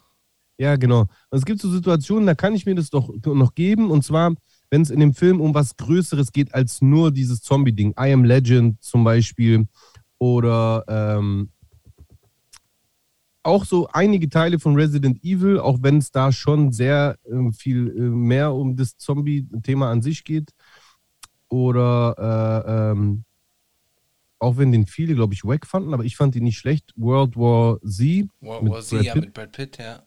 [0.59, 1.03] Ja, genau.
[1.31, 3.91] Und es gibt so Situationen, da kann ich mir das doch noch geben.
[3.91, 4.35] Und zwar,
[4.71, 7.91] wenn es in dem Film um was Größeres geht als nur dieses Zombie-Ding.
[7.99, 9.67] I Am Legend zum Beispiel.
[10.19, 11.53] Oder ähm,
[13.49, 17.89] auch so einige Teile von Resident Evil, auch wenn es da schon sehr äh, viel
[17.89, 20.51] äh, mehr um das Zombie-Thema an sich geht.
[21.49, 22.15] Oder
[22.67, 23.25] äh, ähm,
[24.39, 26.93] auch wenn den viele, glaube ich, wack fanden, aber ich fand ihn nicht schlecht.
[26.97, 28.29] World War Z.
[28.41, 29.25] War, mit war Brad ja Pitt.
[29.25, 30.03] mit Brad Pitt, ja.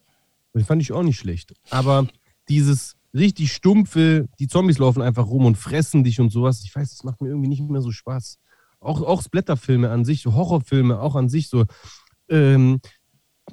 [0.54, 1.52] Den fand ich auch nicht schlecht.
[1.70, 2.06] Aber
[2.48, 6.90] dieses richtig stumpfe, die Zombies laufen einfach rum und fressen dich und sowas, ich weiß,
[6.90, 8.38] das macht mir irgendwie nicht mehr so Spaß.
[8.80, 11.64] Auch, auch Splatterfilme an sich, so Horrorfilme auch an sich so.
[12.28, 12.80] Ähm,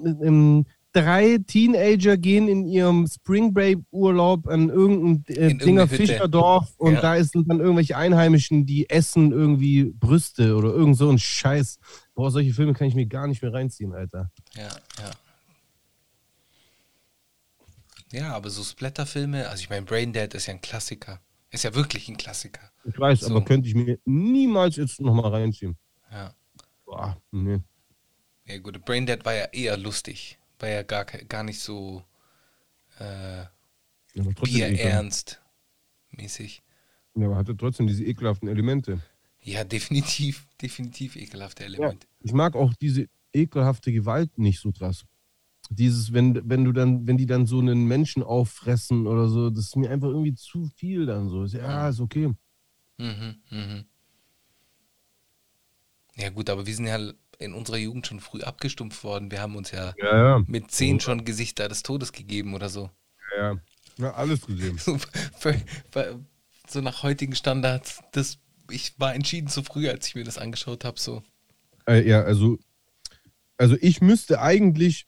[0.05, 5.87] ähm, drei Teenager gehen in ihrem Spring Break Urlaub an irgendein äh, In Dinger.
[5.87, 7.01] Fischerdorf und Ja.
[7.01, 11.77] da ist- sind dann irgendwelche Einheimischen, die essen irgendwie Brüste oder irgend so ein Scheiß.
[12.15, 14.31] Boah, solche Filme kann ich mir gar nicht mehr reinziehen, Alter.
[14.55, 14.63] Ja,
[14.99, 15.11] ja.
[18.11, 21.19] Ja, aber so Splatterfilme, also ich meine, Braindead ist ja ein Klassiker.
[21.51, 22.61] Ist ja wirklich ein Klassiker.
[22.83, 23.29] Ich weiß, So.
[23.31, 25.77] aber könnte ich mir niemals jetzt nochmal reinziehen.
[26.11, 26.33] Ja.
[26.85, 27.59] Boah, nee.
[28.49, 30.39] Ja gut, Braindead war ja eher lustig.
[30.57, 32.03] War ja gar, gar nicht so
[32.97, 33.45] äh,
[34.43, 35.39] bierernst
[36.09, 36.63] mäßig.
[37.15, 39.01] Ja, aber hatte trotzdem diese ekelhaften Elemente.
[39.41, 42.07] Ja, definitiv, definitiv ekelhafte Element.
[42.21, 45.05] Ich mag auch diese ekelhafte Gewalt nicht so krass.
[45.69, 49.65] Dieses, wenn, wenn du dann, wenn die dann so einen Menschen auffressen oder so, das
[49.65, 51.45] ist mir einfach irgendwie zu viel dann so.
[51.45, 52.33] Ja, ist okay.
[52.97, 53.85] Mhm, mhm.
[56.15, 59.31] Ja gut, aber wir sind ja in unserer Jugend schon früh abgestumpft worden.
[59.31, 60.43] Wir haben uns ja Ja, ja.
[60.45, 62.89] mit zehn schon Gesichter des Todes gegeben oder so.
[63.37, 63.57] Ja,
[63.97, 64.13] ja.
[64.13, 64.77] alles gesehen.
[64.85, 64.97] So,
[66.67, 68.37] so nach heutigen Standards, das,
[68.69, 70.99] ich war entschieden zu früh, als ich mir das angeschaut habe.
[70.99, 71.23] So.
[71.87, 72.59] Äh, ja, also,
[73.57, 75.07] also ich müsste eigentlich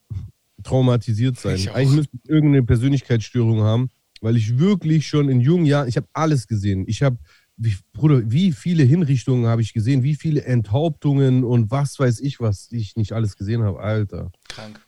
[0.62, 1.68] traumatisiert sein.
[1.68, 6.08] Eigentlich müsste ich irgendeine Persönlichkeitsstörung haben, weil ich wirklich schon in jungen Jahren, ich habe
[6.12, 6.84] alles gesehen.
[6.86, 7.18] Ich habe,
[7.56, 12.40] wie, Bruder, wie viele Hinrichtungen habe ich gesehen, wie viele Enthauptungen und was weiß ich,
[12.40, 14.30] was ich nicht alles gesehen habe, Alter.
[14.48, 14.80] Krank.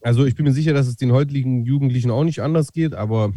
[0.00, 3.32] Also ich bin mir sicher, dass es den heutigen Jugendlichen auch nicht anders geht, aber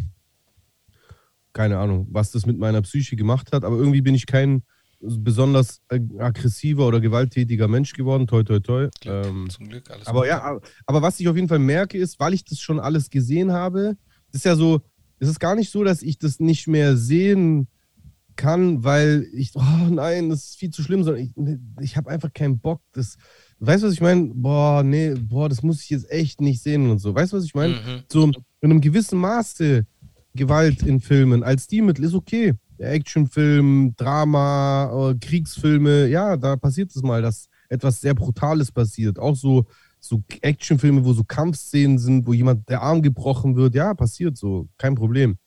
[1.54, 3.64] keine Ahnung, was das mit meiner Psyche gemacht hat.
[3.66, 4.64] Aber irgendwie bin ich kein
[5.00, 8.28] besonders aggressiver oder gewalttätiger Mensch geworden.
[8.28, 8.88] Toi, toi, toi.
[9.02, 10.28] Glück, Ähm, zum Glück, alles aber gut.
[10.30, 13.10] ja, aber- aber was ich auf jeden Fall merke, ist, weil ich das schon alles
[13.10, 13.98] gesehen habe,
[14.32, 14.82] ist ja so,
[15.20, 17.78] es ist gar nicht so, dass ich das nicht mehr sehen kann,
[18.84, 21.34] weil ich, oh nein, das ist viel zu schlimm, sondern ich,
[21.82, 22.82] ich habe einfach keinen Bock.
[22.94, 23.18] Das,
[23.60, 24.32] weißt du, was ich meine?
[24.34, 27.14] Boah, nee, boah, das muss ich jetzt echt nicht sehen und so.
[27.14, 27.74] Weißt du, was ich meine?
[27.74, 28.04] Mhm.
[28.12, 29.86] So in einem gewissen Maße
[30.34, 32.54] Gewalt in Filmen als Stilmittel ist okay.
[32.78, 39.20] Actionfilm, Drama, äh, Kriegsfilme, ja, da passiert es mal, dass etwas sehr Brutales passiert.
[39.20, 39.66] Auch so,
[40.00, 44.68] so Actionfilme, wo so Kampfszenen sind, wo jemand der Arm gebrochen wird, ja, passiert so,
[44.78, 45.38] kein Problem.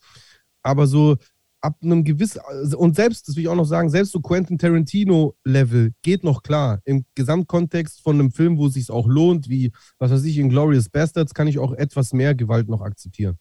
[0.63, 1.17] Aber so
[1.65, 2.41] ab einem gewissen,
[2.77, 6.81] und selbst, das will ich auch noch sagen, selbst so Quentin Tarantino-Level geht noch klar.
[6.85, 10.51] Im Gesamtkontext von einem Film, wo es sich auch lohnt, wie, was weiß ich, in
[10.51, 13.39] Glorious Bastards, kann ich auch etwas mehr Gewalt noch akzeptieren.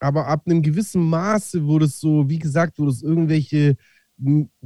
[0.00, 3.76] Aber ab einem gewissen Maße, wo das so, wie gesagt, wo das irgendwelche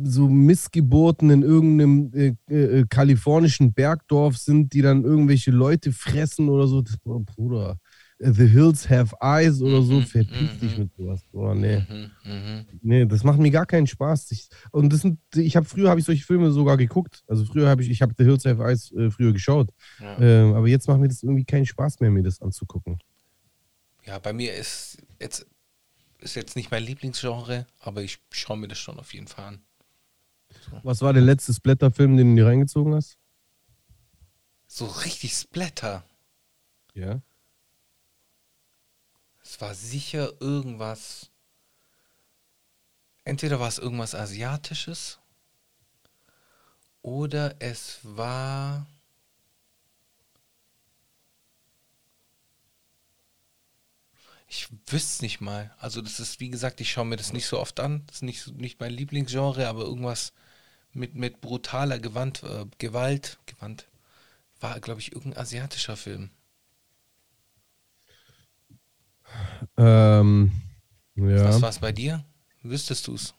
[0.02, 6.66] so Missgeburten in irgendeinem äh, äh, kalifornischen Bergdorf sind, die dann irgendwelche Leute fressen oder
[6.66, 7.74] so, das, oh, Bruder, äh,
[8.18, 10.58] The Hills Have Eyes oder so, Mhm, verpiss mhm.
[10.58, 11.20] dich mit sowas.
[11.32, 11.78] Boah, nee.
[11.80, 12.66] Mhm, mhm.
[12.80, 14.30] Nee, das macht mir gar keinen Spaß.
[14.30, 17.22] Ich, und das sind, ich habe früher habe ich solche Filme sogar geguckt.
[17.26, 19.70] Also früher habe ich, ich habe The Hills Have Eyes äh, früher geschaut.
[20.00, 20.18] Ja.
[20.18, 22.98] Ähm, aber jetzt macht mir das irgendwie keinen Spaß mehr, mir das anzugucken.
[24.04, 25.46] ja, bei mir ist jetzt,
[26.18, 29.62] ist jetzt nicht mein Lieblingsgenre, aber ich schaue mir das schon auf jeden Fall an.
[30.82, 33.18] Was war der letzte Splatter-Film, den du dir reingezogen hast?
[34.68, 36.04] So richtig Splatter.
[36.94, 37.20] Ja.
[39.48, 41.30] Es war sicher irgendwas.
[43.24, 45.20] Entweder war es irgendwas Asiatisches
[47.00, 48.86] oder es war.
[54.48, 55.72] Ich wüsste es nicht mal.
[55.78, 58.02] Also das ist, wie gesagt, ich schaue mir das nicht so oft an.
[58.08, 60.32] Das ist nicht, nicht mein Lieblingsgenre, aber irgendwas
[60.92, 63.86] mit, mit brutaler Gewand, äh, Gewalt, Gewand,
[64.58, 66.30] war, glaube ich, irgendein asiatischer Film.
[69.76, 70.52] Ähm,
[71.14, 71.44] ja.
[71.44, 72.24] Was war es bei dir?
[72.62, 73.34] Wüsstest du es?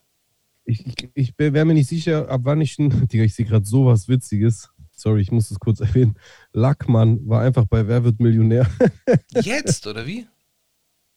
[0.65, 3.07] Ich, ich, ich wäre mir nicht sicher, ab wann ich ein.
[3.07, 4.69] Digga, ich sehe gerade sowas Witziges.
[4.91, 6.17] Sorry, ich muss es kurz erwähnen.
[6.53, 8.69] Lackmann war einfach bei Wer wird Millionär?
[9.29, 10.27] Jetzt, oder wie?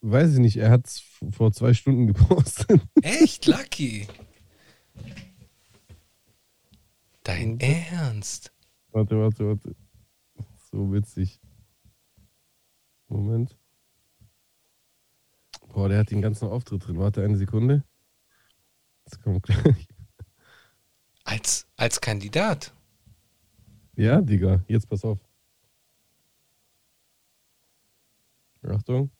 [0.03, 2.81] Weiß ich nicht, er hat es vor zwei Stunden gepostet.
[3.03, 3.47] Echt?
[3.47, 4.07] Lucky.
[7.23, 8.53] Dein Ernst?
[8.93, 9.77] Warte, warte, warte.
[10.71, 11.41] So witzig.
[13.09, 13.60] Moment.
[15.73, 16.99] Boah, der hat den ganzen Auftritt drin.
[16.99, 17.85] Warte eine Sekunde.
[19.05, 19.89] Das kommt gleich.
[21.25, 22.75] Als, als Kandidat?
[23.95, 24.65] Ja, Digga.
[24.67, 25.19] Jetzt pass auf.
[28.63, 29.11] Achtung.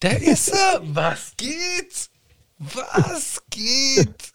[0.00, 0.80] Da ist er!
[0.84, 2.10] Was geht?
[2.58, 4.33] Was geht?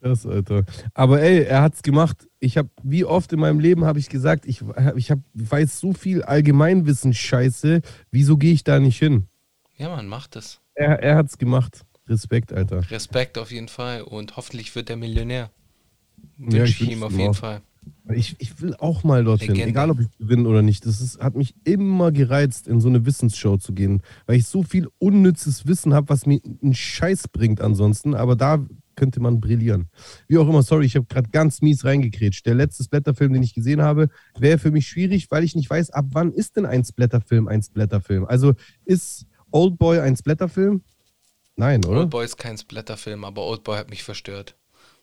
[0.00, 0.64] Krass, Alter.
[0.94, 2.26] Aber ey, er hat's gemacht.
[2.38, 4.62] Ich habe, wie oft in meinem Leben habe ich gesagt, ich,
[4.96, 7.82] ich hab, weiß so viel Allgemeinwissen-Scheiße.
[8.10, 9.26] Wieso gehe ich da nicht hin?
[9.76, 10.60] Ja, man macht es.
[10.74, 11.84] Er, er hat's gemacht.
[12.08, 12.90] Respekt, Alter.
[12.90, 14.02] Respekt auf jeden Fall.
[14.02, 15.50] Und hoffentlich wird er Millionär.
[16.38, 17.36] Wünsche ja, ich, ich ihm auf jeden auch.
[17.36, 17.60] Fall.
[18.12, 19.70] Ich, ich will auch mal dorthin, Legende.
[19.70, 20.84] egal ob ich gewinne oder nicht.
[20.84, 24.62] Das ist, hat mich immer gereizt, in so eine Wissensshow zu gehen, weil ich so
[24.62, 28.14] viel unnützes Wissen habe, was mir einen Scheiß bringt ansonsten.
[28.14, 28.66] Aber da
[29.00, 29.88] könnte man brillieren.
[30.28, 32.44] Wie auch immer, sorry, ich habe gerade ganz mies reingekrätscht.
[32.44, 35.88] Der letzte Splatterfilm, den ich gesehen habe, wäre für mich schwierig, weil ich nicht weiß,
[35.90, 38.26] ab wann ist denn ein Splatterfilm ein Splatterfilm?
[38.26, 38.52] Also
[38.84, 40.82] ist Oldboy ein Splatterfilm?
[41.56, 42.00] Nein, oder?
[42.00, 44.54] Oldboy ist kein Splatterfilm, aber Oldboy hat mich verstört,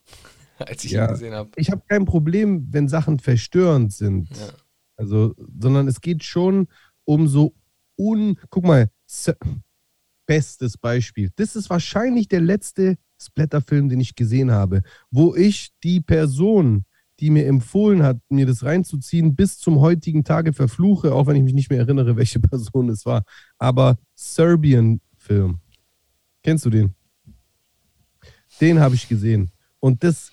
[0.60, 1.50] als ich ja, ihn gesehen habe.
[1.56, 4.30] Ich habe kein Problem, wenn Sachen verstörend sind.
[4.30, 4.50] Ja.
[4.96, 6.68] Also, sondern es geht schon
[7.04, 7.56] um so
[7.98, 8.38] un.
[8.52, 8.92] Guck mal,
[10.28, 11.32] bestes Beispiel.
[11.38, 16.86] Das ist wahrscheinlich der letzte Splatterfilm, den ich gesehen habe, wo ich die Person,
[17.20, 21.44] die mir empfohlen hat, mir das reinzuziehen, bis zum heutigen Tage verfluche, auch wenn ich
[21.44, 23.24] mich nicht mehr erinnere, welche Person es war.
[23.58, 25.60] Aber Serbian-Film.
[26.44, 26.94] Kennst du den?
[28.62, 29.52] Den habe ich gesehen.
[29.80, 30.32] Und das,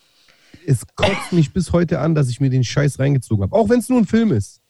[0.66, 3.57] es kotzt mich bis heute an, dass ich mir den Scheiß reingezogen habe.
[3.57, 4.61] Auch wenn es nur ein Film ist.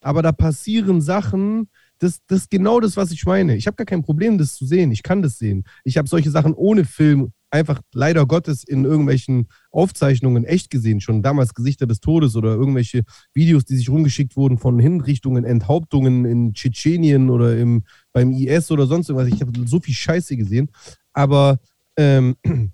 [0.00, 3.56] Aber da passieren Sachen, das, das ist genau das, was ich meine.
[3.56, 4.90] Ich habe gar kein Problem, das zu sehen.
[4.90, 5.64] Ich kann das sehen.
[5.84, 11.22] Ich habe solche Sachen ohne Film einfach leider Gottes in irgendwelchen Aufzeichnungen echt gesehen, schon
[11.22, 16.52] damals Gesichter des Todes oder irgendwelche Videos, die sich rumgeschickt wurden von Hinrichtungen, Enthauptungen in
[16.52, 19.32] Tschetschenien oder im, beim IS oder sonst irgendwas.
[19.32, 20.70] Ich habe so viel Scheiße gesehen.
[21.12, 21.58] Aber
[21.96, 22.36] ähm,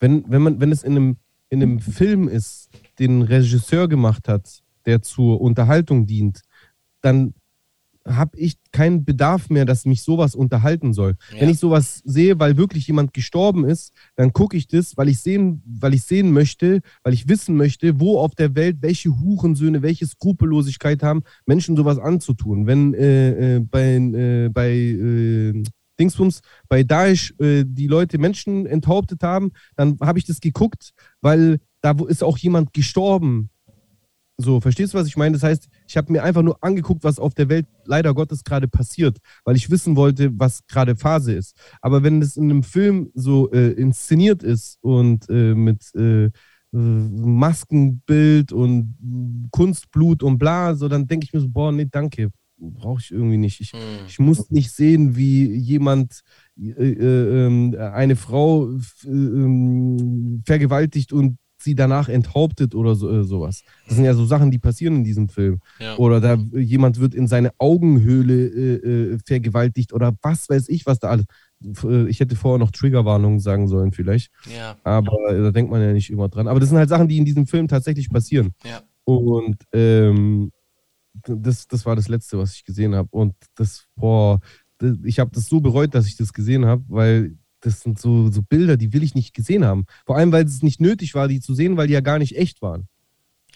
[0.00, 1.16] wenn, wenn, man, wenn es in einem,
[1.50, 2.68] in einem Film ist,
[2.98, 6.40] den ein Regisseur gemacht hat, der zur Unterhaltung dient,
[7.00, 7.34] dann
[8.06, 11.16] habe ich keinen Bedarf mehr, dass mich sowas unterhalten soll.
[11.32, 11.40] Ja.
[11.40, 15.20] Wenn ich sowas sehe, weil wirklich jemand gestorben ist, dann gucke ich das, weil ich
[15.20, 19.82] sehen, weil ich sehen möchte, weil ich wissen möchte, wo auf der Welt welche Hurensöhne,
[19.82, 22.66] welche Skrupellosigkeit haben, Menschen sowas anzutun.
[22.66, 25.62] Wenn äh, äh, bei, äh, bei äh,
[25.98, 31.58] Dingsbums bei Daesh äh, die Leute Menschen enthauptet haben, dann habe ich das geguckt, weil
[31.80, 33.50] da ist auch jemand gestorben,
[34.38, 35.34] so, verstehst du, was ich meine?
[35.34, 38.66] Das heißt, ich habe mir einfach nur angeguckt, was auf der Welt leider Gottes gerade
[38.66, 41.54] passiert, weil ich wissen wollte, was gerade Phase ist.
[41.82, 46.30] Aber wenn es in einem Film so äh, inszeniert ist und äh, mit äh,
[46.72, 48.96] Maskenbild und
[49.50, 53.36] Kunstblut und bla, so dann denke ich mir so, boah, nee, danke, brauche ich irgendwie
[53.36, 53.60] nicht.
[53.60, 53.78] Ich, hm.
[54.08, 56.22] ich muss nicht sehen, wie jemand
[56.58, 63.24] äh, äh, ähm, eine Frau äh, ähm, vergewaltigt und sie danach enthauptet oder so, äh,
[63.24, 63.62] sowas.
[63.86, 65.60] Das sind ja so Sachen, die passieren in diesem Film.
[65.80, 65.96] Ja.
[65.96, 70.98] Oder da jemand wird in seine Augenhöhle äh, äh, vergewaltigt oder was weiß ich, was
[70.98, 71.26] da alles.
[71.84, 74.30] Äh, ich hätte vorher noch Triggerwarnungen sagen sollen, vielleicht.
[74.54, 74.76] Ja.
[74.84, 76.48] Aber da denkt man ja nicht immer dran.
[76.48, 78.54] Aber das sind halt Sachen, die in diesem Film tatsächlich passieren.
[78.64, 78.82] Ja.
[79.04, 80.50] Und ähm,
[81.26, 83.08] das, das war das Letzte, was ich gesehen habe.
[83.10, 84.40] Und das, boah,
[85.04, 88.42] ich habe das so bereut, dass ich das gesehen habe, weil das sind so, so
[88.42, 89.86] Bilder, die will ich nicht gesehen haben.
[90.04, 92.36] Vor allem, weil es nicht nötig war, die zu sehen, weil die ja gar nicht
[92.36, 92.88] echt waren.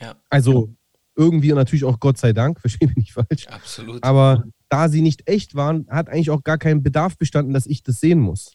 [0.01, 0.16] Ja.
[0.31, 0.74] Also
[1.16, 3.47] irgendwie natürlich auch Gott sei Dank, verstehe mich nicht falsch.
[3.49, 4.03] Absolut.
[4.03, 7.83] Aber da sie nicht echt waren, hat eigentlich auch gar kein Bedarf bestanden, dass ich
[7.83, 8.53] das sehen muss.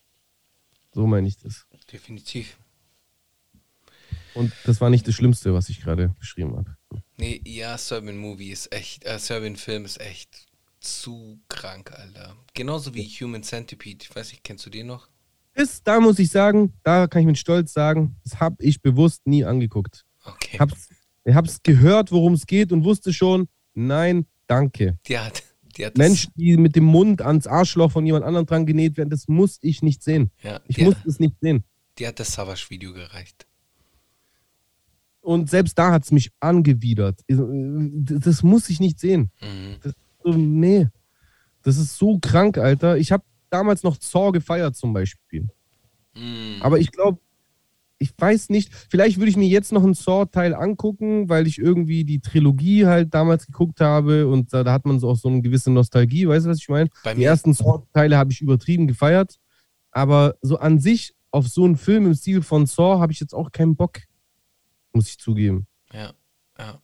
[0.94, 1.66] So meine ich das.
[1.92, 2.58] Definitiv.
[4.34, 6.78] Und das war nicht das Schlimmste, was ich gerade beschrieben habe.
[7.18, 10.48] Nee, ja, Serbian Movie ist echt, äh, Serbian Film ist echt
[10.80, 12.36] zu krank, Alter.
[12.54, 14.04] Genauso wie Human Centipede.
[14.04, 15.10] Ich weiß nicht, kennst du den noch?
[15.54, 19.22] Ist, da muss ich sagen, da kann ich mit Stolz sagen, das habe ich bewusst
[19.26, 20.06] nie angeguckt.
[20.24, 20.58] Okay.
[20.60, 20.88] Hab's,
[21.26, 24.98] ich habe es gehört, worum es geht und wusste schon, nein, danke.
[25.08, 25.44] Die hat
[25.76, 29.28] das- Menschen, die mit dem Mund ans Arschloch von jemand anderem dran genäht werden, das
[29.28, 30.32] muss ich nicht sehen.
[30.44, 31.64] Ja, Ich die, muss es nicht sehen.
[31.98, 33.46] die hat das Savage-Video gereicht.
[35.22, 37.22] Und selbst da hat es mich angewidert.
[37.28, 39.32] Das muss ich nicht sehen.
[39.42, 39.76] Mhm.
[40.24, 40.88] So, nee.
[41.62, 42.98] Das ist so krank, Alter.
[42.98, 45.48] Ich habe damals noch Saw gefeiert zum Beispiel.
[46.16, 46.58] Mhm.
[46.62, 47.20] Aber ich glaube,
[48.02, 52.04] ich weiß nicht, vielleicht würde ich mir jetzt noch einen Saw-Teil angucken, weil ich irgendwie
[52.04, 55.42] die Trilogie halt damals geguckt habe und da, da hat man so auch so eine
[55.42, 56.90] gewisse Nostalgie, weißt du, was ich meine?
[57.16, 59.40] Die ersten Saw-Teile habe ich übertrieben gefeiert,
[59.92, 63.36] aber so an sich auf so einen Film im Stil von Saw habe ich jetzt
[63.36, 64.00] auch keinen Bock,
[64.94, 65.68] muss ich zugeben.
[65.94, 66.12] ja,
[66.58, 66.82] ja.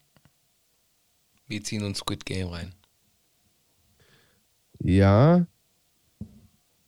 [1.48, 2.74] Wir ziehen uns Squid Game rein.
[4.80, 5.46] Ja,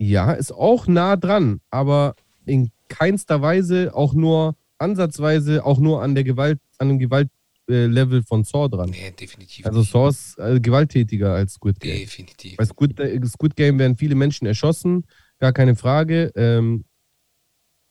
[0.01, 2.15] ja, ist auch nah dran, aber
[2.47, 8.43] in keinster Weise auch nur ansatzweise auch nur an der Gewalt, an dem Gewaltlevel von
[8.45, 8.91] Saw dran.
[8.91, 9.83] Nee, definitiv Also.
[9.83, 11.99] Saw ist äh, gewalttätiger als Squid Game.
[11.99, 12.57] Definitiv.
[12.57, 15.05] Bei Squid, äh, Squid Game werden viele Menschen erschossen,
[15.39, 16.33] gar keine Frage.
[16.35, 16.85] Ähm,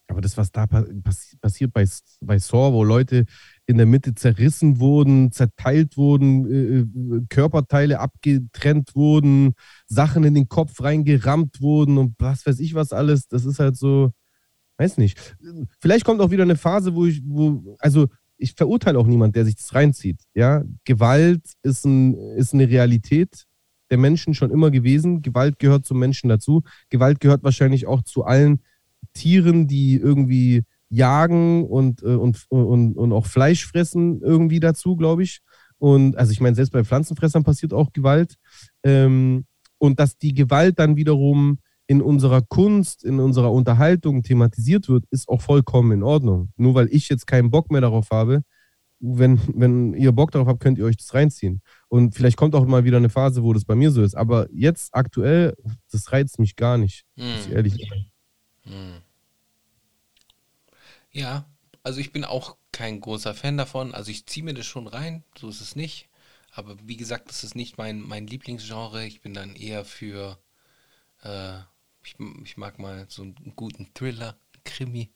[0.07, 1.85] aber das, was da pa passi passiert bei,
[2.21, 3.25] bei Saw, wo Leute
[3.69, 9.53] in der Mitte zerrissen wurden, zerteilt wurden, äh, äh, Körperteile abgetrennt wurden,
[9.85, 13.77] Sachen in den Kopf reingerammt wurden und was weiß ich was alles, das ist halt
[13.77, 14.09] so,
[14.79, 15.37] weiß nicht.
[15.79, 19.45] Vielleicht kommt auch wieder eine Phase, wo ich, wo, also ich verurteile auch niemand, der
[19.45, 20.19] sich das reinzieht.
[20.33, 23.45] Ja, Gewalt ist, ein, ist eine Realität
[23.91, 25.21] der Menschen schon immer gewesen.
[25.21, 26.63] Gewalt gehört zum Menschen dazu.
[26.89, 28.63] Gewalt gehört wahrscheinlich auch zu allen
[29.13, 35.23] Tieren, die irgendwie jagen und, äh, und, und, und auch Fleisch fressen, irgendwie dazu, glaube
[35.23, 35.39] ich.
[35.77, 38.35] Und also ich meine, selbst bei Pflanzenfressern passiert auch Gewalt.
[38.83, 39.45] Ähm,
[39.77, 45.27] und dass die Gewalt dann wiederum in unserer Kunst, in unserer Unterhaltung thematisiert wird, ist
[45.29, 46.49] auch vollkommen in Ordnung.
[46.57, 48.41] Nur weil ich jetzt keinen Bock mehr darauf habe,
[48.99, 51.61] wenn, wenn ihr Bock darauf habt, könnt ihr euch das reinziehen.
[51.87, 54.15] Und vielleicht kommt auch mal wieder eine Phase, wo das bei mir so ist.
[54.15, 55.55] Aber jetzt aktuell,
[55.91, 57.55] das reizt mich gar nicht, muss ich Mhm.
[57.55, 58.11] ehrlich sagen.
[58.65, 59.08] Mhm.
[61.11, 61.45] Ja,
[61.83, 63.93] also ich bin auch kein großer Fan davon.
[63.93, 66.09] Also ich ziehe mir das schon rein, so ist es nicht.
[66.51, 69.05] Aber wie gesagt, das ist nicht mein, mein Lieblingsgenre.
[69.05, 70.39] Ich bin dann eher für,
[71.23, 71.59] äh,
[72.03, 75.09] ich, ich mag mal so einen guten Thriller, einen Krimi,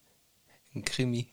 [0.73, 1.29] einen Krimi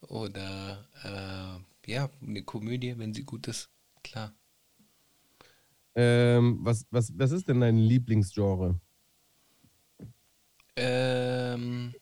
[0.00, 3.70] oder äh, ja, eine Komödie, wenn sie gut ist,
[4.02, 4.34] klar.
[5.94, 8.78] Ähm, was, was, was ist denn dein Lieblingsgenre?
[10.76, 11.94] Ähm,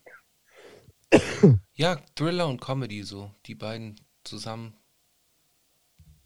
[1.75, 4.75] ja, Thriller und Comedy so, die beiden zusammen.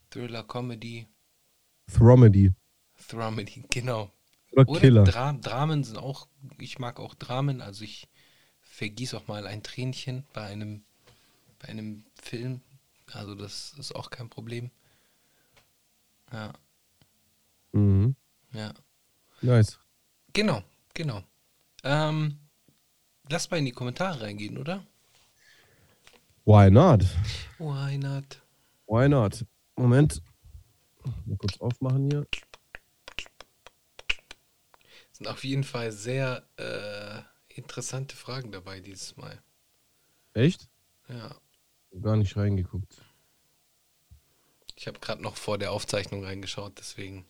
[0.09, 1.07] Thriller, Comedy,
[1.87, 2.53] Thromedy
[3.07, 4.11] Dramedy, genau.
[4.51, 5.03] oder Oder Killer?
[5.03, 6.27] Dra Dramen sind auch,
[6.59, 8.07] ich mag auch Dramen, also ich
[8.61, 10.83] vergieß auch mal ein Tränchen bei einem,
[11.59, 12.61] bei einem Film.
[13.13, 14.71] Also das ist auch kein Problem.
[16.31, 16.53] Ja,
[17.73, 18.15] Mhm.
[18.53, 18.73] ja.
[19.41, 19.79] Nice.
[20.33, 21.23] Genau, genau.
[21.83, 22.39] Ähm,
[23.29, 24.85] lass mal in die Kommentare reingehen, oder?
[26.45, 27.05] Why not?
[27.57, 28.41] Why not?
[28.87, 29.45] Why not?
[29.75, 30.21] Moment.
[31.25, 32.27] Mal kurz aufmachen hier.
[35.13, 37.21] Sind auf jeden Fall sehr äh,
[37.55, 39.41] interessante Fragen dabei dieses Mal.
[40.33, 40.67] Echt?
[41.07, 41.35] Ja.
[42.01, 43.01] Gar nicht reingeguckt.
[44.75, 47.25] Ich habe gerade noch vor der Aufzeichnung reingeschaut, deswegen.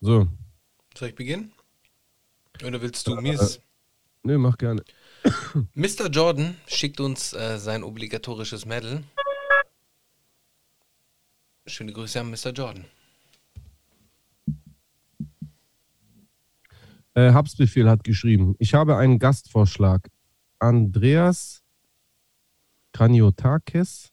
[0.00, 0.28] So.
[0.96, 1.52] Soll ich beginnen?
[2.64, 3.38] Oder willst du mir
[4.22, 4.82] Nö, mach gerne.
[5.74, 6.08] Mr.
[6.10, 9.04] Jordan schickt uns äh, sein obligatorisches Medal.
[11.66, 12.50] Schöne Grüße an Mr.
[12.50, 12.86] Jordan.
[17.14, 18.56] Äh, Habsbefehl hat geschrieben.
[18.58, 20.10] Ich habe einen Gastvorschlag.
[20.58, 21.62] Andreas
[22.92, 24.10] Kraniotakis,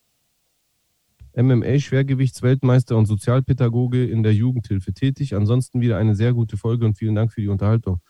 [1.36, 5.34] MMA-Schwergewichtsweltmeister und Sozialpädagoge in der Jugendhilfe tätig.
[5.34, 8.00] Ansonsten wieder eine sehr gute Folge und vielen Dank für die Unterhaltung.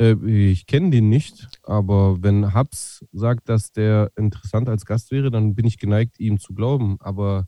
[0.00, 5.30] Äh, ich kenne den nicht, aber wenn Habs sagt, dass der interessant als Gast wäre,
[5.30, 6.96] dann bin ich geneigt, ihm zu glauben.
[7.00, 7.46] Aber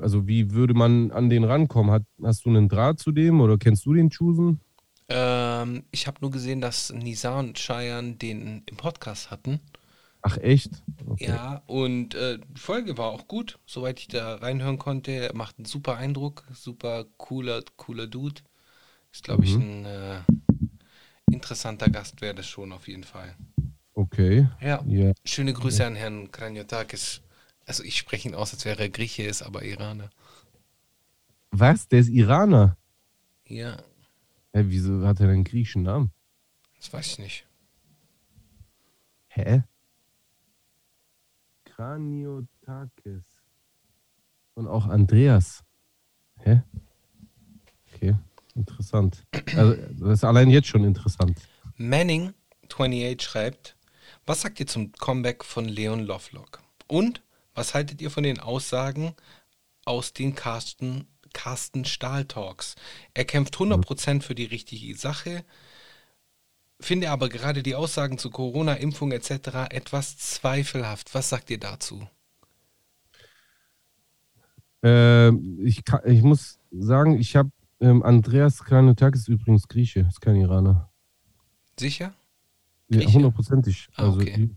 [0.00, 1.90] also wie würde man an den rankommen?
[1.90, 4.60] Hat, hast du einen Draht zu dem oder kennst du den Chusen?
[5.08, 9.60] Ähm, ich habe nur gesehen, dass Nisa und Cheyenne den im Podcast hatten.
[10.22, 10.82] Ach echt?
[11.08, 11.26] Okay.
[11.26, 15.10] Ja, und äh, die Folge war auch gut, soweit ich da reinhören konnte.
[15.12, 18.42] Er macht einen super Eindruck, super cooler, cooler Dude.
[19.12, 19.62] Ist, glaube ich, Mhm.
[19.62, 20.20] ein äh,
[21.30, 23.34] interessanter Gast wäre das schon auf jeden Fall.
[23.94, 24.48] Okay.
[24.60, 25.12] Ja, Ja.
[25.24, 27.20] schöne Grüße an Herrn Kranjotakis.
[27.66, 30.10] Also ich spreche ihn aus, als wäre er Grieche, ist aber Iraner.
[31.50, 31.86] Was?
[31.88, 32.78] Der ist Iraner?
[33.48, 33.78] Ja,
[34.52, 36.12] Hä, wieso hat er denn einen griechischen Namen?
[36.76, 37.46] das weiß ich nicht.
[39.28, 39.62] Hä?
[41.78, 43.22] Kraniotakis.
[44.54, 45.62] Und auch Andreas.
[46.40, 46.62] Hä?
[47.86, 48.16] Okay,
[48.56, 49.24] interessant.
[49.54, 51.38] Also, das ist allein jetzt schon interessant.
[51.76, 52.34] Manning
[52.64, 53.76] 28 schreibt,
[54.26, 56.60] was sagt ihr zum Comeback von Leon Lovelock?
[56.88, 57.22] Und
[57.54, 59.14] was haltet ihr von den Aussagen
[59.84, 62.74] aus den Carsten, Carsten Stahl Talks?
[63.14, 65.44] Er kämpft 100% für die richtige Sache,
[66.80, 69.68] finde aber gerade die Aussagen zu Corona, Impfung etc.
[69.70, 71.12] etwas zweifelhaft.
[71.14, 72.06] Was sagt ihr dazu?
[74.84, 75.30] Äh,
[75.64, 77.50] ich, kann, ich muss sagen, ich habe
[77.80, 80.90] ähm, Andreas Kranotakis ist übrigens Grieche, ist kein Iraner.
[81.78, 82.14] Sicher?
[82.88, 83.88] Ja, hundertprozentig.
[83.96, 84.34] Ah, also okay.
[84.36, 84.56] die-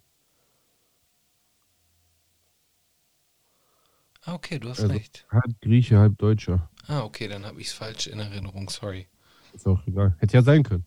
[4.24, 5.26] Ah, okay, du hast Also- recht.
[5.32, 6.70] halb Grieche, halb Deutscher.
[6.88, 9.08] Ah, okay, dann habe ich es falsch in Erinnerung, sorry.
[9.54, 10.16] Ist auch egal.
[10.20, 10.86] Hätte ja sein können.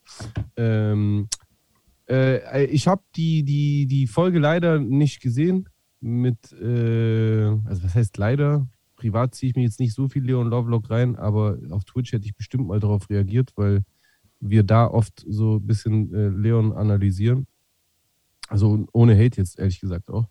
[0.56, 1.28] Ähm,
[2.08, 5.68] äh, ich habe die, die, die Folge leider nicht gesehen.
[6.00, 8.68] Mit, äh, also was heißt leider?
[8.96, 12.26] Privat ziehe ich mir jetzt nicht so viel Leon Lovelock rein, aber auf Twitch hätte
[12.26, 13.82] ich bestimmt mal darauf reagiert, weil
[14.40, 17.46] wir da oft so ein bisschen äh, Leon analysieren.
[18.48, 20.28] Also ohne Hate jetzt, ehrlich gesagt auch.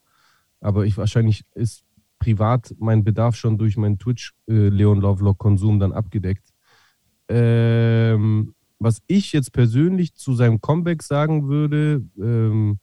[0.60, 1.84] Aber ich wahrscheinlich ist
[2.20, 6.53] privat mein Bedarf schon durch meinen Twitch äh, Leon Lovelock Konsum dann abgedeckt.
[7.36, 12.80] Ähm, was ich jetzt persönlich zu seinem Comeback sagen würde, ähm,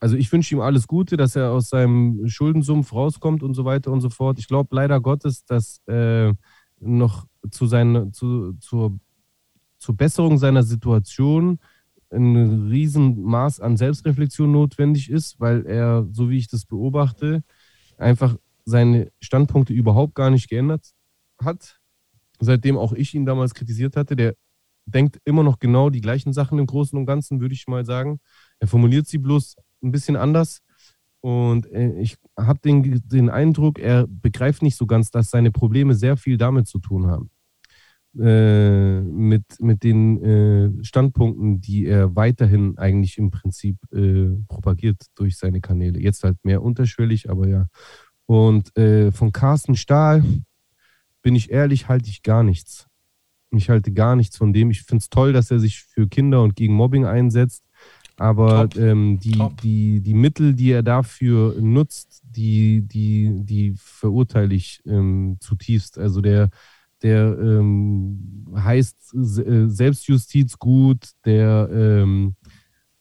[0.00, 3.90] also ich wünsche ihm alles Gute, dass er aus seinem Schuldensumpf rauskommt und so weiter
[3.90, 4.38] und so fort.
[4.38, 6.32] Ich glaube leider Gottes, dass äh,
[6.80, 8.98] noch zu seiner, zu, zur,
[9.78, 11.58] zur Besserung seiner Situation
[12.10, 17.42] ein Riesenmaß an Selbstreflexion notwendig ist, weil er, so wie ich das beobachte,
[17.96, 20.92] einfach seine Standpunkte überhaupt gar nicht geändert
[21.42, 21.80] hat.
[22.44, 24.34] Seitdem auch ich ihn damals kritisiert hatte, der
[24.84, 28.18] denkt immer noch genau die gleichen Sachen im Großen und Ganzen, würde ich mal sagen.
[28.58, 30.60] Er formuliert sie bloß ein bisschen anders.
[31.20, 35.94] Und äh, ich habe den, den Eindruck, er begreift nicht so ganz, dass seine Probleme
[35.94, 37.30] sehr viel damit zu tun haben.
[38.18, 45.38] Äh, mit, mit den äh, Standpunkten, die er weiterhin eigentlich im Prinzip äh, propagiert durch
[45.38, 46.00] seine Kanäle.
[46.00, 47.68] Jetzt halt mehr unterschwellig, aber ja.
[48.26, 50.24] Und äh, von Carsten Stahl,
[51.22, 52.86] bin ich ehrlich, halte ich gar nichts.
[53.50, 54.70] Ich halte gar nichts von dem.
[54.70, 57.64] Ich finde es toll, dass er sich für Kinder und gegen Mobbing einsetzt.
[58.16, 59.60] Aber ähm, die, Top.
[59.60, 65.98] die, die Mittel, die er dafür nutzt, die, die, die verurteile ich ähm, zutiefst.
[65.98, 66.50] Also der,
[67.02, 72.36] der ähm, heißt äh, Selbstjustiz gut, der, ähm,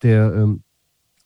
[0.01, 0.63] der ähm,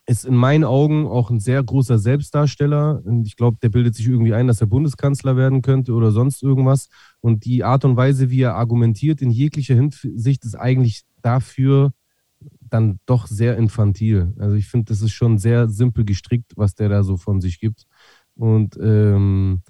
[0.08, 3.02] ist in meinen Augen auch ein sehr großer Selbstdarsteller.
[3.04, 6.44] Und ich glaube, der bildet sich irgendwie ein, dass er Bundeskanzler werden könnte oder sonst
[6.44, 6.90] irgendwas.
[7.22, 11.92] Und die Art und Weise, wie er argumentiert in jeglicher Hinsicht, ist eigentlich dafür
[12.62, 14.34] dann doch sehr infantil.
[14.38, 17.60] Also ich finde, das ist schon sehr simpel gestrickt, was der da so von sich
[17.60, 17.86] gibt.
[18.36, 19.64] Und ähm,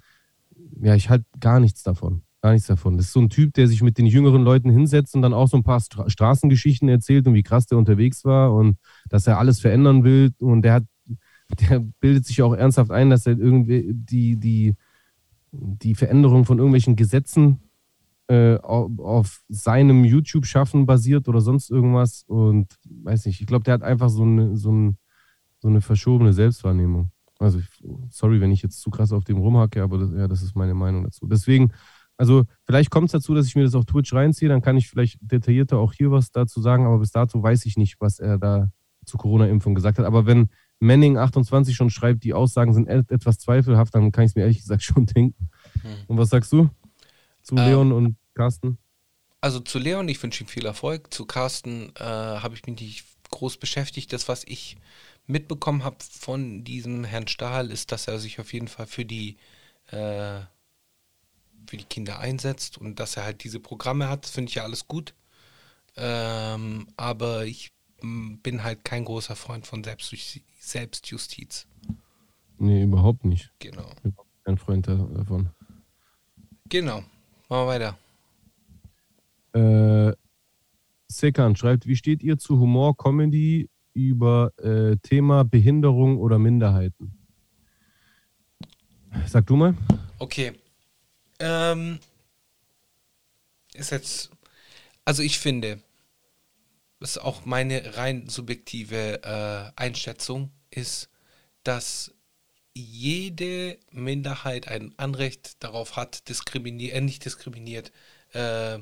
[0.81, 2.23] ja, ich halte gar nichts davon.
[2.45, 2.95] Gar nichts davon.
[2.95, 5.47] Das ist so ein Typ, der sich mit den jüngeren Leuten hinsetzt und dann auch
[5.47, 8.77] so ein paar Stra Straßengeschichten erzählt und wie krass der unterwegs war und
[9.09, 10.31] dass er alles verändern will.
[10.37, 10.83] Und der hat,
[11.59, 14.75] der bildet sich auch ernsthaft ein, dass er irgendwie die, die,
[15.51, 17.61] die Veränderung von irgendwelchen Gesetzen
[18.27, 22.25] äh, auf, seinem YouTube-Schaffen basiert oder sonst irgendwas.
[22.27, 24.97] Und weiß nicht, ich glaube, der hat einfach so eine, so, ein,
[25.57, 27.09] so eine verschobene Selbstwahrnehmung.
[27.39, 27.59] Also,
[28.11, 30.75] sorry, wenn ich jetzt zu krass auf dem rumhacke, aber das, ja, das ist meine
[30.75, 31.25] Meinung dazu.
[31.25, 31.71] Deswegen,
[32.17, 34.87] also vielleicht kommt es dazu, dass ich mir das auf Twitch reinziehe, dann kann ich
[34.89, 38.37] vielleicht detaillierter auch hier was dazu sagen, aber bis dato weiß ich nicht, was er
[38.37, 38.69] da
[39.05, 40.05] zur Corona-Impfung gesagt hat.
[40.05, 44.31] Aber wenn Manning 28 schon schreibt, die Aussagen sind et etwas zweifelhaft, dann kann ich
[44.31, 45.49] es mir ehrlich gesagt schon denken.
[45.81, 45.95] Hm.
[46.07, 46.69] Und was sagst du
[47.41, 48.77] zu Ähm, Leon und Carsten?
[49.41, 51.13] Also zu Leon, ich wünsche ihm viel Erfolg.
[51.13, 54.11] Zu Carsten äh, habe ich mich nicht groß beschäftigt.
[54.11, 54.77] Das, was ich
[55.27, 59.37] mitbekommen habe von diesem Herrn Stahl, ist, dass er sich auf jeden Fall für die,
[59.91, 60.41] äh,
[61.67, 64.25] für die Kinder einsetzt und dass er halt diese Programme hat.
[64.25, 65.13] Finde ich ja alles gut.
[65.97, 67.71] Ähm, aber ich
[68.01, 70.43] bin halt kein großer Freund von Selbstjustiz.
[70.59, 71.67] Selbstjustiz.
[72.57, 73.51] Nee, überhaupt nicht.
[73.59, 73.89] Genau.
[73.97, 74.13] Ich bin
[74.43, 75.49] kein Freund da- davon.
[76.69, 77.03] Genau.
[77.49, 77.97] Machen wir weiter.
[79.53, 80.15] Äh,
[81.07, 87.17] Sekan schreibt, wie steht ihr zu Humor, Comedy über äh, Thema Behinderung oder Minderheiten?
[89.27, 89.75] Sag du mal.
[90.19, 90.53] Okay.
[91.39, 91.99] Ähm,
[93.73, 94.29] ist jetzt,
[95.03, 95.81] also ich finde,
[96.99, 101.09] das ist auch meine rein subjektive äh, Einschätzung, ist,
[101.63, 102.13] dass
[102.73, 107.91] jede Minderheit ein Anrecht darauf hat, diskriminiert, äh, nicht diskriminiert,
[108.33, 108.79] äh,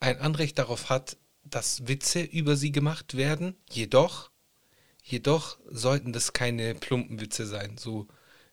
[0.00, 3.56] ein Anrecht darauf hat, dass Witze über sie gemacht werden.
[3.70, 4.30] Jedoch,
[5.02, 7.78] jedoch sollten das keine plumpen Witze sein.
[7.78, 8.06] So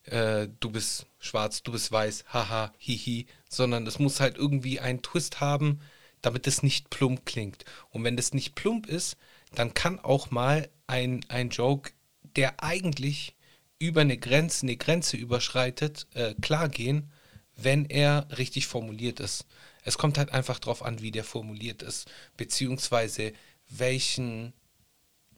[0.05, 5.01] äh, du bist schwarz, du bist weiß, haha, hihi, sondern es muss halt irgendwie einen
[5.01, 5.81] Twist haben,
[6.21, 7.65] damit es nicht plump klingt.
[7.89, 9.17] Und wenn das nicht plump ist,
[9.53, 11.91] dann kann auch mal ein, ein Joke,
[12.35, 13.35] der eigentlich
[13.79, 17.11] über eine Grenze, eine Grenze überschreitet, äh, klar gehen,
[17.55, 19.45] wenn er richtig formuliert ist.
[19.83, 23.33] Es kommt halt einfach darauf an, wie der formuliert ist, beziehungsweise
[23.69, 24.53] welchen,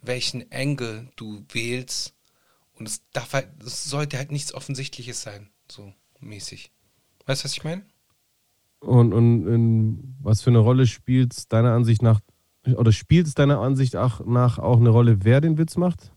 [0.02, 2.14] welchen Angle du wählst.
[2.78, 6.72] Und es darf halt, es sollte halt nichts Offensichtliches sein, so mäßig.
[7.26, 7.86] Weißt du, was ich meine?
[8.80, 12.20] Und, und in was für eine Rolle spielt es deiner Ansicht nach,
[12.66, 16.12] oder spielt es deiner Ansicht nach auch eine Rolle, wer den Witz macht?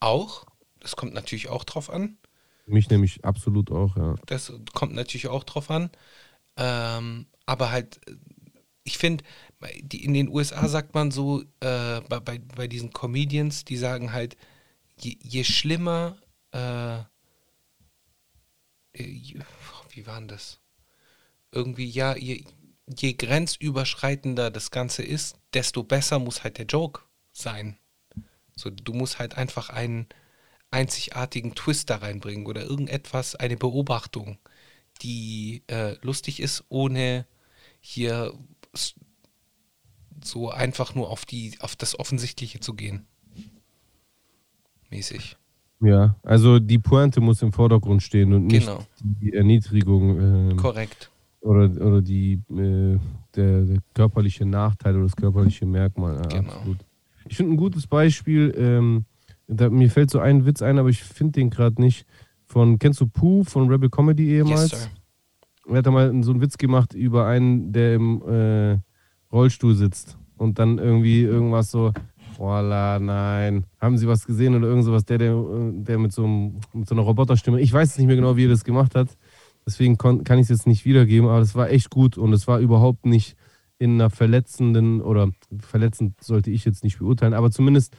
[0.00, 0.44] Auch.
[0.80, 2.16] Das kommt natürlich auch drauf an.
[2.66, 4.14] Mich nämlich absolut auch, ja.
[4.26, 5.90] Das kommt natürlich auch drauf an.
[6.56, 8.00] Ähm, aber halt,
[8.84, 9.24] ich finde,
[9.92, 14.36] in den USA sagt man so, äh, bei, bei, bei diesen Comedians, die sagen halt,
[15.00, 16.16] je, je schlimmer,
[16.52, 16.98] äh,
[18.92, 19.40] äh
[19.90, 20.60] wie war denn das?
[21.52, 22.44] Irgendwie, ja, je,
[22.86, 27.02] je grenzüberschreitender das Ganze ist, desto besser muss halt der Joke
[27.32, 27.78] sein.
[28.56, 30.06] So, du musst halt einfach einen
[30.70, 34.38] einzigartigen Twist da reinbringen oder irgendetwas, eine Beobachtung,
[35.02, 37.26] die äh, lustig ist, ohne
[37.80, 38.38] hier
[40.22, 43.06] so einfach nur auf die, auf das Offensichtliche zu gehen.
[44.90, 45.36] Mäßig.
[45.80, 48.84] Ja, also die Pointe muss im Vordergrund stehen und nicht genau.
[49.00, 50.50] die Erniedrigung.
[50.50, 51.10] Ähm, Korrekt.
[51.40, 52.98] Oder, oder die, äh,
[53.34, 56.16] der, der, körperliche Nachteil oder das körperliche Merkmal.
[56.16, 56.52] Ja, genau.
[56.52, 56.78] Absolut.
[57.26, 59.06] Ich finde ein gutes Beispiel, ähm,
[59.46, 62.06] da, mir fällt so ein Witz ein, aber ich finde den gerade nicht.
[62.44, 64.72] Von, kennst du Pooh von Rebel Comedy ehemals?
[64.72, 64.90] Yes, sir.
[65.68, 68.78] Er hat da mal so einen Witz gemacht über einen, der im äh,
[69.32, 71.92] Rollstuhl sitzt und dann irgendwie irgendwas so,
[72.40, 75.36] voila, nein, haben Sie was gesehen oder irgend sowas, der, der,
[75.72, 78.48] der mit, so einem, mit so einer Roboterstimme, ich weiß nicht mehr genau, wie er
[78.48, 79.16] das gemacht hat,
[79.66, 82.58] deswegen kann ich es jetzt nicht wiedergeben, aber das war echt gut und es war
[82.58, 83.36] überhaupt nicht
[83.78, 87.94] in einer verletzenden oder verletzend sollte ich jetzt nicht beurteilen, aber zumindest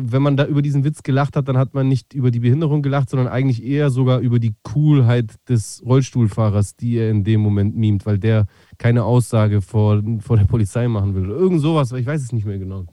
[0.00, 2.82] wenn man da über diesen Witz gelacht hat, dann hat man nicht über die Behinderung
[2.82, 7.76] gelacht, sondern eigentlich eher sogar über die Coolheit des Rollstuhlfahrers, die er in dem Moment
[7.76, 8.46] mimt, weil der
[8.78, 11.24] keine Aussage vor, vor der Polizei machen will.
[11.24, 12.86] Oder irgend sowas, ich weiß es nicht mehr genau.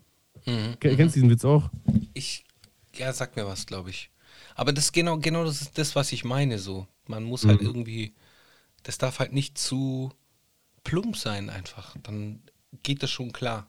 [0.46, 0.78] Mhm.
[0.80, 1.70] Kennst du diesen Witz auch?
[2.14, 2.46] Ich,
[2.96, 4.12] ja, sag mir was, glaube ich.
[4.56, 6.88] Aber das genau, genau das ist das, was ich meine so.
[7.08, 7.68] Man muss halt mhm.
[7.68, 8.14] irgendwie,
[8.84, 10.12] das darf halt nicht zu
[10.84, 11.96] plump sein einfach.
[12.04, 12.42] Dann
[12.84, 13.68] geht das schon klar.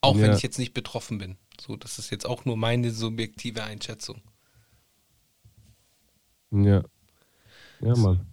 [0.00, 0.22] Auch ja.
[0.22, 1.36] wenn ich jetzt nicht betroffen bin.
[1.60, 4.20] So, das ist jetzt auch nur meine subjektive Einschätzung.
[6.50, 6.82] Ja.
[7.80, 8.26] Ja, Mann.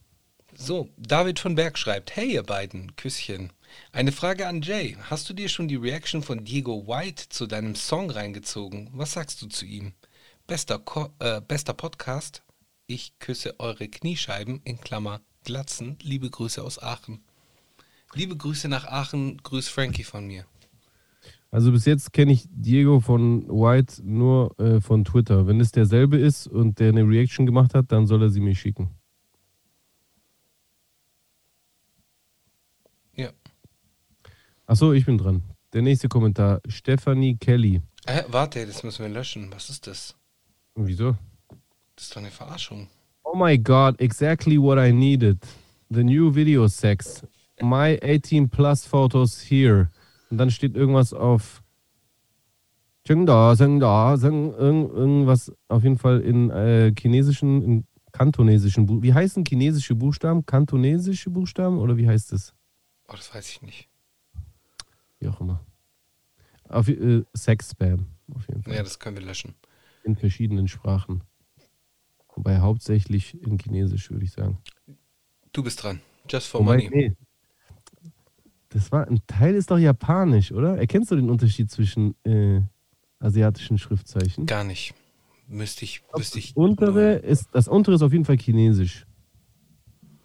[0.55, 3.51] So, David von Berg schreibt: Hey, ihr beiden, Küsschen.
[3.91, 4.97] Eine Frage an Jay.
[5.09, 8.89] Hast du dir schon die Reaction von Diego White zu deinem Song reingezogen?
[8.93, 9.93] Was sagst du zu ihm?
[10.47, 12.43] Bester, Ko äh, bester Podcast.
[12.87, 15.97] Ich küsse eure Kniescheiben, in Klammer Glatzen.
[16.01, 17.23] Liebe Grüße aus Aachen.
[18.13, 19.37] Liebe Grüße nach Aachen.
[19.37, 20.45] Grüß Frankie von mir.
[21.51, 25.47] Also bis jetzt kenne ich Diego von White nur äh, von Twitter.
[25.47, 28.55] Wenn es derselbe ist und der eine Reaction gemacht hat, dann soll er sie mir
[28.55, 28.89] schicken.
[34.71, 35.43] Achso, ich bin dran.
[35.73, 36.61] Der nächste Kommentar.
[36.65, 37.81] Stephanie Kelly.
[38.05, 39.51] Äh, warte, das müssen wir löschen.
[39.51, 40.15] Was ist das?
[40.75, 41.17] Wieso?
[41.97, 42.87] Das ist doch eine Verarschung.
[43.25, 45.39] Oh my god, exactly what I needed.
[45.89, 47.21] The new video sex.
[47.61, 49.89] My 18 plus photos here.
[50.29, 51.61] Und dann steht irgendwas auf
[53.03, 57.83] da, da, irgendwas auf jeden Fall in äh, chinesischen, in
[58.13, 59.03] kantonesischen Buchstaben.
[59.03, 60.45] Wie heißen chinesische Buchstaben?
[60.45, 62.53] Kantonesische Buchstaben oder wie heißt es?
[63.09, 63.90] Oh, das weiß ich nicht.
[65.21, 65.65] Wie auch immer.
[66.67, 68.75] Auf, äh, Sex-Spam, auf jeden Fall.
[68.75, 69.55] Ja, das können wir löschen.
[70.03, 71.23] In verschiedenen Sprachen.
[72.35, 74.57] Wobei hauptsächlich in Chinesisch, würde ich sagen.
[75.53, 76.01] Du bist dran.
[76.29, 76.89] Just for Wobei, money.
[76.93, 77.15] Nee,
[78.71, 80.77] das war ein Teil ist doch japanisch, oder?
[80.77, 82.61] Erkennst du den Unterschied zwischen äh,
[83.19, 84.45] asiatischen Schriftzeichen?
[84.45, 84.93] Gar nicht.
[85.47, 86.53] Müsste ich, müsste ich.
[86.53, 89.05] Das untere ist, das untere ist auf jeden Fall chinesisch.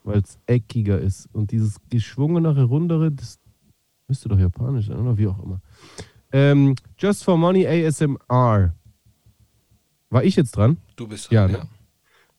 [0.04, 1.28] Weil es eckiger ist.
[1.32, 3.40] Und dieses geschwungenere, rundere, das
[4.08, 5.60] müsste doch japanisch sein, oder wie auch immer.
[6.32, 8.74] Ähm, Just for Money ASMR.
[10.10, 10.78] War ich jetzt dran?
[10.96, 11.48] Du bist dran, ja.
[11.48, 11.58] Ne?
[11.58, 11.68] ja.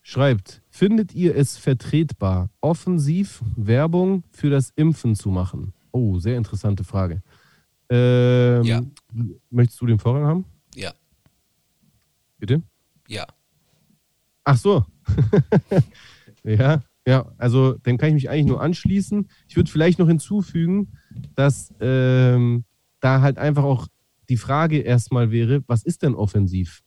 [0.01, 5.73] Schreibt, findet ihr es vertretbar, offensiv Werbung für das Impfen zu machen?
[5.91, 7.21] Oh, sehr interessante Frage.
[7.89, 8.81] Ähm, ja.
[9.49, 10.45] Möchtest du den Vorrang haben?
[10.75, 10.93] Ja.
[12.37, 12.61] Bitte?
[13.07, 13.25] Ja.
[14.43, 14.85] Ach so.
[16.43, 19.27] ja, ja, also dem kann ich mich eigentlich nur anschließen.
[19.47, 20.93] Ich würde vielleicht noch hinzufügen,
[21.35, 22.63] dass ähm,
[22.99, 23.87] da halt einfach auch
[24.29, 26.81] die Frage erstmal wäre, was ist denn offensiv?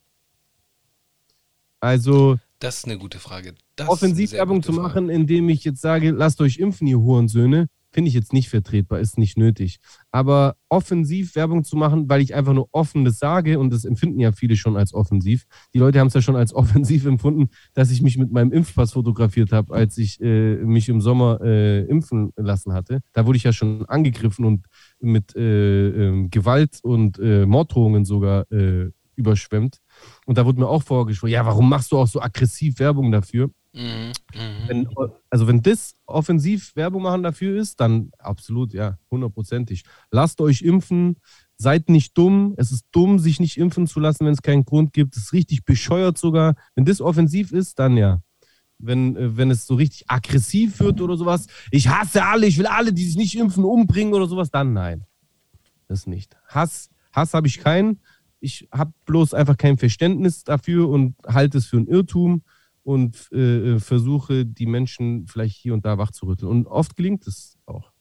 [1.79, 3.55] Also Das ist eine gute Frage.
[3.87, 8.33] Offensivwerbung zu machen, indem ich jetzt sage, lasst euch impfen, ihr Hurensöhne, finde ich jetzt
[8.33, 9.79] nicht vertretbar, ist nicht nötig.
[10.11, 14.31] Aber offensiv Werbung zu machen, weil ich einfach nur offenes sage, und das empfinden ja
[14.31, 15.45] viele schon als offensiv.
[15.73, 18.93] Die Leute haben es ja schon als offensiv empfunden, dass ich mich mit meinem Impfpass
[18.93, 23.01] fotografiert habe, als ich äh, mich im Sommer äh, impfen lassen hatte.
[23.13, 24.65] Da wurde ich ja schon angegriffen und
[24.99, 29.77] mit äh, ähm, Gewalt und äh, Morddrohungen sogar äh, überschwemmt.
[30.25, 33.49] Und da wurde mir auch vorgeschlagen, ja, warum machst du auch so aggressiv Werbung dafür?
[33.73, 34.87] Mhm, mhm, wenn,
[35.29, 39.83] also wenn das offensiv Werbung machen dafür ist, dann absolut, ja, hundertprozentig.
[40.11, 41.15] Lasst euch impfen,
[41.55, 42.53] seid nicht dumm.
[42.57, 45.15] Es ist dumm, sich nicht impfen zu lassen, wenn es keinen Grund gibt.
[45.15, 46.55] Es ist richtig bescheuert sogar.
[46.75, 48.21] Wenn das offensiv ist, dann ja.
[48.77, 52.65] Wenn, äh, wenn es so richtig aggressiv wird oder sowas, ich hasse alle, ich will
[52.65, 55.05] alle, die sich nicht impfen, umbringen oder sowas, dann nein.
[55.87, 56.35] Das nicht.
[56.47, 58.01] Hass, Hass habe ich keinen.
[58.41, 62.41] Ich habe bloß einfach kein Verständnis dafür und halte es für ein Irrtum
[62.83, 66.49] und äh, äh, versuche, die Menschen vielleicht hier und da wachzurütteln.
[66.49, 67.91] Und oft gelingt es auch.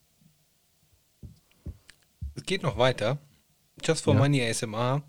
[2.35, 3.19] Es geht noch weiter.
[3.85, 4.20] Just for ja.
[4.20, 5.02] Money ASMR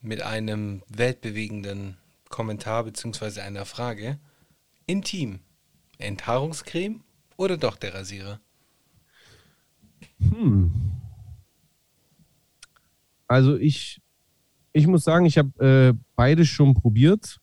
[0.00, 1.96] mit einem weltbewegenden
[2.28, 3.40] Kommentar bzw.
[3.40, 4.18] einer Frage.
[4.86, 5.40] Intim.
[5.98, 7.02] Enthaarungscreme
[7.36, 8.40] oder doch der Rasierer?
[10.18, 10.72] Hm.
[13.28, 14.02] Also ich,
[14.72, 17.40] ich muss sagen, ich habe äh, beides schon probiert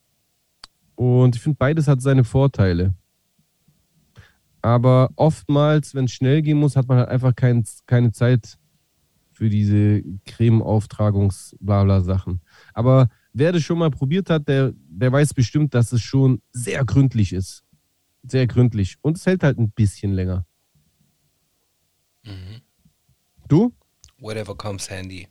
[0.99, 2.93] und ich finde, beides hat seine Vorteile.
[4.61, 8.59] Aber oftmals, wenn es schnell gehen muss, hat man halt einfach kein, keine Zeit
[9.31, 12.41] für diese Creme-Auftragungs-Blabla-Sachen.
[12.73, 16.83] Aber wer das schon mal probiert hat, der, der weiß bestimmt, dass es schon sehr
[16.83, 17.63] gründlich ist.
[18.23, 18.97] Sehr gründlich.
[18.99, 20.45] Und es hält halt ein bisschen länger.
[22.25, 22.59] Mhm.
[23.47, 23.71] Du?
[24.17, 25.29] Whatever comes handy.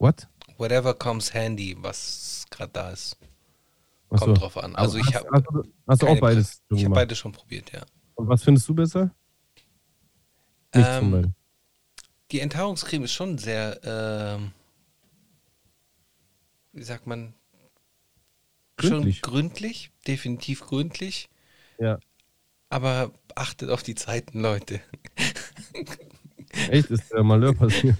[0.00, 0.26] What?
[0.58, 3.16] Whatever comes handy, was gerade da ist.
[4.18, 4.42] Kommt so.
[4.42, 4.76] drauf an.
[4.76, 5.28] Also, ich habe.
[5.32, 6.62] Hast, hast, hast, du auch beides?
[6.70, 7.82] Ich habe beides schon probiert, ja.
[8.14, 9.10] Und was findest du besser?
[10.74, 11.34] Ähm,
[12.30, 14.52] die Enthaarungscreme ist schon sehr, ähm,
[16.72, 17.34] wie sagt man,
[18.76, 19.18] gründlich.
[19.18, 21.28] schon gründlich, definitiv gründlich.
[21.78, 21.98] Ja.
[22.70, 24.80] Aber achtet auf die Zeiten, Leute.
[26.70, 26.90] Echt?
[26.90, 27.96] Ist der Malheur passiert?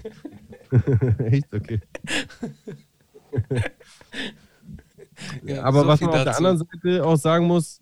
[1.19, 1.53] Echt?
[1.53, 1.79] Okay.
[5.43, 6.25] Ja, aber so was man auf dazu.
[6.25, 7.81] der anderen Seite auch sagen muss,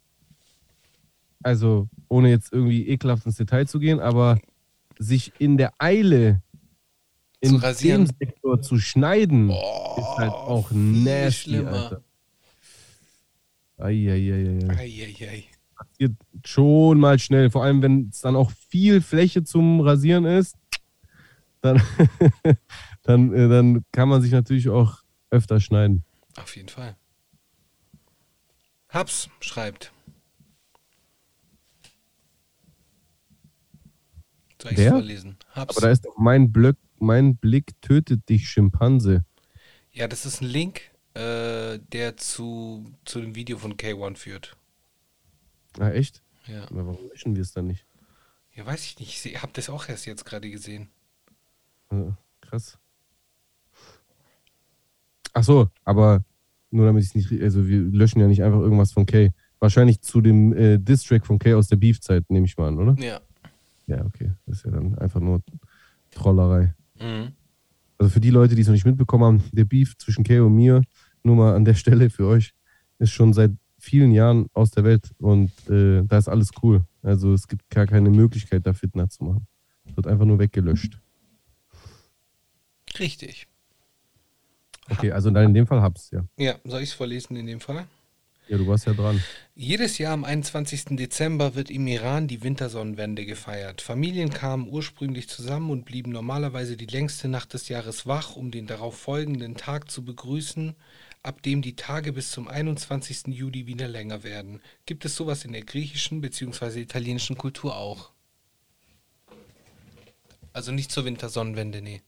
[1.43, 4.39] also ohne jetzt irgendwie ekelhaft ins Detail zu gehen, aber
[4.99, 6.41] sich in der Eile
[7.39, 12.03] in dem Sektor zu schneiden, oh, ist halt auch nasty, Alter.
[13.77, 14.69] Eieieiei.
[14.69, 15.43] Eieiei.
[15.75, 16.11] Passiert
[16.45, 20.55] schon mal schnell, vor allem wenn es dann auch viel Fläche zum Rasieren ist,
[21.61, 21.81] dann,
[23.03, 24.99] dann, äh, dann kann man sich natürlich auch
[25.31, 26.03] öfter schneiden.
[26.37, 26.95] Auf jeden Fall.
[28.91, 29.93] Habs schreibt.
[34.61, 35.37] Soll ich es vorlesen?
[35.55, 35.77] Habs.
[35.77, 39.25] Aber da ist doch mein, Blöck, mein Blick tötet dich, Schimpanse.
[39.91, 40.81] Ja, das ist ein Link,
[41.13, 44.57] äh, der zu, zu dem Video von K1 führt.
[45.79, 46.21] Ah, echt?
[46.47, 46.63] Ja.
[46.65, 47.85] Aber warum löschen wir es dann nicht?
[48.53, 49.25] Ja, weiß ich nicht.
[49.25, 50.89] Ich habe das auch erst jetzt gerade gesehen.
[51.91, 52.77] Ja, krass.
[55.33, 56.25] Ach so, aber
[56.71, 59.31] nur damit ich es nicht, also wir löschen ja nicht einfach irgendwas von Kay.
[59.59, 62.95] Wahrscheinlich zu dem äh, Distrack von Kay aus der Beef-Zeit, nehme ich mal an, oder?
[63.03, 63.19] Ja.
[63.87, 64.31] Ja, okay.
[64.45, 65.41] Das ist ja dann einfach nur
[66.11, 66.73] Trollerei.
[66.99, 67.33] Mhm.
[67.97, 70.55] Also für die Leute, die es noch nicht mitbekommen haben, der Beef zwischen Kay und
[70.55, 70.81] mir,
[71.23, 72.53] nur mal an der Stelle für euch,
[72.99, 76.83] ist schon seit vielen Jahren aus der Welt und äh, da ist alles cool.
[77.01, 79.47] Also es gibt gar keine Möglichkeit, da Fitner zu machen.
[79.85, 80.99] Es wird einfach nur weggelöscht.
[82.99, 83.47] Richtig.
[84.91, 86.25] Okay, also dann in dem Fall hab's, ja.
[86.37, 87.85] Ja, soll ich es vorlesen in dem Fall?
[88.51, 89.23] Ja, du warst ja dran.
[89.55, 90.97] Jedes Jahr am 21.
[90.97, 93.81] Dezember wird im Iran die Wintersonnenwende gefeiert.
[93.81, 98.67] Familien kamen ursprünglich zusammen und blieben normalerweise die längste Nacht des Jahres wach, um den
[98.67, 100.75] darauf folgenden Tag zu begrüßen,
[101.23, 103.27] ab dem die Tage bis zum 21.
[103.27, 104.59] Juli wieder länger werden.
[104.85, 106.81] Gibt es sowas in der griechischen bzw.
[106.81, 108.11] italienischen Kultur auch?
[110.51, 112.01] Also nicht zur Wintersonnenwende, nee.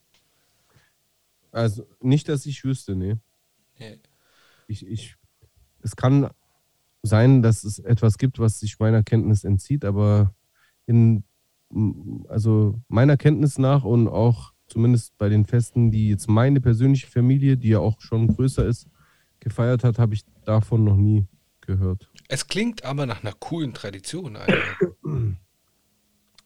[1.54, 3.16] Also nicht, dass ich wüsste, nee.
[3.80, 4.00] nee.
[4.68, 5.16] Ich, ich,
[5.82, 6.30] es kann
[7.04, 10.34] sein, dass es etwas gibt, was sich meiner Kenntnis entzieht, aber
[10.88, 11.24] in
[12.28, 17.58] also meiner Kenntnis nach und auch zumindest bei den Festen, die jetzt meine persönliche Familie,
[17.58, 18.88] die ja auch schon größer ist,
[19.40, 21.28] gefeiert hat, habe ich davon noch nie
[21.62, 22.10] gehört.
[22.28, 24.38] Es klingt aber nach einer coolen Tradition.
[25.04, 25.10] so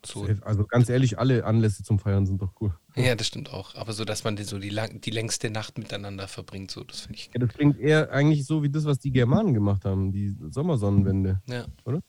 [0.07, 0.27] so.
[0.41, 2.73] Also ganz ehrlich, alle Anlässe zum Feiern sind doch cool.
[2.95, 3.75] Ja, das stimmt auch.
[3.75, 7.01] Aber so, dass man die, so die, lang, die längste Nacht miteinander verbringt, so, das
[7.01, 7.29] finde ich.
[7.33, 11.41] Ja, das klingt eher eigentlich so wie das, was die Germanen gemacht haben, die Sommersonnenwende.
[11.47, 11.65] Ja.
[11.85, 12.01] Oder?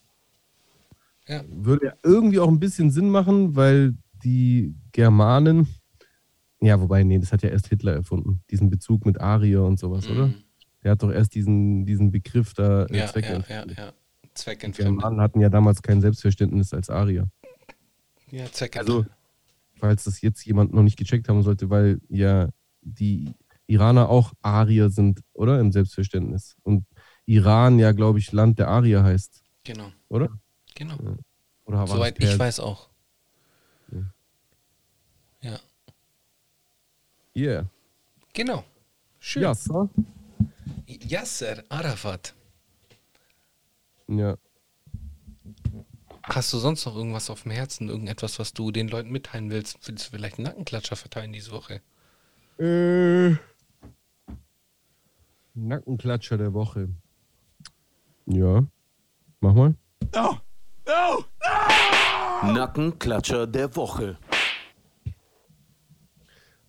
[1.27, 1.43] Ja.
[1.49, 3.95] Würde irgendwie auch ein bisschen Sinn machen, weil
[4.25, 5.69] die Germanen,
[6.61, 10.09] ja, wobei, nee, das hat ja erst Hitler erfunden, diesen Bezug mit Arier und sowas,
[10.09, 10.29] oder?
[10.29, 10.35] Mhm.
[10.83, 13.79] Der hat doch erst diesen, diesen Begriff da äh, Ja, ja, zweckentfremdet.
[13.79, 13.93] ja, ja.
[14.25, 15.01] Die Zweckentfremdet.
[15.03, 17.29] Germanen hatten ja damals kein Selbstverständnis als Arier.
[18.31, 19.11] Ja, Zweckentfremdet.
[19.11, 19.17] Also,
[19.79, 22.49] falls das jetzt jemand noch nicht gecheckt haben sollte, weil ja
[22.83, 23.35] die
[23.67, 25.61] Iraner auch Arier sind, oder?
[25.61, 26.57] Im Selbstverständnis.
[26.63, 26.87] Und
[27.27, 30.31] Iran ja, glaube ich, Land der Arier heißt, genau, oder?
[30.75, 30.97] genau.
[31.65, 32.89] Oder Soweit ich weiß auch.
[33.93, 34.11] Ja.
[35.43, 35.59] Ja,
[37.37, 37.71] Yeah.
[38.33, 38.65] genau.
[39.21, 39.43] Schön.
[39.43, 39.89] Ja, so.
[40.87, 42.35] Yasser Arafat.
[44.09, 44.37] Ja.
[46.31, 47.89] Hast du sonst noch irgendwas auf dem Herzen?
[47.89, 49.79] Irgendetwas, was du den Leuten mitteilen willst?
[49.89, 51.81] Willst du vielleicht einen Nackenklatscher verteilen diese Woche?
[52.59, 53.35] Äh,
[55.55, 56.91] Nackenklatscher der Woche.
[58.27, 58.63] Ja.
[59.41, 59.75] Mach mal.
[62.43, 64.19] Nackenklatscher der Woche.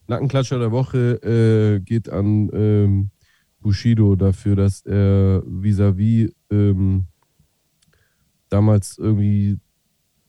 [0.07, 3.09] Nackenklatscher der Woche äh, geht an ähm,
[3.59, 7.07] Bushido dafür, dass er vis-à-vis ähm,
[8.49, 9.59] damals irgendwie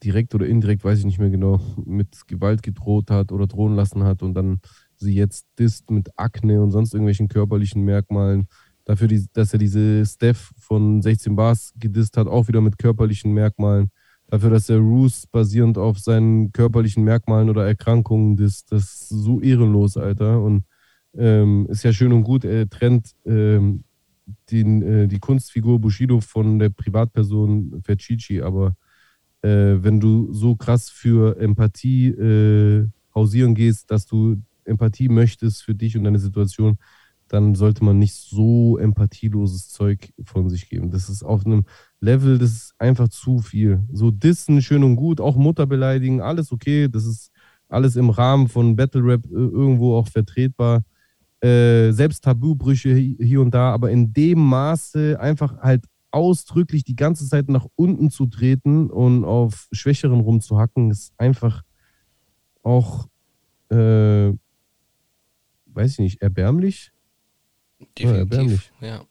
[0.02, 4.04] direkt oder indirekt, weiß ich nicht mehr genau, mit Gewalt gedroht hat oder drohen lassen
[4.04, 4.60] hat und dann
[4.96, 8.48] sie jetzt disst mit Akne und sonst irgendwelchen körperlichen Merkmalen.
[8.84, 13.90] Dafür, dass er diese Steph von 16 Bars gedisst hat, auch wieder mit körperlichen Merkmalen.
[14.26, 18.72] Dafür, dass er Roos basierend auf seinen körperlichen Merkmalen oder Erkrankungen disst.
[18.72, 20.42] Das ist so ehrenlos, Alter.
[20.42, 20.64] Und
[21.16, 23.84] ähm, ist ja schön und gut, er trennt ähm,
[24.50, 28.76] den, äh, die Kunstfigur Bushido von der Privatperson Ferchichi, aber
[29.42, 35.74] äh, wenn du so krass für Empathie äh, hausieren gehst, dass du Empathie möchtest für
[35.74, 36.78] dich und deine Situation,
[37.28, 40.90] dann sollte man nicht so empathieloses Zeug von sich geben.
[40.90, 41.64] Das ist auf einem
[42.00, 43.84] Level, das ist einfach zu viel.
[43.92, 47.30] So dissen, schön und gut, auch Mutter beleidigen, alles okay, das ist
[47.68, 50.82] alles im Rahmen von Battle Rap äh, irgendwo auch vertretbar.
[51.42, 56.96] Äh, selbst Tabubrüche hi- hier und da, aber in dem Maße einfach halt ausdrücklich die
[56.96, 61.62] ganze Zeit nach unten zu treten und auf Schwächeren rumzuhacken, ist einfach
[62.62, 63.06] auch,
[63.70, 64.32] äh,
[65.66, 66.92] weiß ich nicht, erbärmlich.
[67.96, 68.18] Definitiv.
[68.18, 68.72] erbärmlich.
[68.80, 69.04] Ja.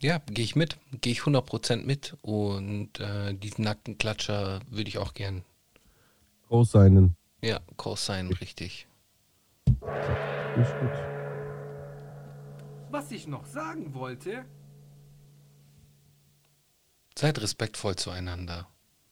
[0.00, 0.76] Ja, gehe ich mit.
[1.00, 2.16] Gehe ich 100% mit.
[2.22, 5.42] Und äh, diesen Nackenklatscher würde ich auch gern,
[6.48, 7.16] Aus seinen.
[7.40, 8.86] ja, co-sign, richtig.
[10.60, 10.90] Ist gut.
[12.90, 14.44] Was ich noch sagen wollte,
[17.22, 18.66] Seid respektvoll zueinander.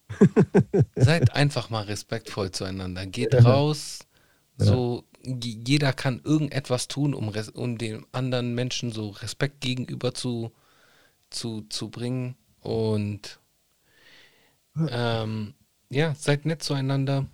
[0.96, 3.06] Seid einfach mal respektvoll zueinander.
[3.06, 4.00] Geht raus.
[4.56, 10.50] So, jeder kann irgendetwas tun, um, um dem anderen Menschen so Respekt gegenüber zu,
[11.30, 12.36] zu, zu bringen.
[12.60, 13.38] Und
[14.88, 15.54] ähm,
[15.88, 17.26] ja, seid nett zueinander.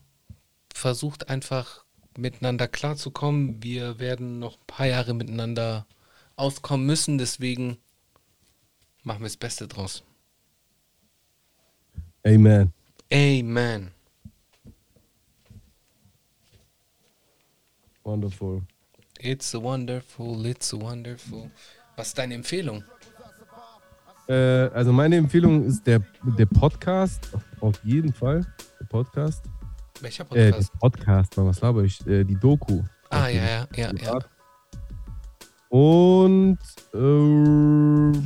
[0.75, 1.86] Versucht einfach
[2.19, 3.63] miteinander klarzukommen.
[3.63, 5.87] Wir werden noch ein paar Jahre miteinander
[6.37, 7.19] auskommen müssen.
[7.19, 7.79] Deswegen
[9.03, 10.03] machen wir das Beste draus.
[12.25, 12.73] Amen.
[13.13, 13.91] Amen.
[18.03, 18.63] Wonderful.
[19.19, 21.51] It's wonderful, it's a wonderful.
[21.97, 22.85] Was ist deine Empfehlung?
[24.29, 26.03] Äh, also meine Empfehlung ist der,
[26.39, 27.31] der Podcast,
[27.61, 28.47] auf jeden Fall.
[28.81, 29.45] Der Podcast.
[30.01, 30.73] Welcher Äh, Podcast?
[30.73, 32.07] der Podcast, Mann, was laber ich?
[32.07, 32.83] Äh, die Doku.
[33.11, 34.19] ah, ja, ja, ja, ja.
[35.69, 36.59] Und
[36.95, 38.19] äh,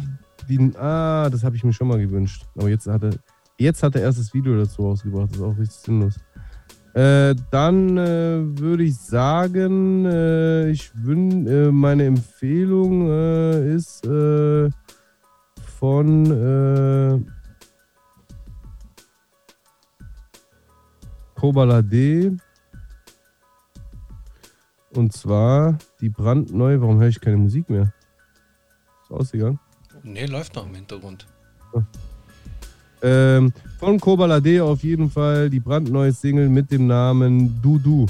[0.48, 2.44] die, ah, das habe ich mir schon mal gewünscht.
[2.56, 3.12] Aber jetzt hat er,
[3.58, 5.30] jetzt hat er erst das Video dazu rausgebracht.
[5.30, 6.14] Das ist auch richtig sinnlos.
[6.94, 14.68] Äh, dann äh, würde ich sagen, äh, ich wün, äh, meine Empfehlung äh, ist äh,
[15.78, 16.26] von
[21.40, 22.36] äh, Kobalade.
[24.94, 26.80] Und zwar die brandneue.
[26.80, 27.92] Warum höre ich keine Musik mehr?
[29.02, 29.58] Ist ausgegangen.
[30.02, 31.26] Nee, läuft noch im Hintergrund.
[33.02, 38.06] Ähm, von Kobalade auf jeden Fall die brandneue Single mit dem Namen Du Du.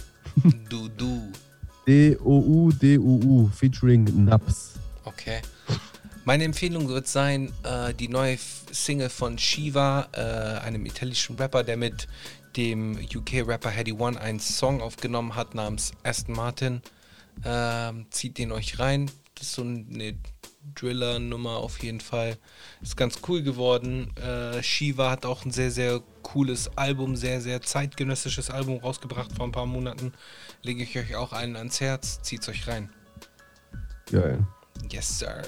[0.69, 1.31] Du, du.
[1.87, 4.75] D-O-U-D-U-U featuring Naps.
[5.05, 5.41] Okay.
[6.25, 8.37] Meine Empfehlung wird sein, äh, die neue
[8.71, 12.07] Single von Shiva, äh, einem italienischen Rapper, der mit
[12.57, 16.83] dem UK-Rapper Heady One einen Song aufgenommen hat namens Aston Martin.
[17.45, 19.11] Ähm, zieht den euch rein.
[19.35, 20.17] Das ist so eine
[20.75, 22.37] Driller-Nummer auf jeden Fall.
[22.83, 24.15] Ist ganz cool geworden.
[24.17, 29.47] Äh, Shiva hat auch ein sehr, sehr cooles Album, sehr, sehr zeitgenössisches Album rausgebracht vor
[29.47, 30.13] ein paar Monaten.
[30.63, 32.21] Lege ich euch auch einen ans Herz.
[32.23, 32.91] Zieht's euch rein.
[34.11, 34.47] Geil.
[34.91, 35.43] Yes, Sir.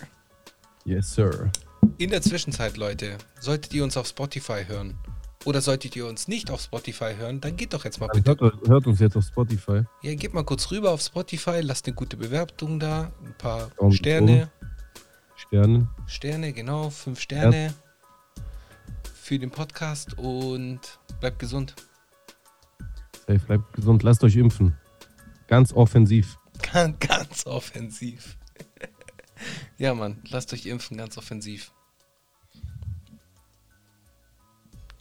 [0.85, 1.51] Yes, Sir.
[1.99, 4.99] In der Zwischenzeit, Leute, solltet ihr uns auf Spotify hören
[5.45, 8.37] oder solltet ihr uns nicht auf Spotify hören, dann geht doch jetzt mal bitte.
[8.41, 9.83] Hört, hört uns jetzt auf Spotify.
[10.03, 13.93] Ja, geht mal kurz rüber auf Spotify, lasst eine gute Bewertung da, ein paar Daumen
[13.93, 14.51] Sterne.
[15.35, 15.89] Sterne.
[16.07, 17.75] Sterne, genau, fünf Sterne
[19.33, 20.81] für den Podcast und
[21.21, 21.75] bleibt gesund.
[23.27, 24.77] Safe, bleibt gesund, lasst euch impfen.
[25.47, 26.39] Ganz offensiv.
[26.73, 28.37] Ganz, ganz offensiv.
[29.79, 31.73] ja, Mann, lasst euch impfen, ganz offensiv.